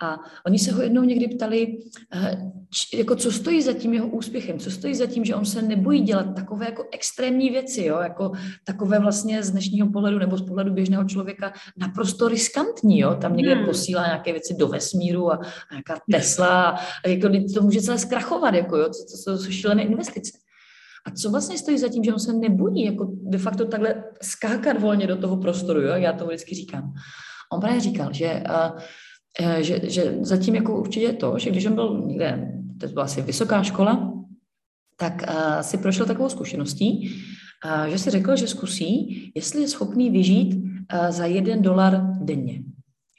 A 0.00 0.16
oni 0.46 0.58
se 0.58 0.72
ho 0.72 0.82
jednou 0.82 1.04
někdy 1.04 1.28
ptali, 1.28 1.78
eh, 2.14 2.52
jako 2.94 3.16
co 3.16 3.32
stojí 3.32 3.62
za 3.62 3.72
tím 3.72 3.94
jeho 3.94 4.08
úspěchem, 4.08 4.58
co 4.58 4.70
stojí 4.70 4.94
za 4.94 5.06
tím, 5.06 5.24
že 5.24 5.34
on 5.34 5.44
se 5.44 5.62
nebojí 5.62 6.00
dělat 6.00 6.34
takové 6.34 6.64
jako 6.64 6.84
extrémní 6.92 7.50
věci, 7.50 7.84
jo? 7.84 7.98
jako 7.98 8.32
takové 8.64 8.98
vlastně 8.98 9.42
z 9.42 9.50
dnešního 9.50 9.90
pohledu 9.90 10.18
nebo 10.18 10.36
z 10.36 10.42
pohledu 10.42 10.72
běžného 10.72 11.04
člověka 11.04 11.52
naprosto 11.76 12.28
riskantní, 12.28 12.98
jo? 12.98 13.14
tam 13.20 13.36
někde 13.36 13.54
hmm. 13.54 13.66
posílá 13.66 14.06
nějaké 14.06 14.32
věci 14.32 14.54
do 14.58 14.68
vesmíru 14.68 15.32
a, 15.32 15.34
a 15.36 15.74
nějaká 15.74 16.00
Tesla 16.10 16.78
a, 17.04 17.08
jako 17.08 17.28
to 17.54 17.62
může 17.62 17.82
celé 17.82 17.98
zkrachovat, 17.98 18.54
jako, 18.54 18.76
jo? 18.76 18.88
Co, 18.88 19.04
co, 19.04 19.16
co 19.22 19.44
jsou 19.44 19.50
šílené 19.50 19.82
investice. 19.82 20.45
A 21.06 21.10
co 21.10 21.30
vlastně 21.30 21.58
stojí 21.58 21.78
za 21.78 21.88
tím, 21.88 22.04
že 22.04 22.12
on 22.12 22.18
se 22.18 22.32
nebojí 22.32 22.84
jako 22.84 23.12
de 23.22 23.38
facto 23.38 23.64
takhle 23.64 24.04
skákat 24.22 24.80
volně 24.80 25.06
do 25.06 25.16
toho 25.16 25.36
prostoru, 25.36 25.80
jo? 25.80 25.94
já 25.94 26.12
to 26.12 26.26
vždycky 26.26 26.54
říkám. 26.54 26.94
On 27.52 27.60
právě 27.60 27.80
říkal, 27.80 28.12
že, 28.12 28.42
uh, 29.40 29.56
že, 29.60 29.80
že 29.82 30.16
zatím 30.20 30.54
jako 30.54 30.80
určitě 30.80 31.12
to, 31.12 31.38
že 31.38 31.50
když 31.50 31.66
on 31.66 31.74
byl 31.74 32.02
někde, 32.06 32.52
to 32.80 32.88
byla 32.88 33.04
asi 33.04 33.22
vysoká 33.22 33.62
škola, 33.62 34.12
tak 34.98 35.22
uh, 35.28 35.60
si 35.60 35.78
prošel 35.78 36.06
takovou 36.06 36.28
zkušeností, 36.28 37.14
uh, 37.64 37.84
že 37.84 37.98
si 37.98 38.10
řekl, 38.10 38.36
že 38.36 38.48
zkusí, 38.48 39.32
jestli 39.34 39.60
je 39.60 39.68
schopný 39.68 40.10
vyžít 40.10 40.54
uh, 40.54 41.10
za 41.10 41.26
jeden 41.26 41.62
dolar 41.62 42.02
denně. 42.20 42.62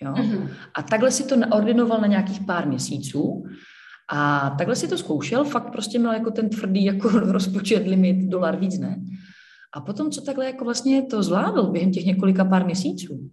Jo? 0.02 0.14
Mm-hmm. 0.14 0.50
A 0.76 0.82
takhle 0.82 1.12
si 1.12 1.24
to 1.24 1.36
naordinoval 1.36 2.02
na 2.02 2.08
nějakých 2.08 2.46
pár 2.46 2.68
měsíců 2.68 3.44
a 4.12 4.50
takhle 4.58 4.76
si 4.76 4.88
to 4.88 4.98
zkoušel, 4.98 5.44
fakt 5.44 5.72
prostě 5.72 6.00
měl 6.00 6.12
jako 6.12 6.32
ten 6.32 6.50
tvrdý 6.50 6.86
jako 6.86 7.10
rozpočet 7.20 7.88
limit 7.88 8.30
dolar 8.30 8.60
víc 8.60 8.80
ne. 8.80 9.02
A 9.74 9.82
potom, 9.82 10.12
co 10.12 10.22
takhle 10.22 10.46
jako 10.46 10.66
vlastně 10.66 11.02
to 11.02 11.24
zvládl 11.24 11.72
během 11.72 11.92
těch 11.92 12.06
několika 12.06 12.46
pár 12.46 12.66
měsíců, 12.66 13.30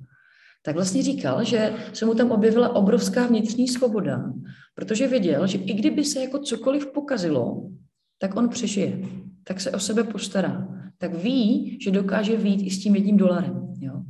tak 0.63 0.75
vlastně 0.75 1.03
říkal, 1.03 1.45
že 1.45 1.73
se 1.93 2.07
mu 2.07 2.15
tam 2.15 2.31
objevila 2.31 2.69
obrovská 2.69 3.27
vnitřní 3.27 3.69
svoboda, 3.69 4.33
protože 4.75 5.09
věděl, 5.09 5.47
že 5.47 5.59
i 5.59 5.75
kdyby 5.75 6.05
se 6.05 6.21
jako 6.21 6.39
cokoliv 6.39 6.87
pokazilo, 6.87 7.71
tak 8.19 8.37
on 8.37 8.49
přežije, 8.49 8.99
tak 9.45 9.61
se 9.61 9.71
o 9.71 9.79
sebe 9.79 10.05
postará, 10.05 10.69
tak 10.99 11.15
ví, 11.15 11.79
že 11.85 11.91
dokáže 11.91 12.37
výjít 12.37 12.67
i 12.67 12.71
s 12.71 12.83
tím 12.83 12.95
jedním 12.95 13.17
dolarem. 13.17 13.75
Jo? 13.81 14.03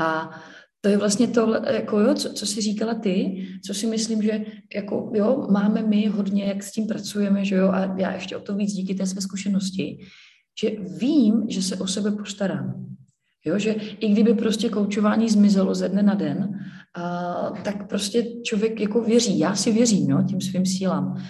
A 0.00 0.30
to 0.80 0.88
je 0.88 0.96
vlastně 0.96 1.28
to, 1.28 1.54
jako 1.72 2.00
jo, 2.00 2.14
co, 2.14 2.32
co 2.32 2.46
jsi 2.46 2.60
říkala 2.60 2.94
ty, 2.94 3.46
co 3.66 3.74
si 3.74 3.86
myslím, 3.86 4.22
že 4.22 4.44
jako, 4.74 5.12
jo, 5.14 5.46
máme 5.50 5.82
my 5.82 6.06
hodně, 6.06 6.44
jak 6.44 6.62
s 6.62 6.72
tím 6.72 6.86
pracujeme, 6.86 7.44
že 7.44 7.54
jo, 7.54 7.68
a 7.68 7.94
já 7.98 8.14
ještě 8.14 8.36
o 8.36 8.40
to 8.40 8.54
víc 8.54 8.72
díky 8.72 8.94
té 8.94 9.06
své 9.06 9.20
zkušenosti, 9.20 9.98
že 10.60 10.70
vím, 10.98 11.46
že 11.48 11.62
se 11.62 11.76
o 11.76 11.86
sebe 11.86 12.10
postarám. 12.10 12.86
Jo, 13.44 13.58
že 13.58 13.72
i 14.00 14.08
kdyby 14.08 14.34
prostě 14.34 14.68
koučování 14.68 15.28
zmizelo 15.28 15.74
ze 15.74 15.88
dne 15.88 16.02
na 16.02 16.14
den, 16.14 16.60
a, 16.94 17.52
tak 17.64 17.88
prostě 17.88 18.24
člověk 18.42 18.80
jako 18.80 19.00
věří. 19.02 19.38
Já 19.38 19.54
si 19.54 19.72
věřím 19.72 20.10
jo, 20.10 20.22
tím 20.28 20.40
svým 20.40 20.66
sílám 20.66 21.22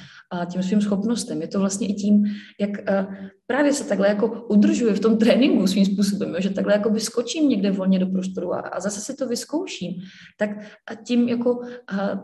tím 0.47 0.63
svým 0.63 0.81
schopnostem. 0.81 1.43
Je 1.43 1.49
to 1.49 1.61
vlastně 1.61 1.89
i 1.89 1.95
tím, 1.95 2.25
jak 2.61 2.89
a, 2.91 3.09
právě 3.47 3.73
se 3.73 3.85
takhle 3.85 4.09
jako 4.09 4.47
udržuje 4.49 4.95
v 4.95 5.01
tom 5.01 5.17
tréninku 5.17 5.67
svým 5.67 5.87
způsobem, 5.87 6.35
že 6.39 6.51
takhle 6.51 6.73
jako 6.73 6.91
vyskočím 6.91 7.49
někde 7.49 7.71
volně 7.71 7.99
do 7.99 8.07
prostoru 8.07 8.55
a, 8.55 8.61
a 8.61 8.81
zase 8.81 9.01
si 9.01 9.17
to 9.17 9.29
vyzkouším. 9.29 9.93
Tak 10.39 10.51
a 10.87 10.95
tím 10.95 11.29
jako 11.29 11.61
a, 11.93 12.23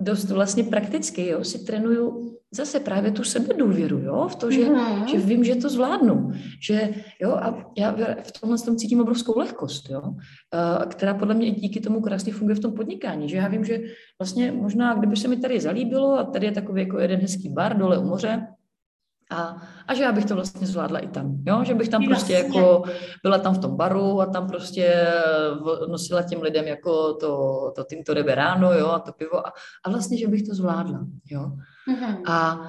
dost 0.00 0.30
vlastně 0.30 0.64
prakticky, 0.64 1.26
jo, 1.26 1.44
si 1.44 1.64
trénuju 1.64 2.32
zase 2.50 2.80
právě 2.80 3.10
tu 3.10 3.24
sebedůvěru, 3.24 3.98
jo, 3.98 4.28
v 4.28 4.36
to, 4.36 4.50
že, 4.50 4.64
mm. 4.64 5.08
že 5.08 5.18
vím, 5.18 5.44
že 5.44 5.54
to 5.54 5.68
zvládnu, 5.68 6.32
že 6.62 6.94
jo, 7.20 7.30
a 7.30 7.72
já 7.78 7.96
v 8.22 8.40
tomhle 8.40 8.58
tom 8.58 8.76
cítím 8.76 9.00
obrovskou 9.00 9.38
lehkost, 9.38 9.90
jo, 9.90 10.02
a, 10.52 10.86
která 10.86 11.14
podle 11.14 11.34
mě 11.34 11.50
díky 11.50 11.80
tomu 11.80 12.00
krásně 12.00 12.32
funguje 12.32 12.54
v 12.54 12.60
tom 12.60 12.72
podnikání, 12.72 13.28
že 13.28 13.36
já 13.36 13.48
vím, 13.48 13.64
že 13.64 13.80
vlastně 14.20 14.52
možná, 14.52 14.94
kdyby 14.94 15.16
se 15.16 15.28
mi 15.28 15.36
tady 15.36 15.60
zalíbilo 15.60 16.18
a 16.18 16.24
tady 16.24 16.46
je 16.46 16.52
takový 16.52 16.80
jako 16.80 16.98
jeden 16.98 17.20
hezký 17.20 17.48
bar 17.48 17.78
dole 17.78 17.98
u 17.98 18.04
moře, 18.04 18.46
a, 19.30 19.62
a 19.88 19.94
že 19.94 20.02
já 20.02 20.12
bych 20.12 20.24
to 20.24 20.34
vlastně 20.34 20.66
zvládla 20.66 20.98
i 20.98 21.08
tam, 21.08 21.38
jo? 21.46 21.64
že 21.64 21.74
bych 21.74 21.88
tam 21.88 22.04
prostě 22.04 22.32
jako 22.32 22.82
byla 23.22 23.38
tam 23.38 23.54
v 23.54 23.58
tom 23.58 23.76
baru 23.76 24.20
a 24.20 24.26
tam 24.26 24.48
prostě 24.48 25.06
nosila 25.88 26.22
těm 26.22 26.42
lidem 26.42 26.64
jako 26.64 27.14
to, 27.14 27.72
to 27.76 27.84
Tinto 27.84 28.14
de 28.14 28.22
Verano, 28.22 28.72
jo, 28.72 28.86
a 28.86 28.98
to 28.98 29.12
pivo 29.12 29.46
a, 29.46 29.52
a 29.84 29.90
vlastně, 29.90 30.18
že 30.18 30.28
bych 30.28 30.42
to 30.42 30.54
zvládla, 30.54 31.06
jo. 31.30 31.52
Mm-hmm. 31.88 32.22
A 32.26 32.60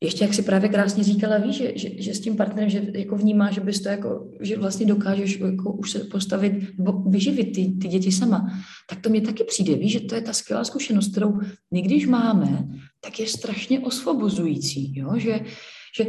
ještě 0.00 0.24
jak 0.24 0.34
si 0.34 0.42
právě 0.42 0.68
krásně 0.68 1.04
říkala, 1.04 1.38
víš, 1.38 1.56
že, 1.56 1.72
že, 1.78 2.02
že 2.02 2.14
s 2.14 2.20
tím 2.20 2.36
partnerem, 2.36 2.70
že 2.70 2.86
jako 2.94 3.16
vnímá, 3.16 3.50
že 3.50 3.60
bys 3.60 3.80
to 3.80 3.88
jako, 3.88 4.28
že 4.40 4.58
vlastně 4.58 4.86
dokážeš 4.86 5.40
jako 5.40 5.72
už 5.72 5.90
se 5.90 5.98
postavit 5.98 6.78
nebo 6.78 6.92
vyživit 6.92 7.54
ty, 7.54 7.72
ty 7.80 7.88
děti 7.88 8.12
sama, 8.12 8.50
tak 8.88 9.00
to 9.00 9.08
mě 9.08 9.20
taky 9.20 9.44
přijde, 9.44 9.74
víš, 9.74 9.92
že 9.92 10.00
to 10.00 10.14
je 10.14 10.20
ta 10.20 10.32
skvělá 10.32 10.64
zkušenost, 10.64 11.10
kterou 11.10 11.40
my 11.70 11.82
když 11.82 12.06
máme, 12.06 12.68
tak 13.00 13.20
je 13.20 13.26
strašně 13.26 13.80
osvobozující, 13.80 14.98
jo, 14.98 15.12
že, 15.16 15.40
že 15.96 16.06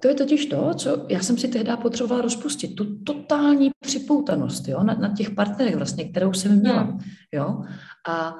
to 0.00 0.08
je 0.08 0.14
totiž 0.14 0.46
to, 0.46 0.74
co 0.74 1.06
já 1.08 1.20
jsem 1.20 1.38
si 1.38 1.48
tehdy 1.48 1.72
potřebovala 1.82 2.22
rozpustit, 2.22 2.74
tu 2.74 3.02
totální 3.04 3.70
připoutanost 3.80 4.68
jo, 4.68 4.82
na, 4.82 4.94
na 4.94 5.14
těch 5.14 5.30
partnerech 5.30 5.76
vlastně, 5.76 6.10
kterou 6.10 6.32
jsem 6.32 6.60
měla. 6.60 6.82
Hmm. 6.82 6.98
Jo? 7.32 7.62
A 8.08 8.34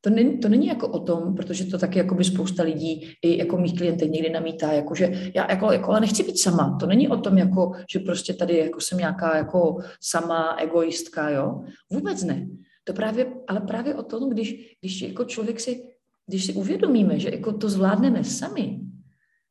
to 0.00 0.10
není, 0.10 0.38
to 0.38 0.48
není 0.48 0.66
jako 0.66 0.88
o 0.88 0.98
tom, 0.98 1.34
protože 1.34 1.64
to 1.64 1.78
taky 1.78 1.98
jako 1.98 2.14
by 2.14 2.24
spousta 2.24 2.62
lidí, 2.62 3.08
i 3.22 3.38
jako 3.38 3.58
mých 3.58 3.78
klientek 3.78 4.10
někdy 4.10 4.30
namítá, 4.30 4.72
jako 4.72 4.94
že 4.94 5.30
já 5.34 5.50
jako, 5.50 5.72
jako 5.72 5.90
ale 5.90 6.00
nechci 6.00 6.22
být 6.22 6.38
sama. 6.38 6.76
To 6.80 6.86
není 6.86 7.08
o 7.08 7.16
tom, 7.16 7.38
jako, 7.38 7.72
že 7.92 7.98
prostě 7.98 8.34
tady 8.34 8.58
jako 8.58 8.80
jsem 8.80 8.98
nějaká 8.98 9.36
jako 9.36 9.76
sama 10.00 10.56
egoistka, 10.58 11.30
jo. 11.30 11.60
Vůbec 11.90 12.22
ne. 12.22 12.48
To 12.84 12.92
právě, 12.92 13.26
ale 13.48 13.60
právě 13.60 13.94
o 13.94 14.02
tom, 14.02 14.30
když, 14.30 14.76
když 14.80 15.02
jako 15.02 15.24
člověk 15.24 15.60
si, 15.60 15.82
když 16.26 16.44
si 16.46 16.52
uvědomíme, 16.52 17.18
že 17.18 17.30
jako 17.30 17.52
to 17.52 17.68
zvládneme 17.68 18.24
sami, 18.24 18.80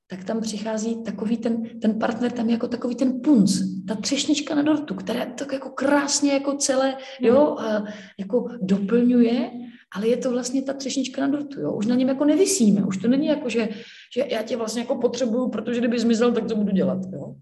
tak 0.08 0.24
tam 0.24 0.42
přichází 0.42 1.04
takový 1.04 1.38
ten, 1.38 1.80
ten 1.80 2.00
partner 2.00 2.32
tam 2.32 2.50
jako 2.50 2.68
takový 2.68 2.96
ten 2.96 3.22
punc, 3.22 3.52
ta 3.88 3.96
třešnička 3.96 4.56
na 4.56 4.62
dortu, 4.62 4.96
která 4.96 5.26
tak 5.26 5.54
jako 5.54 5.70
krásně 5.70 6.34
jako 6.34 6.58
celé, 6.58 6.98
jo, 7.20 7.56
a 7.60 7.84
jako 8.20 8.48
doplňuje, 8.62 9.52
ale 9.96 10.08
je 10.08 10.18
to 10.18 10.32
vlastně 10.32 10.62
ta 10.62 10.74
třešnička 10.74 11.22
na 11.22 11.28
dortu, 11.28 11.62
jo, 11.62 11.74
už 11.74 11.86
na 11.86 11.96
něm 11.96 12.10
jako 12.10 12.26
nevisíme, 12.26 12.84
už 12.86 12.98
to 12.98 13.08
není 13.08 13.28
jako, 13.28 13.50
že, 13.50 13.70
že 14.16 14.26
já 14.30 14.44
tě 14.44 14.58
vlastně 14.58 14.82
jako 14.82 14.96
potřebuju, 14.96 15.50
protože 15.50 15.80
kdyby 15.80 16.00
zmizel, 16.00 16.32
tak 16.32 16.46
to 16.46 16.56
budu 16.56 16.72
dělat, 16.72 17.00
jo. 17.14 17.36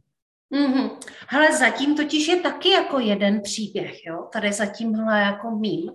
Mm-hmm. 0.53 0.89
Hele, 1.27 1.57
zatím 1.57 1.95
totiž 1.95 2.27
je 2.27 2.35
taky 2.35 2.69
jako 2.69 2.99
jeden 2.99 3.41
příběh, 3.41 4.05
jo, 4.05 4.27
tady 4.33 4.53
za 4.53 4.65
tímhle 4.65 5.19
jako 5.19 5.51
mým, 5.51 5.91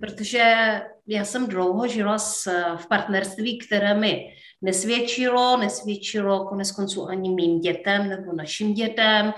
protože 0.00 0.54
já 1.06 1.24
jsem 1.24 1.46
dlouho 1.46 1.88
žila 1.88 2.18
s, 2.18 2.46
v 2.76 2.88
partnerství, 2.88 3.58
které 3.58 3.94
mi 3.94 4.34
nesvědčilo, 4.64 5.56
nesvědčilo 5.56 6.44
konec 6.44 6.72
konců 6.72 7.08
ani 7.08 7.30
mým 7.30 7.60
dětem 7.60 8.08
nebo 8.08 8.32
našim 8.32 8.74
dětem. 8.74 9.34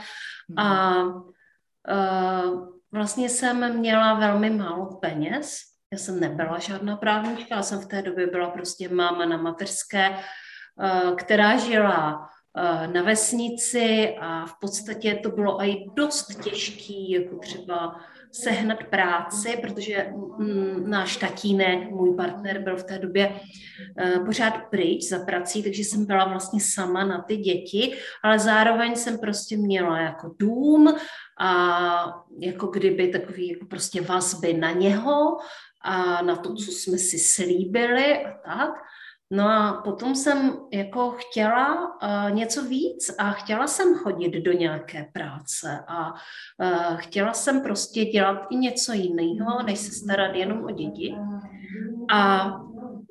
A 0.57 1.03
uh, 1.03 2.69
vlastně 2.93 3.29
jsem 3.29 3.79
měla 3.79 4.15
velmi 4.15 4.51
málo 4.51 4.87
peněz, 4.87 5.61
já 5.93 5.99
jsem 5.99 6.21
nebyla 6.21 6.59
žádná 6.59 6.97
právnička, 6.97 7.57
já 7.57 7.62
jsem 7.62 7.81
v 7.81 7.87
té 7.87 8.03
době 8.03 8.27
byla 8.27 8.51
prostě 8.51 8.89
máma 8.89 9.25
na 9.25 9.37
mateřské, 9.37 10.17
která 11.17 11.57
žila 11.57 12.29
na 12.93 13.03
vesnici 13.03 14.17
a 14.21 14.47
v 14.47 14.53
podstatě 14.61 15.15
to 15.15 15.31
bylo 15.31 15.62
i 15.62 15.87
dost 15.95 16.43
těžký, 16.45 17.11
jako 17.11 17.39
třeba 17.39 18.01
sehnat 18.42 18.85
práci, 18.85 19.59
protože 19.61 20.07
mm, 20.38 20.90
náš 20.90 21.16
tatínek, 21.16 21.90
můj 21.90 22.16
partner, 22.16 22.62
byl 22.62 22.77
v 22.77 22.85
té 22.85 22.99
době 22.99 23.40
eh, 23.99 24.20
pořád 24.27 24.55
pryč 24.70 25.09
za 25.09 25.18
prací, 25.18 25.62
takže 25.62 25.83
jsem 25.83 26.07
byla 26.07 26.25
vlastně 26.25 26.61
sama 26.61 27.05
na 27.05 27.22
ty 27.22 27.37
děti, 27.37 27.96
ale 28.22 28.38
zároveň 28.38 28.96
jsem 28.96 29.18
prostě 29.18 29.57
měla 29.57 29.99
jako 29.99 30.35
dům 30.38 30.94
a 31.40 32.25
jako 32.40 32.66
kdyby 32.66 33.09
takový 33.09 33.49
jako 33.49 33.66
prostě 33.66 34.01
vazby 34.01 34.55
na 34.55 34.70
něho 34.70 35.37
a 35.83 36.22
na 36.22 36.37
to, 36.37 36.55
co 36.55 36.72
jsme 36.72 36.99
si 36.99 37.18
slíbili 37.18 38.27
a 38.27 38.31
tak. 38.44 38.70
No 39.31 39.49
a 39.49 39.81
potom 39.85 40.15
jsem 40.15 40.57
jako 40.73 41.11
chtěla 41.11 41.97
uh, 42.03 42.35
něco 42.35 42.62
víc 42.62 43.15
a 43.19 43.31
chtěla 43.31 43.67
jsem 43.67 43.95
chodit 43.95 44.41
do 44.41 44.53
nějaké 44.53 45.07
práce 45.12 45.85
a 45.89 46.12
uh, 46.12 46.97
chtěla 46.97 47.33
jsem 47.33 47.62
prostě 47.62 48.05
dělat 48.05 48.47
i 48.51 48.57
něco 48.57 48.93
jiného, 48.93 49.62
než 49.67 49.79
se 49.79 49.93
starat 49.93 50.35
jenom 50.35 50.65
o 50.65 50.71
děti. 50.71 51.15
A 52.12 52.53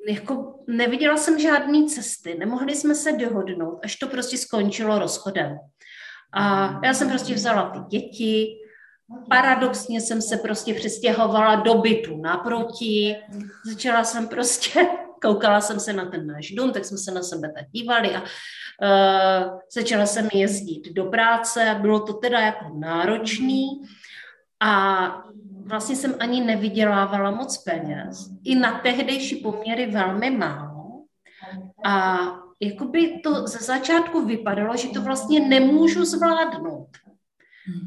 jako 0.08 0.54
neviděla 0.66 1.16
jsem 1.16 1.38
žádné 1.38 1.86
cesty, 1.86 2.36
nemohli 2.38 2.74
jsme 2.74 2.94
se 2.94 3.12
dohodnout, 3.12 3.78
až 3.84 3.96
to 3.96 4.06
prostě 4.06 4.38
skončilo 4.38 4.98
rozchodem. 4.98 5.58
A 6.32 6.74
já 6.84 6.94
jsem 6.94 7.08
prostě 7.08 7.34
vzala 7.34 7.70
ty 7.70 7.78
děti, 7.88 8.56
paradoxně 9.30 10.00
jsem 10.00 10.22
se 10.22 10.36
prostě 10.36 10.74
přestěhovala 10.74 11.54
do 11.54 11.74
bytu 11.74 12.16
naproti, 12.16 13.16
začala 13.64 14.04
jsem 14.04 14.28
prostě 14.28 14.88
koukala 15.22 15.60
jsem 15.60 15.80
se 15.80 15.92
na 15.92 16.04
ten 16.04 16.26
náš 16.26 16.50
dům, 16.50 16.72
tak 16.72 16.84
jsme 16.84 16.98
se 16.98 17.10
na 17.12 17.22
sebe 17.22 17.52
tak 17.52 17.64
dívali 17.70 18.16
a 18.16 18.20
uh, 18.20 19.58
začala 19.74 20.06
jsem 20.06 20.28
jezdit 20.34 20.92
do 20.92 21.04
práce, 21.04 21.78
bylo 21.80 22.00
to 22.00 22.12
teda 22.12 22.40
jako 22.40 22.64
náročný 22.78 23.66
a 24.60 25.22
vlastně 25.66 25.96
jsem 25.96 26.14
ani 26.20 26.40
nevydělávala 26.44 27.30
moc 27.30 27.58
peněz. 27.58 28.30
I 28.44 28.54
na 28.54 28.78
tehdejší 28.78 29.36
poměry 29.36 29.86
velmi 29.86 30.30
málo. 30.30 31.02
A 31.84 32.18
jakoby 32.60 33.20
to 33.24 33.46
ze 33.46 33.58
začátku 33.58 34.26
vypadalo, 34.26 34.76
že 34.76 34.88
to 34.88 35.02
vlastně 35.02 35.40
nemůžu 35.40 36.04
zvládnout. 36.04 36.88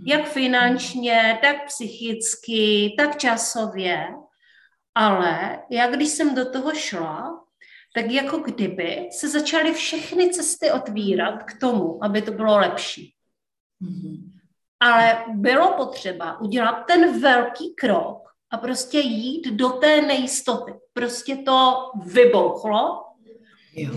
Jak 0.06 0.28
finančně, 0.28 1.40
tak 1.42 1.56
psychicky, 1.66 2.96
tak 2.98 3.18
časově. 3.18 4.08
Ale 5.00 5.60
já, 5.70 5.88
když 5.88 6.10
jsem 6.10 6.36
do 6.36 6.52
toho 6.52 6.74
šla, 6.74 7.44
tak 7.94 8.12
jako 8.12 8.38
kdyby 8.38 9.10
se 9.12 9.30
začaly 9.30 9.74
všechny 9.74 10.30
cesty 10.30 10.72
otvírat 10.72 11.44
k 11.44 11.60
tomu, 11.60 12.04
aby 12.04 12.22
to 12.22 12.32
bylo 12.32 12.58
lepší. 12.58 13.14
Mm-hmm. 13.82 14.32
Ale 14.80 15.26
bylo 15.34 15.74
potřeba 15.74 16.42
udělat 16.42 16.74
ten 16.74 17.22
velký 17.22 17.74
krok 17.76 18.30
a 18.52 18.58
prostě 18.58 19.00
jít 19.00 19.48
do 19.48 19.70
té 19.70 20.02
nejistoty. 20.02 20.74
Prostě 20.94 21.36
to 21.36 21.92
vybouchlo 22.06 23.06
jo. 23.74 23.94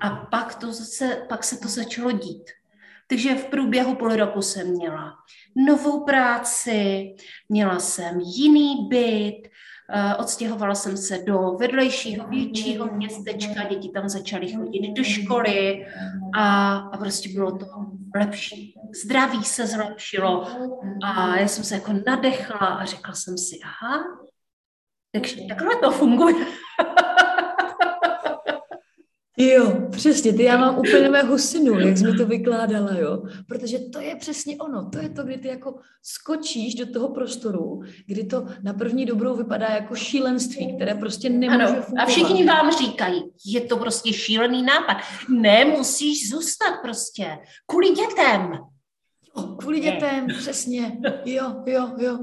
a 0.00 0.10
pak, 0.10 0.54
to 0.54 0.72
zase, 0.72 1.26
pak 1.28 1.44
se 1.44 1.58
to 1.58 1.68
začalo 1.68 2.12
dít. 2.12 2.50
Takže 3.06 3.34
v 3.34 3.44
průběhu 3.44 3.94
půl 3.94 4.16
roku 4.16 4.42
jsem 4.42 4.70
měla 4.70 5.14
novou 5.56 6.04
práci, 6.04 7.14
měla 7.48 7.78
jsem 7.78 8.20
jiný 8.20 8.88
byt, 8.88 9.52
odstěhovala 10.18 10.74
jsem 10.74 10.96
se 10.96 11.18
do 11.18 11.56
vedlejšího 11.58 12.28
většího 12.28 12.86
městečka, 12.86 13.68
děti 13.68 13.88
tam 13.88 14.08
začaly 14.08 14.52
chodit 14.52 14.92
do 14.92 15.04
školy 15.04 15.86
a, 16.34 16.76
a 16.76 16.96
prostě 16.96 17.28
bylo 17.28 17.58
to 17.58 17.66
lepší. 18.16 18.74
Zdraví 19.04 19.44
se 19.44 19.66
zlepšilo 19.66 20.46
a 21.04 21.36
já 21.36 21.48
jsem 21.48 21.64
se 21.64 21.74
jako 21.74 21.92
nadechla 22.06 22.56
a 22.56 22.84
řekla 22.84 23.14
jsem 23.14 23.38
si, 23.38 23.58
aha, 23.64 24.04
takže 25.12 25.36
takhle 25.48 25.76
to 25.76 25.90
funguje. 25.90 26.46
Jo, 29.50 29.88
přesně, 29.90 30.32
ty 30.32 30.42
já 30.42 30.56
mám 30.56 30.78
úplně 30.78 31.08
mé 31.08 31.22
husinu, 31.22 31.80
jak 31.80 31.98
jsi 31.98 32.04
mi 32.04 32.16
to 32.16 32.26
vykládala, 32.26 32.96
jo, 32.98 33.22
protože 33.48 33.78
to 33.78 34.00
je 34.00 34.16
přesně 34.16 34.56
ono, 34.56 34.90
to 34.90 34.98
je 34.98 35.08
to, 35.08 35.22
kdy 35.22 35.38
ty 35.38 35.48
jako 35.48 35.74
skočíš 36.02 36.74
do 36.74 36.92
toho 36.92 37.08
prostoru, 37.08 37.80
kdy 38.06 38.24
to 38.24 38.46
na 38.62 38.72
první 38.72 39.06
dobrou 39.06 39.36
vypadá 39.36 39.66
jako 39.66 39.94
šílenství, 39.94 40.76
které 40.76 40.94
prostě 40.94 41.30
nemůže 41.30 41.64
ano, 41.64 41.82
fungovat. 41.82 42.02
a 42.02 42.06
všichni 42.06 42.44
vám 42.44 42.70
říkají, 42.72 43.22
je 43.46 43.60
to 43.60 43.76
prostě 43.76 44.12
šílený 44.12 44.62
nápad, 44.62 44.96
nemusíš 45.28 46.30
zůstat 46.30 46.72
prostě, 46.82 47.38
kvůli 47.66 47.90
dětem. 47.90 48.52
Jo, 49.36 49.56
kvůli 49.58 49.80
dětem, 49.80 50.26
přesně, 50.26 50.98
jo, 51.24 51.62
jo, 51.66 51.90
jo. 51.98 52.18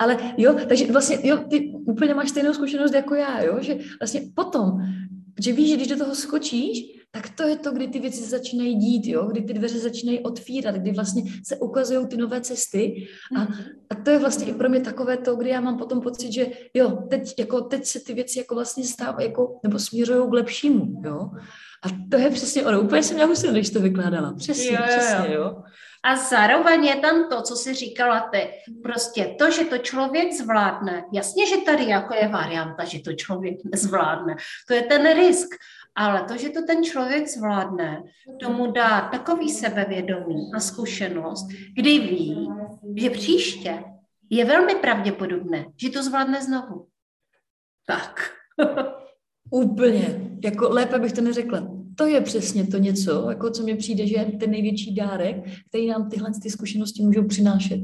Ale 0.00 0.18
jo, 0.36 0.56
takže 0.68 0.92
vlastně, 0.92 1.18
jo, 1.22 1.38
ty 1.50 1.72
úplně 1.86 2.14
máš 2.14 2.28
stejnou 2.28 2.52
zkušenost 2.52 2.94
jako 2.94 3.14
já, 3.14 3.42
jo, 3.42 3.58
že 3.60 3.78
vlastně 4.00 4.20
potom 4.34 4.80
že 5.40 5.52
víš, 5.52 5.70
že 5.70 5.76
když 5.76 5.88
do 5.88 5.96
toho 5.96 6.14
skočíš, 6.14 7.00
tak 7.12 7.28
to 7.30 7.42
je 7.42 7.56
to, 7.56 7.72
kdy 7.72 7.88
ty 7.88 7.98
věci 7.98 8.22
začínají 8.24 8.74
dít, 8.74 9.06
jo? 9.06 9.26
kdy 9.26 9.42
ty 9.42 9.52
dveře 9.52 9.78
začínají 9.78 10.20
otvírat, 10.20 10.74
kdy 10.74 10.92
vlastně 10.92 11.22
se 11.46 11.56
ukazují 11.56 12.06
ty 12.06 12.16
nové 12.16 12.40
cesty. 12.40 13.06
A, 13.36 13.40
mhm. 13.40 13.54
a 13.90 13.94
to 13.94 14.10
je 14.10 14.18
vlastně 14.18 14.46
i 14.46 14.54
pro 14.54 14.68
mě 14.68 14.80
takové 14.80 15.16
to, 15.16 15.36
kdy 15.36 15.50
já 15.50 15.60
mám 15.60 15.78
potom 15.78 16.00
pocit, 16.00 16.32
že 16.32 16.46
jo, 16.74 16.90
teď, 17.10 17.34
jako, 17.38 17.60
teď 17.60 17.86
se 17.86 18.00
ty 18.00 18.14
věci 18.14 18.38
jako 18.38 18.54
vlastně 18.54 18.84
stávají, 18.84 19.28
jako, 19.28 19.60
nebo 19.62 19.78
směřují 19.78 20.28
k 20.28 20.32
lepšímu. 20.32 21.02
Jo? 21.04 21.30
A 21.82 21.88
to 22.10 22.16
je 22.16 22.30
přesně 22.30 22.66
ono. 22.66 22.80
Úplně 22.80 23.02
jsem 23.02 23.14
měla 23.14 23.28
husinu, 23.28 23.52
když 23.52 23.70
to 23.70 23.80
vykládala. 23.80 24.32
Přesně, 24.32 24.72
jo, 24.72 24.78
jo, 24.80 24.86
přesně, 24.88 25.34
jo. 25.34 25.62
A 26.02 26.16
zároveň 26.16 26.84
je 26.84 26.96
tam 26.96 27.28
to, 27.28 27.42
co 27.42 27.56
jsi 27.56 27.74
říkala 27.74 28.20
ty. 28.20 28.50
Prostě 28.82 29.34
to, 29.38 29.50
že 29.50 29.64
to 29.64 29.78
člověk 29.78 30.32
zvládne. 30.32 31.04
Jasně, 31.12 31.46
že 31.46 31.56
tady 31.56 31.88
jako 31.88 32.14
je 32.14 32.28
varianta, 32.28 32.84
že 32.84 33.00
to 33.00 33.12
člověk 33.12 33.54
nezvládne. 33.64 34.36
To 34.68 34.74
je 34.74 34.82
ten 34.82 35.14
risk. 35.14 35.48
Ale 35.94 36.24
to, 36.24 36.36
že 36.36 36.48
to 36.48 36.62
ten 36.62 36.84
člověk 36.84 37.28
zvládne, 37.28 38.02
tomu 38.40 38.72
dá 38.72 39.00
takový 39.00 39.50
sebevědomí 39.50 40.50
a 40.54 40.60
zkušenost, 40.60 41.48
kdy 41.74 41.98
ví, 41.98 42.48
že 42.96 43.10
příště 43.10 43.84
je 44.30 44.44
velmi 44.44 44.74
pravděpodobné, 44.74 45.66
že 45.76 45.90
to 45.90 46.02
zvládne 46.02 46.42
znovu. 46.42 46.86
Tak. 47.86 48.30
Úplně. 49.50 50.20
Jako 50.44 50.68
lépe 50.68 50.98
bych 50.98 51.12
to 51.12 51.20
neřekla 51.20 51.79
to 52.00 52.06
je 52.06 52.20
přesně 52.20 52.66
to 52.66 52.78
něco, 52.78 53.30
jako 53.30 53.50
co 53.50 53.62
mi 53.62 53.76
přijde, 53.76 54.06
že 54.06 54.16
je 54.16 54.24
ten 54.24 54.50
největší 54.50 54.94
dárek, 54.94 55.36
který 55.68 55.86
nám 55.86 56.10
tyhle 56.10 56.30
ty 56.42 56.50
zkušenosti 56.50 57.02
můžou 57.02 57.24
přinášet. 57.24 57.80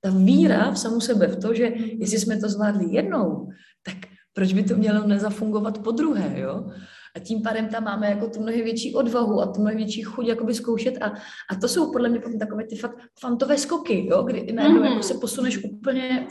Ta 0.00 0.10
víra 0.10 0.70
v 0.70 0.78
samu 0.78 1.00
sebe, 1.00 1.26
v 1.26 1.40
to, 1.40 1.54
že 1.54 1.72
jestli 1.76 2.18
jsme 2.18 2.36
to 2.36 2.48
zvládli 2.48 2.94
jednou, 2.94 3.48
tak 3.82 3.96
proč 4.32 4.52
by 4.52 4.62
to 4.62 4.76
mělo 4.76 5.06
nezafungovat 5.06 5.78
po 5.78 5.90
druhé, 5.90 6.40
jo? 6.40 6.70
A 7.16 7.18
tím 7.18 7.42
pádem 7.42 7.68
tam 7.68 7.84
máme 7.84 8.10
jako 8.10 8.28
tu 8.28 8.40
mnohem 8.40 8.64
větší 8.64 8.94
odvahu 8.94 9.40
a 9.40 9.46
tu 9.46 9.60
mnohem 9.60 9.76
větší 9.76 10.02
chuť 10.02 10.26
jakoby 10.26 10.54
zkoušet 10.54 11.02
a, 11.02 11.06
a 11.50 11.54
to 11.60 11.68
jsou 11.68 11.92
podle 11.92 12.08
mě 12.08 12.20
potom 12.20 12.38
takové 12.38 12.66
ty 12.66 12.76
fakt 12.76 12.96
fantové 13.20 13.58
skoky, 13.58 14.06
jo? 14.06 14.22
kdy 14.22 14.52
najednou 14.52 14.80
mm-hmm. 14.80 14.90
jako 14.90 15.02
se 15.02 15.14
posuneš 15.14 15.64
úplně, 15.64 16.26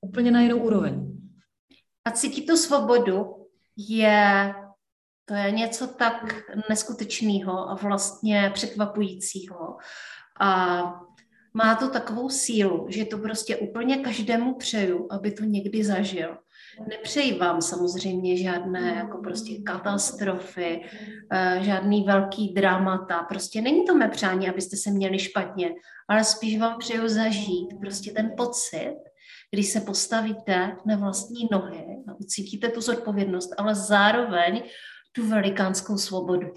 úplně 0.00 0.30
na 0.30 0.40
jinou 0.40 0.58
úroveň. 0.58 1.06
A 2.04 2.10
cítit 2.10 2.46
tu 2.46 2.56
svobodu 2.56 3.26
je 3.76 4.54
to 5.30 5.36
je 5.36 5.50
něco 5.50 5.86
tak 5.86 6.34
neskutečného 6.70 7.70
a 7.70 7.74
vlastně 7.74 8.50
překvapujícího. 8.54 9.76
A 10.40 10.82
má 11.54 11.74
to 11.74 11.88
takovou 11.88 12.28
sílu, 12.28 12.86
že 12.88 13.04
to 13.04 13.18
prostě 13.18 13.56
úplně 13.56 13.96
každému 13.96 14.54
přeju, 14.54 15.06
aby 15.10 15.30
to 15.30 15.44
někdy 15.44 15.84
zažil. 15.84 16.36
Nepřeji 16.88 17.38
vám 17.38 17.62
samozřejmě 17.62 18.36
žádné 18.36 18.94
jako 18.96 19.18
prostě 19.18 19.62
katastrofy, 19.62 20.82
eh, 21.32 21.58
žádný 21.60 22.04
velký 22.04 22.54
dramata. 22.54 23.22
Prostě 23.22 23.60
není 23.60 23.84
to 23.84 23.94
mé 23.94 24.08
přání, 24.08 24.48
abyste 24.48 24.76
se 24.76 24.90
měli 24.90 25.18
špatně, 25.18 25.74
ale 26.08 26.24
spíš 26.24 26.58
vám 26.58 26.78
přeju 26.78 27.08
zažít 27.08 27.68
prostě 27.80 28.10
ten 28.10 28.32
pocit, 28.36 28.96
když 29.50 29.72
se 29.72 29.80
postavíte 29.80 30.76
na 30.86 30.96
vlastní 30.96 31.48
nohy 31.52 31.86
a 32.08 32.14
ucítíte 32.20 32.68
tu 32.68 32.80
zodpovědnost, 32.80 33.50
ale 33.58 33.74
zároveň 33.74 34.62
tu 35.12 35.28
velikánskou 35.28 35.98
svobodu. 35.98 36.48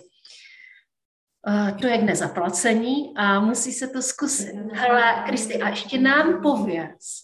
To 1.82 1.88
je 1.88 1.98
k 1.98 2.04
nezaplacení 2.04 3.14
a 3.18 3.40
musí 3.40 3.72
se 3.72 3.88
to 3.88 4.02
zkusit. 4.02 4.54
Hele, 4.74 5.24
Kristi, 5.26 5.62
a 5.62 5.70
ještě 5.70 6.00
nám 6.00 6.42
pověz, 6.42 7.24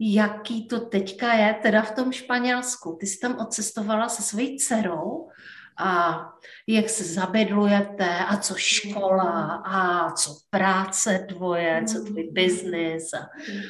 jaký 0.00 0.68
to 0.68 0.80
teďka 0.80 1.32
je 1.32 1.54
teda 1.54 1.82
v 1.82 1.90
tom 1.90 2.12
Španělsku. 2.12 2.96
Ty 3.00 3.06
jsi 3.06 3.18
tam 3.18 3.38
odcestovala 3.38 4.08
se 4.08 4.22
svojí 4.22 4.58
dcerou 4.58 5.28
a 5.78 6.20
jak 6.66 6.88
se 6.88 7.04
zabedlujete 7.04 8.18
a 8.18 8.36
co 8.36 8.54
škola 8.56 9.62
a 9.66 10.10
co 10.12 10.36
práce 10.50 11.26
tvoje, 11.28 11.84
co 11.86 12.04
tvůj 12.04 12.30
biznis 12.32 13.14
a, 13.14 13.28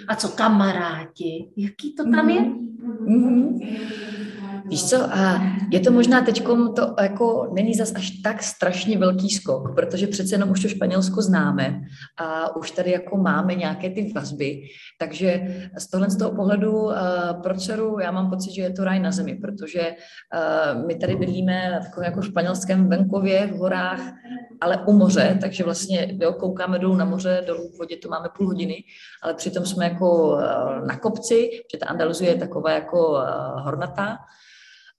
a 0.08 0.16
co 0.16 0.28
kamaráti. 0.28 1.50
Jaký 1.56 1.94
to 1.94 2.10
tam 2.10 2.30
je? 2.30 2.40
Mm-hmm. 2.40 3.60
Víš 4.70 4.88
co, 4.88 4.96
a 5.02 5.42
je 5.72 5.80
to 5.80 5.90
možná 5.90 6.22
teď 6.22 6.42
to 6.76 6.94
jako 7.02 7.50
není 7.54 7.74
zas 7.74 7.92
až 7.96 8.10
tak 8.10 8.42
strašně 8.42 8.98
velký 8.98 9.30
skok, 9.30 9.74
protože 9.74 10.06
přece 10.06 10.34
jenom 10.34 10.50
už 10.50 10.62
to 10.62 10.68
Španělsko 10.68 11.22
známe 11.22 11.80
a 12.16 12.56
už 12.56 12.70
tady 12.70 12.90
jako 12.90 13.16
máme 13.16 13.54
nějaké 13.54 13.90
ty 13.90 14.12
vazby, 14.14 14.62
takže 14.98 15.40
z 15.78 15.90
tohle 15.90 16.10
z 16.10 16.16
toho 16.16 16.30
pohledu 16.30 16.72
uh, 16.72 16.92
pro 17.42 17.54
dceru 17.54 17.98
já 17.98 18.10
mám 18.10 18.30
pocit, 18.30 18.52
že 18.52 18.62
je 18.62 18.70
to 18.70 18.84
raj 18.84 19.00
na 19.00 19.10
zemi, 19.10 19.34
protože 19.34 19.80
uh, 19.80 20.86
my 20.86 20.94
tady 20.94 21.16
bydlíme 21.16 21.70
na 21.70 21.80
takovém 21.80 22.04
jako 22.04 22.22
španělském 22.22 22.88
venkově 22.88 23.46
v 23.46 23.56
horách, 23.56 24.00
ale 24.60 24.84
u 24.86 24.92
moře, 24.92 25.38
takže 25.40 25.64
vlastně 25.64 26.16
jo, 26.20 26.32
koukáme 26.32 26.78
dolů 26.78 26.96
na 26.96 27.04
moře, 27.04 27.44
dolů 27.46 27.68
v 27.68 27.78
vodě 27.78 27.96
to 27.96 28.08
máme 28.08 28.28
půl 28.36 28.46
hodiny, 28.46 28.84
ale 29.22 29.34
přitom 29.34 29.66
jsme 29.66 29.84
jako 29.84 30.28
uh, 30.28 30.40
na 30.86 30.98
kopci, 30.98 31.50
protože 31.50 31.78
ta 31.80 31.86
Andaluzie 31.86 32.30
je 32.30 32.38
taková 32.38 32.70
jako 32.70 33.08
uh, 33.10 33.20
hornatá, 33.64 34.18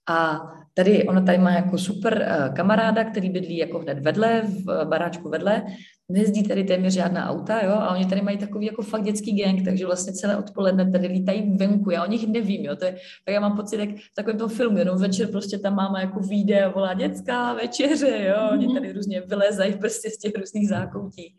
a 0.08 0.40
tady 0.74 1.04
ona 1.04 1.20
tady 1.20 1.38
má 1.38 1.50
jako 1.50 1.78
super 1.78 2.28
uh, 2.48 2.54
kamaráda, 2.54 3.04
který 3.04 3.30
bydlí 3.30 3.56
jako 3.56 3.78
hned 3.78 3.98
vedle, 3.98 4.42
v 4.42 4.84
baráčku 4.84 5.28
vedle. 5.28 5.62
Nejezdí 6.08 6.42
tady 6.42 6.64
téměř 6.64 6.92
žádná 6.92 7.30
auta, 7.30 7.64
jo, 7.64 7.72
a 7.72 7.94
oni 7.94 8.06
tady 8.06 8.22
mají 8.22 8.38
takový 8.38 8.66
jako 8.66 8.82
fakt 8.82 9.02
dětský 9.02 9.42
gang, 9.42 9.64
takže 9.64 9.86
vlastně 9.86 10.12
celé 10.12 10.36
odpoledne 10.36 10.90
tady 10.90 11.06
lítají 11.06 11.56
venku, 11.56 11.90
já 11.90 12.04
o 12.04 12.10
nich 12.10 12.28
nevím, 12.28 12.64
jo, 12.64 12.76
to 12.76 12.84
je, 12.84 12.92
tak 13.24 13.34
já 13.34 13.40
mám 13.40 13.56
pocit, 13.56 13.80
jak 13.80 13.88
v 13.88 14.14
takovém 14.16 14.38
tom 14.38 14.48
filmu, 14.48 14.78
jenom 14.78 14.98
večer 14.98 15.28
prostě 15.28 15.58
tam 15.58 15.74
máma 15.74 16.00
jako 16.00 16.20
vyjde 16.20 16.64
a 16.64 16.68
volá 16.68 16.94
dětská 16.94 17.54
večeře, 17.54 18.24
jo, 18.28 18.48
oni 18.52 18.66
mhm. 18.66 18.74
tady 18.74 18.92
různě 18.92 19.20
vylezají 19.20 19.74
prostě 19.74 20.10
z 20.10 20.18
těch 20.18 20.32
různých 20.38 20.68
zákoutí. 20.68 21.36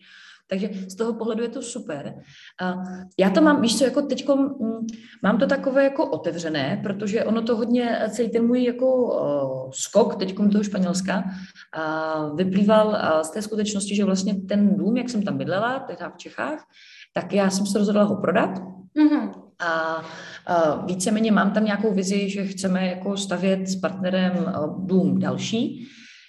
Takže 0.54 0.70
z 0.90 0.96
toho 0.96 1.14
pohledu 1.14 1.44
je 1.44 1.50
to 1.50 1.62
super. 1.62 2.14
A 2.62 2.76
já 3.20 3.30
to 3.30 3.42
mám, 3.42 3.62
víš 3.62 3.78
co, 3.78 3.84
jako 3.84 4.02
teď 4.02 4.28
mm, 4.30 4.88
mám 5.24 5.38
to 5.38 5.48
takové 5.48 5.84
jako 5.84 6.06
otevřené, 6.06 6.80
protože 6.84 7.24
ono 7.24 7.42
to 7.42 7.56
hodně, 7.56 8.00
celý 8.10 8.30
ten 8.30 8.48
můj 8.48 8.64
jako 8.64 8.96
uh, 8.96 9.72
skok 9.74 10.16
teď 10.16 10.36
toho 10.36 10.64
Španělska 10.64 11.24
uh, 11.24 12.38
vyplýval 12.38 12.88
uh, 12.88 13.22
z 13.22 13.32
té 13.32 13.42
skutečnosti, 13.42 13.96
že 13.96 14.06
vlastně 14.06 14.36
ten 14.36 14.76
dům, 14.78 14.98
jak 14.98 15.10
jsem 15.10 15.24
tam 15.24 15.38
bydlela, 15.38 15.80
teda 15.80 16.10
v 16.10 16.18
Čechách, 16.18 16.66
tak 17.14 17.34
já 17.34 17.50
jsem 17.50 17.66
se 17.66 17.80
rozhodla 17.80 18.04
ho 18.04 18.16
prodat. 18.16 18.50
Mm-hmm. 18.96 19.32
A 19.60 19.98
uh, 20.00 20.86
víceméně 20.86 21.32
mám 21.32 21.52
tam 21.52 21.66
nějakou 21.66 21.94
vizi, 21.94 22.30
že 22.30 22.46
chceme 22.46 22.88
jako 22.88 23.18
stavět 23.18 23.68
s 23.68 23.76
partnerem 23.76 24.54
dům 24.78 25.20
další. 25.20 25.88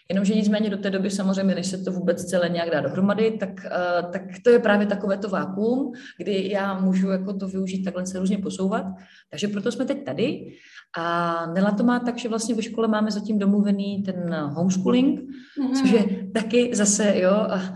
Jenomže 0.09 0.35
nicméně 0.35 0.71
do 0.71 0.77
té 0.77 0.91
doby 0.91 1.11
samozřejmě, 1.11 1.55
než 1.55 1.67
se 1.67 1.79
to 1.79 1.93
vůbec 1.93 2.25
celé 2.25 2.49
nějak 2.49 2.71
dá 2.71 2.81
dohromady, 2.81 3.31
tak, 3.31 3.51
uh, 3.51 4.11
tak 4.11 4.23
to 4.45 4.51
je 4.51 4.59
právě 4.59 4.87
takové 4.87 5.19
to 5.19 5.29
vákuum, 5.29 5.93
kdy 6.19 6.49
já 6.51 6.81
můžu 6.81 7.11
jako 7.11 7.35
to 7.35 7.49
využít 7.49 7.83
takhle 7.83 8.07
se 8.07 8.19
různě 8.19 8.39
posouvat. 8.39 8.87
Takže 9.31 9.49
proto 9.49 9.73
jsme 9.73 9.85
teď 9.85 10.05
tady 10.05 10.55
a 10.97 11.47
Nela 11.47 11.71
to 11.71 11.85
má 11.85 11.99
tak, 11.99 12.19
že 12.19 12.29
vlastně 12.29 12.55
ve 12.55 12.63
škole 12.63 12.89
máme 12.89 13.11
zatím 13.11 13.39
domluvený 13.39 14.03
ten 14.03 14.35
homeschooling, 14.35 15.21
mm-hmm. 15.21 15.81
což 15.81 15.91
je 15.91 16.05
taky 16.35 16.71
zase, 16.75 17.19
jo, 17.19 17.31
a 17.31 17.75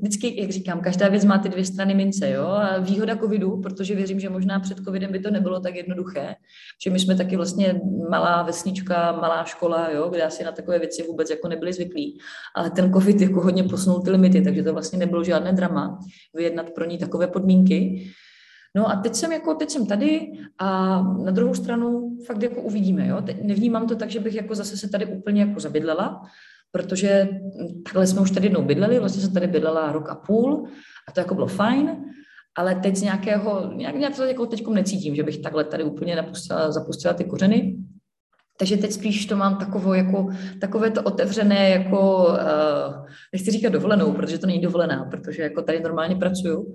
vždycky, 0.00 0.40
jak 0.40 0.50
říkám, 0.50 0.80
každá 0.80 1.08
věc 1.08 1.24
má 1.24 1.38
ty 1.38 1.48
dvě 1.48 1.64
strany 1.64 1.94
mince, 1.94 2.30
jo, 2.30 2.46
a 2.46 2.78
výhoda 2.78 3.16
covidu, 3.16 3.60
protože 3.60 3.94
věřím, 3.94 4.20
že 4.20 4.28
možná 4.28 4.60
před 4.60 4.78
covidem 4.78 5.12
by 5.12 5.18
to 5.18 5.30
nebylo 5.30 5.60
tak 5.60 5.74
jednoduché, 5.74 6.34
že 6.84 6.90
my 6.90 6.98
jsme 6.98 7.16
taky 7.16 7.36
vlastně 7.36 7.80
malá 8.10 8.42
vesnička, 8.42 9.12
malá 9.12 9.44
škola, 9.44 9.90
jo, 9.90 10.08
kde 10.08 10.22
asi 10.22 10.44
na 10.44 10.52
takové 10.52 10.78
věci 10.78 11.02
vůbec 11.02 11.30
jako 11.30 11.48
nebyli 11.48 11.72
zvyklí, 11.72 12.18
ale 12.56 12.70
ten 12.70 12.92
covid 12.92 13.20
jako 13.20 13.40
hodně 13.40 13.64
posunul 13.64 14.02
ty 14.02 14.10
limity, 14.10 14.42
takže 14.42 14.62
to 14.62 14.72
vlastně 14.72 14.98
nebylo 14.98 15.24
žádné 15.24 15.52
drama 15.52 15.98
vyjednat 16.34 16.70
pro 16.70 16.84
ní 16.84 16.98
takové 16.98 17.26
podmínky. 17.26 18.10
No 18.76 18.90
a 18.90 18.96
teď 18.96 19.14
jsem, 19.14 19.32
jako, 19.32 19.54
teď 19.54 19.70
jsem 19.70 19.86
tady 19.86 20.32
a 20.58 21.02
na 21.02 21.30
druhou 21.30 21.54
stranu 21.54 22.16
fakt 22.26 22.42
jako 22.42 22.62
uvidíme. 22.62 23.06
Jo? 23.06 23.22
Teď 23.22 23.42
nevnímám 23.42 23.86
to 23.86 23.96
tak, 23.96 24.10
že 24.10 24.20
bych 24.20 24.34
jako 24.34 24.54
zase 24.54 24.76
se 24.76 24.88
tady 24.88 25.06
úplně 25.06 25.40
jako 25.40 25.60
zabydlela, 25.60 26.22
protože 26.70 27.28
takhle 27.84 28.06
jsme 28.06 28.20
už 28.20 28.30
tady 28.30 28.46
jednou 28.46 28.62
bydleli, 28.62 28.98
vlastně 28.98 29.22
jsem 29.22 29.32
tady 29.32 29.46
bydlela 29.46 29.92
rok 29.92 30.08
a 30.08 30.14
půl 30.14 30.68
a 31.08 31.12
to 31.12 31.20
jako 31.20 31.34
bylo 31.34 31.46
fajn, 31.46 32.04
ale 32.56 32.74
teď 32.74 32.96
z 32.96 33.02
nějakého, 33.02 33.72
nějak, 33.74 33.94
nějak 33.94 34.16
to 34.16 34.24
jako 34.24 34.46
teď 34.46 34.66
necítím, 34.68 35.14
že 35.14 35.22
bych 35.22 35.38
takhle 35.38 35.64
tady 35.64 35.84
úplně 35.84 36.16
napustila, 36.16 36.72
zapustila 36.72 37.14
ty 37.14 37.24
kořeny. 37.24 37.76
Takže 38.58 38.76
teď 38.76 38.92
spíš 38.92 39.26
to 39.26 39.36
mám 39.36 39.56
takovou, 39.56 39.92
jako, 39.92 40.28
takové 40.60 40.90
to 40.90 41.02
otevřené, 41.02 41.70
jako, 41.70 42.26
uh, 42.26 43.06
nechci 43.32 43.50
říkat 43.50 43.72
dovolenou, 43.72 44.12
protože 44.12 44.38
to 44.38 44.46
není 44.46 44.60
dovolená, 44.60 45.04
protože 45.04 45.42
jako 45.42 45.62
tady 45.62 45.80
normálně 45.80 46.16
pracuju, 46.16 46.74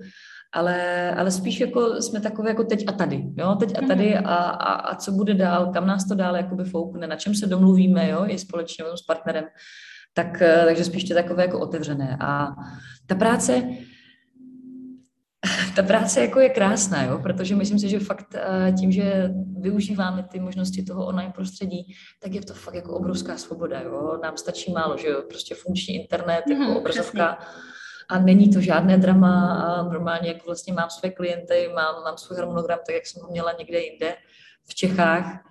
ale, 0.54 1.10
ale 1.14 1.30
spíš 1.30 1.60
jako 1.60 2.02
jsme 2.02 2.20
takové 2.20 2.50
jako 2.50 2.64
teď 2.64 2.84
a 2.86 2.92
tady, 2.92 3.24
jo, 3.36 3.54
teď 3.60 3.78
a 3.78 3.86
tady 3.86 4.14
mhm. 4.14 4.26
a, 4.26 4.34
a, 4.34 4.72
a 4.72 4.94
co 4.94 5.12
bude 5.12 5.34
dál, 5.34 5.72
kam 5.72 5.86
nás 5.86 6.08
to 6.08 6.14
dál 6.14 6.36
jakoby 6.36 6.64
foukne, 6.64 7.06
na 7.06 7.16
čem 7.16 7.34
se 7.34 7.46
domluvíme, 7.46 8.08
jo, 8.08 8.24
i 8.28 8.38
společně 8.38 8.84
s 8.94 9.02
partnerem, 9.02 9.44
tak, 10.14 10.42
eh, 10.42 10.62
takže 10.64 10.84
spíš 10.84 11.04
to 11.04 11.14
takové 11.14 11.42
jako 11.42 11.60
otevřené 11.60 12.16
a 12.20 12.48
ta 13.06 13.14
práce, 13.14 13.62
ta 15.76 15.82
práce 15.82 16.20
jako 16.20 16.40
je 16.40 16.48
krásná, 16.48 17.02
jo? 17.02 17.18
protože 17.22 17.56
myslím 17.56 17.78
si, 17.78 17.88
že 17.88 17.98
fakt 17.98 18.34
eh, 18.34 18.72
tím, 18.72 18.92
že 18.92 19.30
využíváme 19.60 20.22
ty 20.22 20.40
možnosti 20.40 20.82
toho 20.82 21.06
online 21.06 21.32
prostředí, 21.34 21.94
tak 22.22 22.34
je 22.34 22.40
to 22.40 22.54
fakt 22.54 22.74
jako 22.74 22.94
obrovská 22.94 23.36
svoboda. 23.36 23.80
Jo? 23.80 24.20
Nám 24.22 24.36
stačí 24.36 24.72
málo, 24.72 24.96
že 24.96 25.08
jo? 25.08 25.22
prostě 25.28 25.54
funkční 25.54 25.94
internet, 25.94 26.44
jako 26.48 26.62
mm, 26.62 26.76
obrazovka 26.76 27.38
a 28.08 28.18
není 28.18 28.50
to 28.50 28.60
žádné 28.60 28.98
drama 28.98 29.54
a 29.54 29.82
normálně 29.82 30.28
jako 30.28 30.46
vlastně 30.46 30.72
mám 30.72 30.90
své 30.90 31.10
klienty, 31.10 31.70
mám, 31.74 32.02
mám 32.04 32.18
svůj 32.18 32.36
harmonogram 32.36 32.78
tak, 32.86 32.94
jak 32.94 33.06
jsem 33.06 33.22
ho 33.22 33.30
měla 33.30 33.52
někde 33.52 33.80
jinde 33.80 34.16
v 34.64 34.74
Čechách 34.74 35.44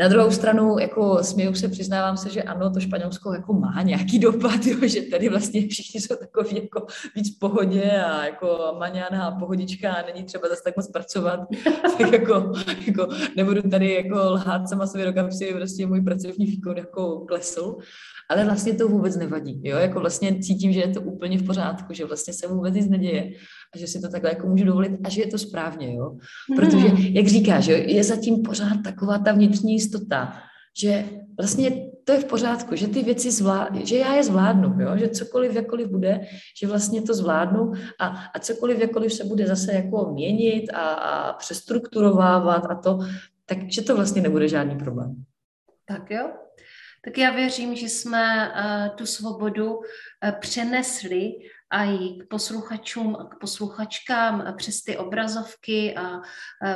na 0.00 0.08
druhou 0.08 0.30
stranu, 0.30 0.78
jako 0.78 1.24
směju 1.24 1.54
se, 1.54 1.68
přiznávám 1.68 2.16
se, 2.16 2.30
že 2.30 2.42
ano, 2.42 2.70
to 2.70 2.80
Španělsko 2.80 3.32
jako 3.32 3.52
má 3.52 3.82
nějaký 3.82 4.18
dopad, 4.18 4.66
jo, 4.66 4.88
že 4.88 5.02
tady 5.02 5.28
vlastně 5.28 5.68
všichni 5.68 6.00
jsou 6.00 6.16
takový 6.16 6.56
jako 6.62 6.86
víc 7.16 7.36
v 7.36 7.38
pohodě 7.38 7.90
a 7.90 8.24
jako 8.24 8.76
maňána 8.78 9.30
pohodička 9.30 9.92
a 9.92 10.06
není 10.06 10.24
třeba 10.24 10.48
zase 10.48 10.62
tak 10.64 10.76
moc 10.76 10.90
pracovat. 10.90 11.40
tak 11.98 12.12
jako, 12.12 12.52
jako, 12.86 13.08
nebudu 13.36 13.62
tady 13.70 13.94
jako 13.94 14.16
lhát 14.16 14.68
sama 14.68 14.86
sobě 14.86 15.06
do 15.06 15.12
kapsy, 15.12 15.54
prostě 15.54 15.86
můj 15.86 16.00
pracovní 16.00 16.46
výkon 16.46 16.76
jako 16.76 17.20
klesl, 17.20 17.76
ale 18.30 18.44
vlastně 18.44 18.74
to 18.74 18.88
vůbec 18.88 19.16
nevadí, 19.16 19.60
jo, 19.64 19.78
jako 19.78 20.00
vlastně 20.00 20.38
cítím, 20.38 20.72
že 20.72 20.80
je 20.80 20.88
to 20.88 21.00
úplně 21.00 21.38
v 21.38 21.46
pořádku, 21.46 21.92
že 21.92 22.04
vlastně 22.04 22.34
se 22.34 22.46
vůbec 22.46 22.74
nic 22.74 22.88
neděje 22.88 23.32
a 23.74 23.78
že 23.78 23.86
si 23.86 24.00
to 24.00 24.08
takhle 24.08 24.30
jako 24.30 24.46
můžu 24.46 24.64
dovolit 24.64 24.92
a 25.04 25.08
že 25.08 25.20
je 25.20 25.26
to 25.26 25.38
správně, 25.38 25.94
jo. 25.94 26.16
Protože, 26.56 26.86
jak 26.96 27.26
říkáš, 27.26 27.64
že 27.64 27.72
je 27.72 28.04
zatím 28.04 28.42
pořád 28.42 28.82
taková 28.84 29.18
ta 29.18 29.32
vnitřní 29.32 29.72
jistota, 29.72 30.42
že 30.80 31.04
vlastně 31.38 31.90
to 32.04 32.12
je 32.12 32.20
v 32.20 32.24
pořádku, 32.24 32.76
že 32.76 32.88
ty 32.88 33.02
věci 33.02 33.30
zvládnu, 33.30 33.86
že 33.86 33.96
já 33.96 34.14
je 34.14 34.24
zvládnu, 34.24 34.80
jo? 34.80 34.96
že 34.96 35.08
cokoliv 35.08 35.54
jakkoliv 35.54 35.88
bude, 35.88 36.20
že 36.60 36.66
vlastně 36.66 37.02
to 37.02 37.14
zvládnu 37.14 37.72
a, 37.98 38.06
a 38.06 38.38
cokoliv 38.38 38.78
jakkoliv 38.78 39.12
se 39.12 39.24
bude 39.24 39.46
zase 39.46 39.72
jako 39.72 40.12
měnit 40.12 40.70
a, 40.70 40.80
a 40.80 41.32
přestrukturovávat 41.32 42.66
a 42.70 42.74
to, 42.74 42.98
takže 43.46 43.82
to 43.82 43.96
vlastně 43.96 44.22
nebude 44.22 44.48
žádný 44.48 44.78
problém. 44.78 45.24
Tak 45.84 46.10
jo, 46.10 46.30
tak 47.04 47.18
já 47.18 47.30
věřím, 47.30 47.74
že 47.74 47.88
jsme 47.88 48.48
uh, 48.48 48.96
tu 48.96 49.06
svobodu 49.06 49.74
uh, 49.74 49.82
přenesli 50.40 51.32
a 51.70 51.84
i 51.84 52.18
k 52.20 52.28
posluchačům 52.28 53.16
a 53.16 53.24
k 53.24 53.38
posluchačkám 53.38 54.54
přes 54.56 54.82
ty 54.82 54.96
obrazovky 54.96 55.96
a 55.96 56.20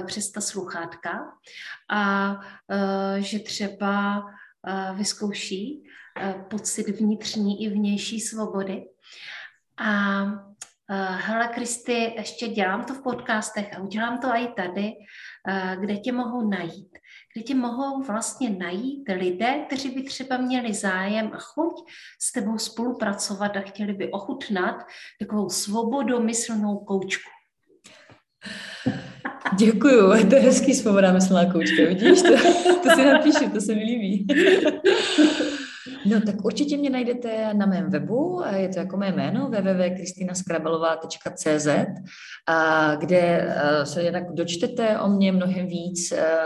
přes 0.07 0.30
ta 0.30 0.40
sluchátka 0.40 1.18
a 1.90 2.34
že 3.18 3.38
třeba 3.38 4.24
vyzkouší 4.95 5.84
pocit 6.51 6.88
vnitřní 6.88 7.64
i 7.64 7.70
vnější 7.70 8.20
svobody. 8.20 8.84
A 9.76 10.24
hele, 10.91 11.49
Kristy, 11.49 12.14
ještě 12.16 12.49
dělám 12.49 12.85
to 12.85 12.95
v 12.95 13.03
podcastech 13.03 13.76
a 13.76 13.82
udělám 13.82 14.18
to 14.18 14.28
i 14.28 14.49
tady, 14.57 14.93
kde 15.80 15.97
tě 15.97 16.12
mohou 16.12 16.49
najít 16.49 16.99
kde 17.35 17.43
tě 17.43 17.55
mohou 17.55 18.03
vlastně 18.03 18.51
najít 18.51 19.09
lidé, 19.09 19.55
kteří 19.66 19.89
by 19.89 20.03
třeba 20.03 20.37
měli 20.37 20.74
zájem 20.74 21.30
a 21.35 21.39
chuť 21.39 21.91
s 22.20 22.32
tebou 22.32 22.59
spolupracovat 22.59 23.57
a 23.57 23.61
chtěli 23.61 23.93
by 23.93 24.11
ochutnat 24.11 24.76
takovou 25.20 25.49
svobodomyslnou 25.49 26.76
koučku. 26.76 27.30
Děkuju, 29.59 30.28
to 30.28 30.35
je 30.35 30.41
hezký 30.41 30.74
svoboda 30.74 31.12
myslná 31.12 31.53
koučka, 31.53 31.82
vidíš? 31.89 32.22
To, 32.22 32.37
to 32.82 32.91
si 32.95 33.05
napíšu, 33.05 33.51
to 33.51 33.61
se 33.61 33.74
mi 33.74 33.85
líbí. 33.85 34.26
No 36.07 36.20
tak 36.20 36.44
určitě 36.44 36.76
mě 36.76 36.90
najdete 36.90 37.55
na 37.55 37.66
mém 37.66 37.90
webu, 37.90 38.42
je 38.57 38.68
to 38.68 38.78
jako 38.78 38.96
mé 38.96 39.12
jméno 39.12 39.48
www.kristinaskrabelová.cz, 39.48 41.68
kde 42.98 43.20
eh, 43.20 43.86
se 43.86 44.02
jednak 44.02 44.32
dočtete 44.32 44.98
o 44.98 45.09
mě 45.09 45.32
mnohem 45.32 45.66
víc. 45.66 46.12
Eh, 46.12 46.36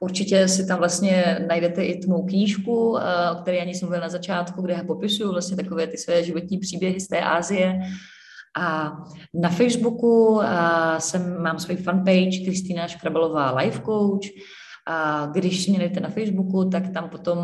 určitě 0.00 0.48
si 0.48 0.66
tam 0.66 0.78
vlastně 0.78 1.46
najdete 1.48 1.84
i 1.84 2.00
tu 2.00 2.10
mou 2.10 2.26
knížku, 2.26 2.98
eh, 2.98 3.02
o 3.30 3.34
které 3.42 3.58
ani 3.58 3.74
jsem 3.74 3.88
mluvila 3.88 4.02
na 4.02 4.08
začátku, 4.08 4.62
kde 4.62 4.74
já 4.74 4.84
popisuju 4.84 5.32
vlastně 5.32 5.56
takové 5.56 5.86
ty 5.86 5.98
své 5.98 6.24
životní 6.24 6.58
příběhy 6.58 7.00
z 7.00 7.08
té 7.08 7.20
Ázie. 7.20 7.80
A 8.58 8.96
na 9.34 9.48
Facebooku 9.48 10.40
jsem, 10.98 11.42
mám 11.42 11.58
svůj 11.58 11.76
fanpage 11.76 12.38
Kristýna 12.44 12.88
Škrabelová 12.88 13.56
Life 13.56 13.82
Coach, 13.84 14.26
a 14.90 15.26
když 15.26 15.66
mě 15.66 15.78
najdete 15.78 16.00
na 16.00 16.08
Facebooku, 16.08 16.70
tak 16.70 16.88
tam 16.88 17.08
potom 17.08 17.38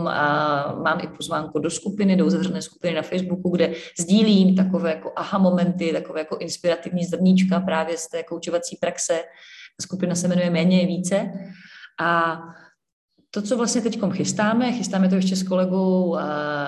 mám 0.83 1.01
i 1.03 1.07
pozvánku 1.07 1.59
do 1.59 1.71
skupiny, 1.71 2.17
do 2.17 2.27
uzavřené 2.27 2.63
skupiny 2.63 2.95
na 2.95 3.03
Facebooku, 3.03 3.51
kde 3.51 3.73
sdílím 4.01 4.57
takové 4.57 4.91
jako 4.91 5.13
aha 5.17 5.39
momenty, 5.39 5.93
takové 5.93 6.21
jako 6.21 6.37
inspirativní 6.37 7.05
zrníčka 7.05 7.61
právě 7.61 7.99
z 7.99 8.09
té 8.09 8.23
koučovací 8.23 8.77
praxe. 8.81 9.21
Skupina 9.83 10.15
se 10.15 10.29
jmenuje 10.29 10.51
Méně 10.51 10.81
je 10.81 10.87
více. 10.87 11.33
A 12.01 12.41
to, 13.31 13.43
co 13.43 13.57
vlastně 13.57 13.81
teď 13.81 14.01
chystáme, 14.13 14.73
chystáme 14.73 15.09
to 15.09 15.15
ještě 15.15 15.37
s 15.37 15.43
kolegou 15.43 16.19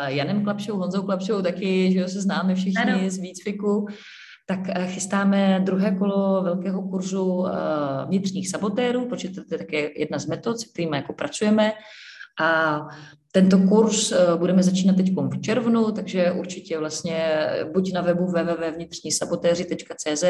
Janem 0.07 0.45
Klapšou, 0.45 0.77
Honzou 0.77 1.03
Klapšou, 1.03 1.43
taky, 1.43 1.93
že 1.93 2.09
se 2.09 2.20
známe 2.20 2.55
všichni 2.55 2.93
ano. 2.93 3.11
z 3.11 3.18
výcviku, 3.18 3.87
tak 4.47 4.61
eh, 4.68 4.86
chystáme 4.86 5.61
druhé 5.64 5.94
kolo 5.94 6.42
velkého 6.42 6.82
kurzu 6.82 7.47
eh, 7.47 7.53
vnitřních 8.07 8.49
sabotérů, 8.49 9.09
protože 9.09 9.28
to 9.28 9.40
je 9.51 9.59
také 9.59 9.90
jedna 10.01 10.18
z 10.18 10.26
metod, 10.26 10.61
se 10.61 10.68
kterými 10.68 10.97
jako 10.97 11.12
pracujeme. 11.12 11.72
A 12.40 12.80
tento 13.32 13.59
kurz 13.59 14.12
eh, 14.12 14.16
budeme 14.36 14.62
začínat 14.62 14.97
teď 14.97 15.12
v 15.16 15.40
červnu, 15.40 15.92
takže 15.92 16.32
určitě 16.32 16.78
vlastně 16.78 17.49
buď 17.72 17.92
na 17.92 18.01
webu 18.01 18.26
www.vnitřnisabotéři.cz 18.26 20.24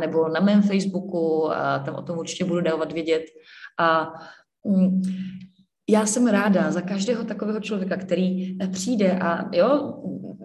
nebo 0.00 0.28
na 0.28 0.40
mém 0.40 0.62
Facebooku, 0.62 1.50
tam 1.84 1.94
o 1.94 2.02
tom 2.02 2.18
určitě 2.18 2.44
budu 2.44 2.60
dávat 2.60 2.92
vědět. 2.92 3.22
A 3.78 4.12
mm, 4.64 5.02
já 5.90 6.06
jsem 6.06 6.26
ráda 6.26 6.70
za 6.70 6.80
každého 6.80 7.24
takového 7.24 7.60
člověka, 7.60 7.96
který 7.96 8.58
přijde 8.72 9.18
a 9.18 9.56
jo, 9.56 9.94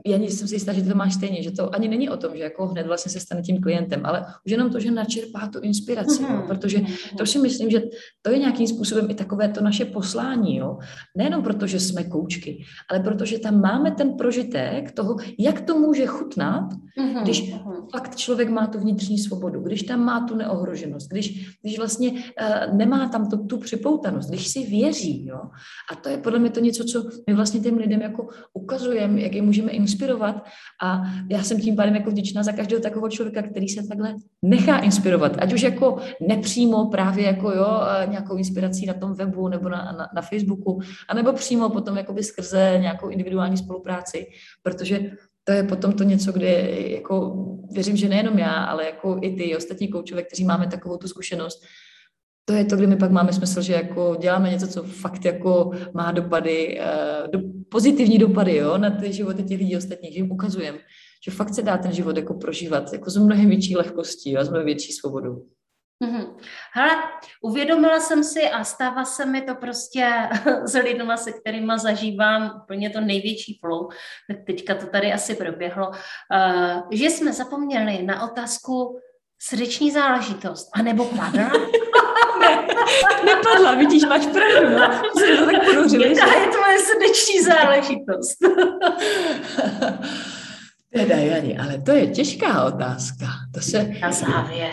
já 0.06 0.18
jsem 0.18 0.48
si 0.48 0.56
jistá, 0.56 0.74
že 0.74 0.82
to 0.82 0.96
máš 0.96 1.14
stejně, 1.14 1.44
že 1.44 1.52
to 1.52 1.76
ani 1.76 1.88
není 1.88 2.10
o 2.10 2.18
tom, 2.18 2.36
že 2.36 2.44
jako 2.44 2.68
hned 2.68 2.88
vlastně 2.88 3.12
se 3.12 3.20
stane 3.20 3.42
tím 3.42 3.62
klientem, 3.62 4.02
ale 4.04 4.26
už 4.46 4.52
jenom 4.52 4.70
to, 4.70 4.80
že 4.80 4.92
načerpá 4.92 5.48
tu 5.48 5.60
inspiraci, 5.60 6.24
mm-hmm. 6.24 6.36
jo, 6.36 6.44
protože 6.48 6.82
to 7.18 7.26
si 7.26 7.40
myslím, 7.40 7.70
že 7.70 7.82
to 8.22 8.32
je 8.32 8.38
nějakým 8.38 8.68
způsobem 8.68 9.08
i 9.10 9.14
takové 9.14 9.50
to 9.50 9.62
naše 9.62 9.86
poslání, 9.86 10.58
jo. 10.58 10.78
Nejenom 11.18 11.44
proto, 11.44 11.68
že 11.68 11.80
jsme 11.80 12.04
koučky, 12.04 12.64
ale 12.90 13.00
protože 13.00 13.40
tam 13.40 13.62
máme 13.62 13.92
ten 13.92 14.14
prožitek 14.14 14.92
toho, 14.92 15.16
jak 15.40 15.62
to 15.62 15.80
může 15.80 16.06
chutnat, 16.06 16.74
mm-hmm. 16.74 17.24
když 17.24 17.54
mhm. 17.54 17.74
fakt 17.92 18.16
člověk 18.16 18.50
má 18.50 18.68
tu 18.68 18.80
vnitřní 18.80 19.18
svobodu, 19.18 19.62
když 19.62 19.84
tam 19.84 20.06
má 20.06 20.28
tu 20.28 20.36
neohroženost, 20.36 21.10
když, 21.10 21.58
když 21.62 21.78
vlastně 21.78 22.12
uh, 22.12 22.78
nemá 22.78 23.10
tam 23.10 23.30
to, 23.30 23.38
tu 23.38 23.58
připoutanost, 23.58 24.30
když 24.30 24.48
si 24.48 24.66
věří, 24.66 25.26
jo. 25.26 25.37
A 25.92 25.96
to 25.96 26.10
je 26.10 26.18
podle 26.18 26.40
mě 26.40 26.50
to 26.50 26.60
něco, 26.60 26.84
co 26.84 27.04
my 27.28 27.34
vlastně 27.34 27.60
těm 27.60 27.78
lidem 27.78 28.02
jako 28.02 28.28
ukazujeme, 28.54 29.22
jak 29.22 29.34
je 29.34 29.42
můžeme 29.42 29.72
inspirovat. 29.72 30.46
A 30.84 31.02
já 31.30 31.44
jsem 31.44 31.62
tím 31.62 31.76
pádem 31.76 31.96
jako 31.96 32.12
vděčná 32.12 32.44
za 32.44 32.52
každého 32.52 32.82
takového 32.82 33.10
člověka, 33.10 33.42
který 33.42 33.70
se 33.70 33.88
takhle 33.88 34.16
nechá 34.42 34.78
inspirovat, 34.78 35.38
ať 35.40 35.54
už 35.54 35.62
jako 35.62 35.98
nepřímo 36.28 36.86
právě 36.86 37.26
jako 37.26 37.52
jo, 37.52 37.82
nějakou 38.06 38.36
inspirací 38.36 38.86
na 38.86 38.94
tom 38.94 39.14
webu 39.14 39.48
nebo 39.48 39.70
na, 39.70 39.78
na, 39.78 40.08
na 40.16 40.22
Facebooku, 40.22 40.80
anebo 41.10 41.34
přímo 41.34 41.70
potom 41.70 41.98
jakoby 41.98 42.24
skrze 42.24 42.78
nějakou 42.82 43.10
individuální 43.10 43.58
spolupráci, 43.58 44.28
protože 44.64 45.12
to 45.44 45.54
je 45.54 45.64
potom 45.64 45.94
to 45.94 46.04
něco, 46.04 46.32
kde 46.32 46.50
jako 46.72 47.36
věřím, 47.72 47.98
že 47.98 48.10
nejenom 48.10 48.40
já, 48.40 48.54
ale 48.54 48.86
jako 48.86 49.20
i 49.22 49.36
ty 49.36 49.58
ostatní 49.58 49.88
koučové, 49.88 50.24
kteří 50.24 50.44
máme 50.46 50.68
takovou 50.68 50.98
tu 50.98 51.08
zkušenost, 51.08 51.64
to 52.50 52.54
je 52.54 52.66
to, 52.66 52.76
kdy 52.76 52.88
my 52.88 52.96
pak 52.96 53.12
máme 53.12 53.34
smysl, 53.34 53.62
že 53.62 53.74
jako 53.74 54.18
děláme 54.20 54.50
něco, 54.50 54.68
co 54.68 54.84
fakt 54.84 55.26
jako 55.26 55.72
má 55.94 56.12
dopady, 56.12 56.80
eh, 56.82 57.28
do, 57.28 57.40
pozitivní 57.72 58.18
dopady 58.18 58.56
jo, 58.56 58.78
na 58.78 58.90
ty 58.90 59.14
životy 59.14 59.44
těch 59.44 59.60
lidí 59.60 59.78
ostatních, 59.78 60.14
že 60.14 60.20
jim 60.20 60.32
ukazujeme, 60.32 60.78
že 61.26 61.32
fakt 61.32 61.54
se 61.54 61.62
dá 61.62 61.78
ten 61.78 61.92
život 61.92 62.18
jako 62.18 62.34
prožívat 62.34 62.94
jako 62.94 63.10
s 63.10 63.18
mnohem 63.18 63.50
větší 63.50 63.76
lehkostí 63.76 64.38
a 64.38 64.44
s 64.44 64.50
mnohem 64.50 64.66
větší 64.66 64.94
svobodou. 64.94 65.46
Mm-hmm. 66.04 66.36
Hele, 66.74 66.92
uvědomila 67.42 68.00
jsem 68.00 68.24
si 68.24 68.50
a 68.50 68.64
stává 68.64 69.06
se 69.06 69.26
mi 69.26 69.42
to 69.42 69.56
prostě 69.56 70.30
s 70.66 70.74
lidmi, 70.74 71.14
se 71.16 71.32
kterými 71.32 71.74
zažívám 71.76 72.62
úplně 72.64 72.90
to 72.90 73.02
největší 73.02 73.60
flow, 73.60 73.88
tak 74.32 74.38
teďka 74.46 74.76
to 74.76 74.86
tady 74.86 75.14
asi 75.14 75.36
proběhlo, 75.36 75.88
uh, 75.88 76.82
že 76.92 77.06
jsme 77.06 77.34
zapomněli 77.34 78.04
na 78.04 78.32
otázku 78.32 79.00
srdeční 79.42 79.92
záležitost, 79.92 80.70
anebo 80.76 81.06
padla? 81.06 81.52
ne, 83.26 83.26
nepadla, 83.36 83.76
vidíš, 83.76 84.04
máš 84.04 84.26
pravdu, 84.26 84.70
no. 84.70 85.02
Jsme 85.18 85.38
to 85.38 85.46
tak 85.46 85.66
ponořili. 85.66 86.04
Je, 86.04 86.10
je 86.10 86.48
to 86.48 86.58
moje 86.60 86.80
srdeční 86.80 87.42
záležitost. 87.44 88.38
teda, 90.94 91.16
Jani, 91.16 91.58
ale 91.58 91.82
to 91.82 91.92
je 91.92 92.08
těžká 92.08 92.64
otázka. 92.64 93.26
To 93.54 93.62
se... 93.62 93.90
Na 94.02 94.12
závěr. 94.12 94.72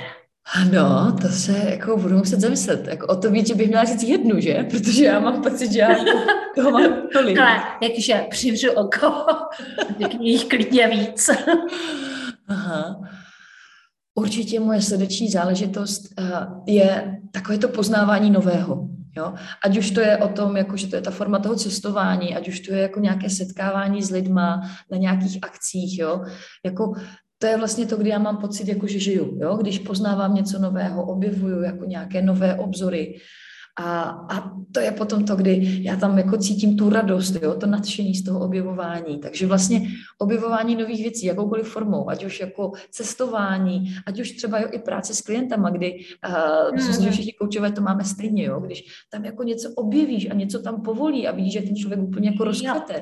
Ano, 0.52 1.16
to 1.22 1.28
se 1.28 1.52
jako 1.70 1.96
budu 1.96 2.18
muset 2.18 2.40
zamyslet. 2.40 2.86
Jako 2.86 3.06
o 3.06 3.16
to 3.16 3.30
víc, 3.30 3.48
že 3.48 3.54
bych 3.54 3.68
měla 3.68 3.84
říct 3.84 4.02
jednu, 4.02 4.40
že? 4.40 4.66
Protože 4.70 5.04
já 5.04 5.20
mám 5.20 5.42
pocit, 5.42 5.72
že 5.72 5.78
já 5.78 5.88
toho 6.54 6.70
mám 6.70 7.08
tolik. 7.12 7.38
Ale 7.38 7.62
jakže 7.82 8.26
přivřu 8.30 8.70
oko, 8.70 9.26
řekni 10.00 10.30
jich 10.30 10.44
klidně 10.44 10.88
víc. 10.88 11.30
Aha. 12.48 13.00
Určitě 14.14 14.60
moje 14.60 14.82
srdeční 14.82 15.28
záležitost 15.30 16.02
eh, 16.18 16.46
je 16.66 17.20
takové 17.34 17.58
to 17.58 17.68
poznávání 17.68 18.30
nového. 18.30 18.88
Jo? 19.16 19.34
Ať 19.64 19.78
už 19.78 19.90
to 19.90 20.00
je 20.00 20.18
o 20.18 20.28
tom, 20.28 20.56
jako, 20.56 20.76
že 20.76 20.86
to 20.86 20.96
je 20.96 21.02
ta 21.02 21.10
forma 21.10 21.38
toho 21.38 21.54
cestování, 21.54 22.36
ať 22.36 22.48
už 22.48 22.60
to 22.60 22.74
je 22.74 22.80
jako 22.80 23.00
nějaké 23.00 23.30
setkávání 23.30 24.02
s 24.02 24.10
lidma 24.10 24.70
na 24.90 24.98
nějakých 24.98 25.38
akcích, 25.42 25.98
jo? 25.98 26.24
Jako 26.64 26.94
to 27.38 27.46
je 27.46 27.56
vlastně 27.56 27.86
to, 27.86 27.96
kdy 27.96 28.10
já 28.10 28.18
mám 28.18 28.36
pocit, 28.36 28.68
jako 28.68 28.86
že 28.86 28.98
žiju. 28.98 29.38
Jo? 29.42 29.56
Když 29.56 29.78
poznávám 29.78 30.34
něco 30.34 30.58
nového, 30.58 31.04
objevuju 31.06 31.62
jako 31.62 31.84
nějaké 31.84 32.22
nové 32.22 32.54
obzory, 32.54 33.18
a, 33.76 34.02
a 34.30 34.54
to 34.72 34.80
je 34.80 34.92
potom 34.92 35.24
to, 35.24 35.36
kdy 35.36 35.78
já 35.82 35.96
tam 35.96 36.18
jako 36.18 36.36
cítím 36.36 36.76
tu 36.76 36.90
radost, 36.90 37.34
jo, 37.42 37.54
to 37.54 37.66
nadšení 37.66 38.14
z 38.14 38.24
toho 38.24 38.40
objevování. 38.40 39.18
Takže 39.18 39.46
vlastně 39.46 39.88
objevování 40.18 40.76
nových 40.76 41.02
věcí, 41.02 41.26
jakoukoliv 41.26 41.68
formou, 41.68 42.10
ať 42.10 42.24
už 42.24 42.40
jako 42.40 42.72
cestování, 42.90 43.94
ať 44.06 44.20
už 44.20 44.30
třeba 44.30 44.60
jo, 44.60 44.68
i 44.72 44.78
práce 44.78 45.14
s 45.14 45.20
klientama, 45.20 45.70
kdy 45.70 46.04
uh, 46.28 46.74
myslím 46.74 47.04
že 47.04 47.10
všichni 47.10 47.32
koučové 47.32 47.72
to 47.72 47.80
máme 47.80 48.04
stejně, 48.04 48.44
jo, 48.44 48.60
když 48.60 48.84
tam 49.10 49.24
jako 49.24 49.42
něco 49.42 49.70
objevíš 49.74 50.30
a 50.30 50.34
něco 50.34 50.62
tam 50.62 50.82
povolí 50.82 51.28
a 51.28 51.32
vidíš, 51.32 51.52
že 51.52 51.62
ten 51.62 51.76
člověk 51.76 52.00
úplně 52.00 52.30
jako 52.30 52.44
rozkvete, 52.44 52.94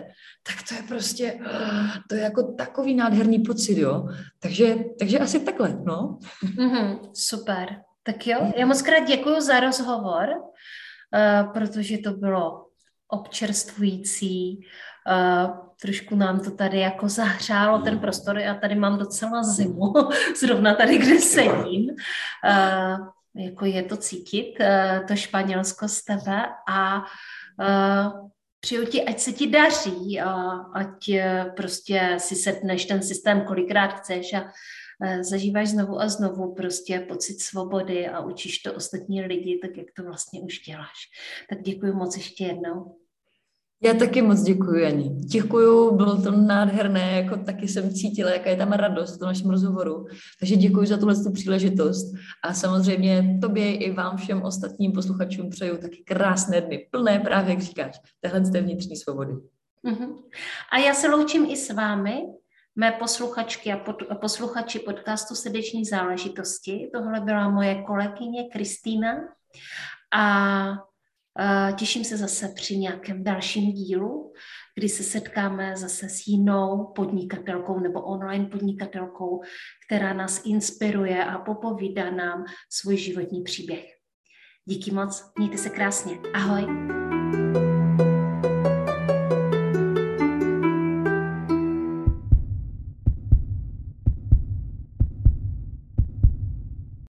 tak 0.43 0.57
to 0.69 0.75
je 0.75 0.83
prostě, 0.89 1.33
uh, 1.33 1.89
to 2.09 2.15
je 2.15 2.21
jako 2.21 2.43
takový 2.43 2.95
nádherný 2.95 3.39
pocit, 3.39 3.79
jo. 3.79 4.09
Takže, 4.39 4.77
takže 4.99 5.19
asi 5.19 5.41
takhle, 5.41 5.79
no. 5.85 6.19
Mm-hmm, 6.57 6.99
super. 7.13 7.69
Tak 8.03 8.27
jo, 8.27 8.53
já 8.57 8.67
moc 8.67 8.83
krát 8.83 9.05
děkuji 9.05 9.41
za 9.41 9.61
rozhovor, 9.61 10.29
uh, 10.29 11.53
protože 11.53 11.99
to 11.99 12.11
bylo 12.11 12.67
občerstvující, 13.09 14.61
uh, 15.11 15.57
trošku 15.81 16.17
nám 16.17 16.41
to 16.41 16.51
tady 16.51 16.81
jako 16.81 17.09
zahřálo 17.09 17.79
ten 17.79 17.99
prostor, 17.99 18.39
já 18.39 18.55
tady 18.55 18.75
mám 18.75 18.99
docela 18.99 19.43
zimu, 19.43 19.93
zrovna 20.41 20.75
tady, 20.75 20.99
kde 20.99 21.21
sedím, 21.21 21.91
uh, 21.91 23.09
jako 23.37 23.65
je 23.65 23.83
to 23.83 23.97
cítit, 23.97 24.55
to 25.09 25.17
Španělsko 25.17 25.89
z 25.89 26.05
tebe. 26.05 26.45
A 26.69 27.05
přeju 28.61 28.87
ti, 28.87 29.05
ať 29.05 29.19
se 29.19 29.33
ti 29.33 29.47
daří, 29.47 30.21
a 30.21 30.33
ať 30.75 31.11
prostě 31.57 32.17
si 32.19 32.37
setneš 32.37 32.85
ten 32.85 33.03
systém 33.03 33.45
kolikrát 33.45 33.89
chceš 33.89 34.33
a 34.33 34.41
Eh, 34.41 34.51
zažíváš 35.21 35.69
znovu 35.69 36.01
a 36.01 36.09
znovu 36.09 36.55
prostě 36.55 37.07
pocit 37.09 37.41
svobody 37.41 38.09
a 38.09 38.21
učíš 38.21 38.59
to 38.59 38.75
ostatní 38.75 39.23
lidi, 39.23 39.59
tak 39.63 39.77
jak 39.77 39.87
to 39.97 40.03
vlastně 40.03 40.41
už 40.41 40.61
děláš. 40.61 40.99
Tak 41.51 41.63
děkuji 41.63 41.93
moc 41.93 42.17
ještě 42.17 42.45
jednou. 42.45 42.97
Já 43.85 43.95
taky 43.95 44.23
moc 44.23 44.43
děkuji, 44.43 44.83
Jani. 44.83 45.11
Děkuji, 45.11 45.97
bylo 45.97 46.23
to 46.23 46.31
nádherné, 46.31 47.13
jako 47.13 47.37
taky 47.37 47.69
jsem 47.69 47.91
cítila, 47.91 48.31
jaká 48.31 48.51
je 48.51 48.57
tam 48.57 48.73
radost 48.73 49.17
v 49.17 49.19
tom 49.19 49.29
našem 49.29 49.51
rozhovoru. 49.51 50.07
Takže 50.41 50.57
děkuji 50.57 50.87
za 50.87 50.97
tuhle 50.97 51.15
příležitost 51.33 52.15
a 52.45 52.55
samozřejmě 52.55 53.39
tobě 53.41 53.77
i 53.77 53.93
vám 53.93 54.17
všem 54.17 54.43
ostatním 54.43 54.93
posluchačům 54.93 55.51
přeju 55.51 55.77
taky 55.77 55.97
krásné 55.97 56.61
dny, 56.61 56.89
plné 56.91 57.19
právě, 57.19 57.51
jak 57.51 57.63
říkáš, 57.63 58.01
téhle 58.21 58.45
z 58.45 58.53
té 58.53 58.61
vnitřní 58.61 58.97
svobody. 58.97 59.33
Uh-huh. 59.85 60.17
A 60.73 60.79
já 60.79 60.95
se 60.95 61.09
loučím 61.09 61.47
i 61.51 61.57
s 61.57 61.75
vámi 61.75 62.23
mé 62.77 62.93
posluchačky 62.93 63.73
a 63.73 63.77
pod, 63.77 63.97
posluchači 64.21 64.79
podcastu 64.79 65.35
Srdeční 65.35 65.85
záležitosti. 65.85 66.91
Tohle 66.95 67.21
byla 67.21 67.49
moje 67.49 67.83
kolegyně 67.83 68.49
Kristýna 68.53 69.13
a 70.15 70.73
těším 71.77 72.05
se 72.05 72.17
zase 72.17 72.49
při 72.49 72.77
nějakém 72.77 73.25
dalším 73.25 73.73
dílu, 73.73 74.33
kdy 74.75 74.89
se 74.89 75.03
setkáme 75.03 75.77
zase 75.77 76.09
s 76.09 76.27
jinou 76.27 76.93
podnikatelkou 76.97 77.81
nebo 77.81 78.03
online 78.03 78.47
podnikatelkou, 78.47 79.41
která 79.87 80.13
nás 80.13 80.43
inspiruje 80.45 81.25
a 81.25 81.39
popovídá 81.39 82.11
nám 82.11 82.45
svůj 82.71 82.97
životní 82.97 83.43
příběh. 83.43 83.85
Díky 84.65 84.91
moc, 84.91 85.33
mějte 85.39 85.59
se 85.59 85.71
krásně. 85.71 86.19
Ahoj. 86.35 87.12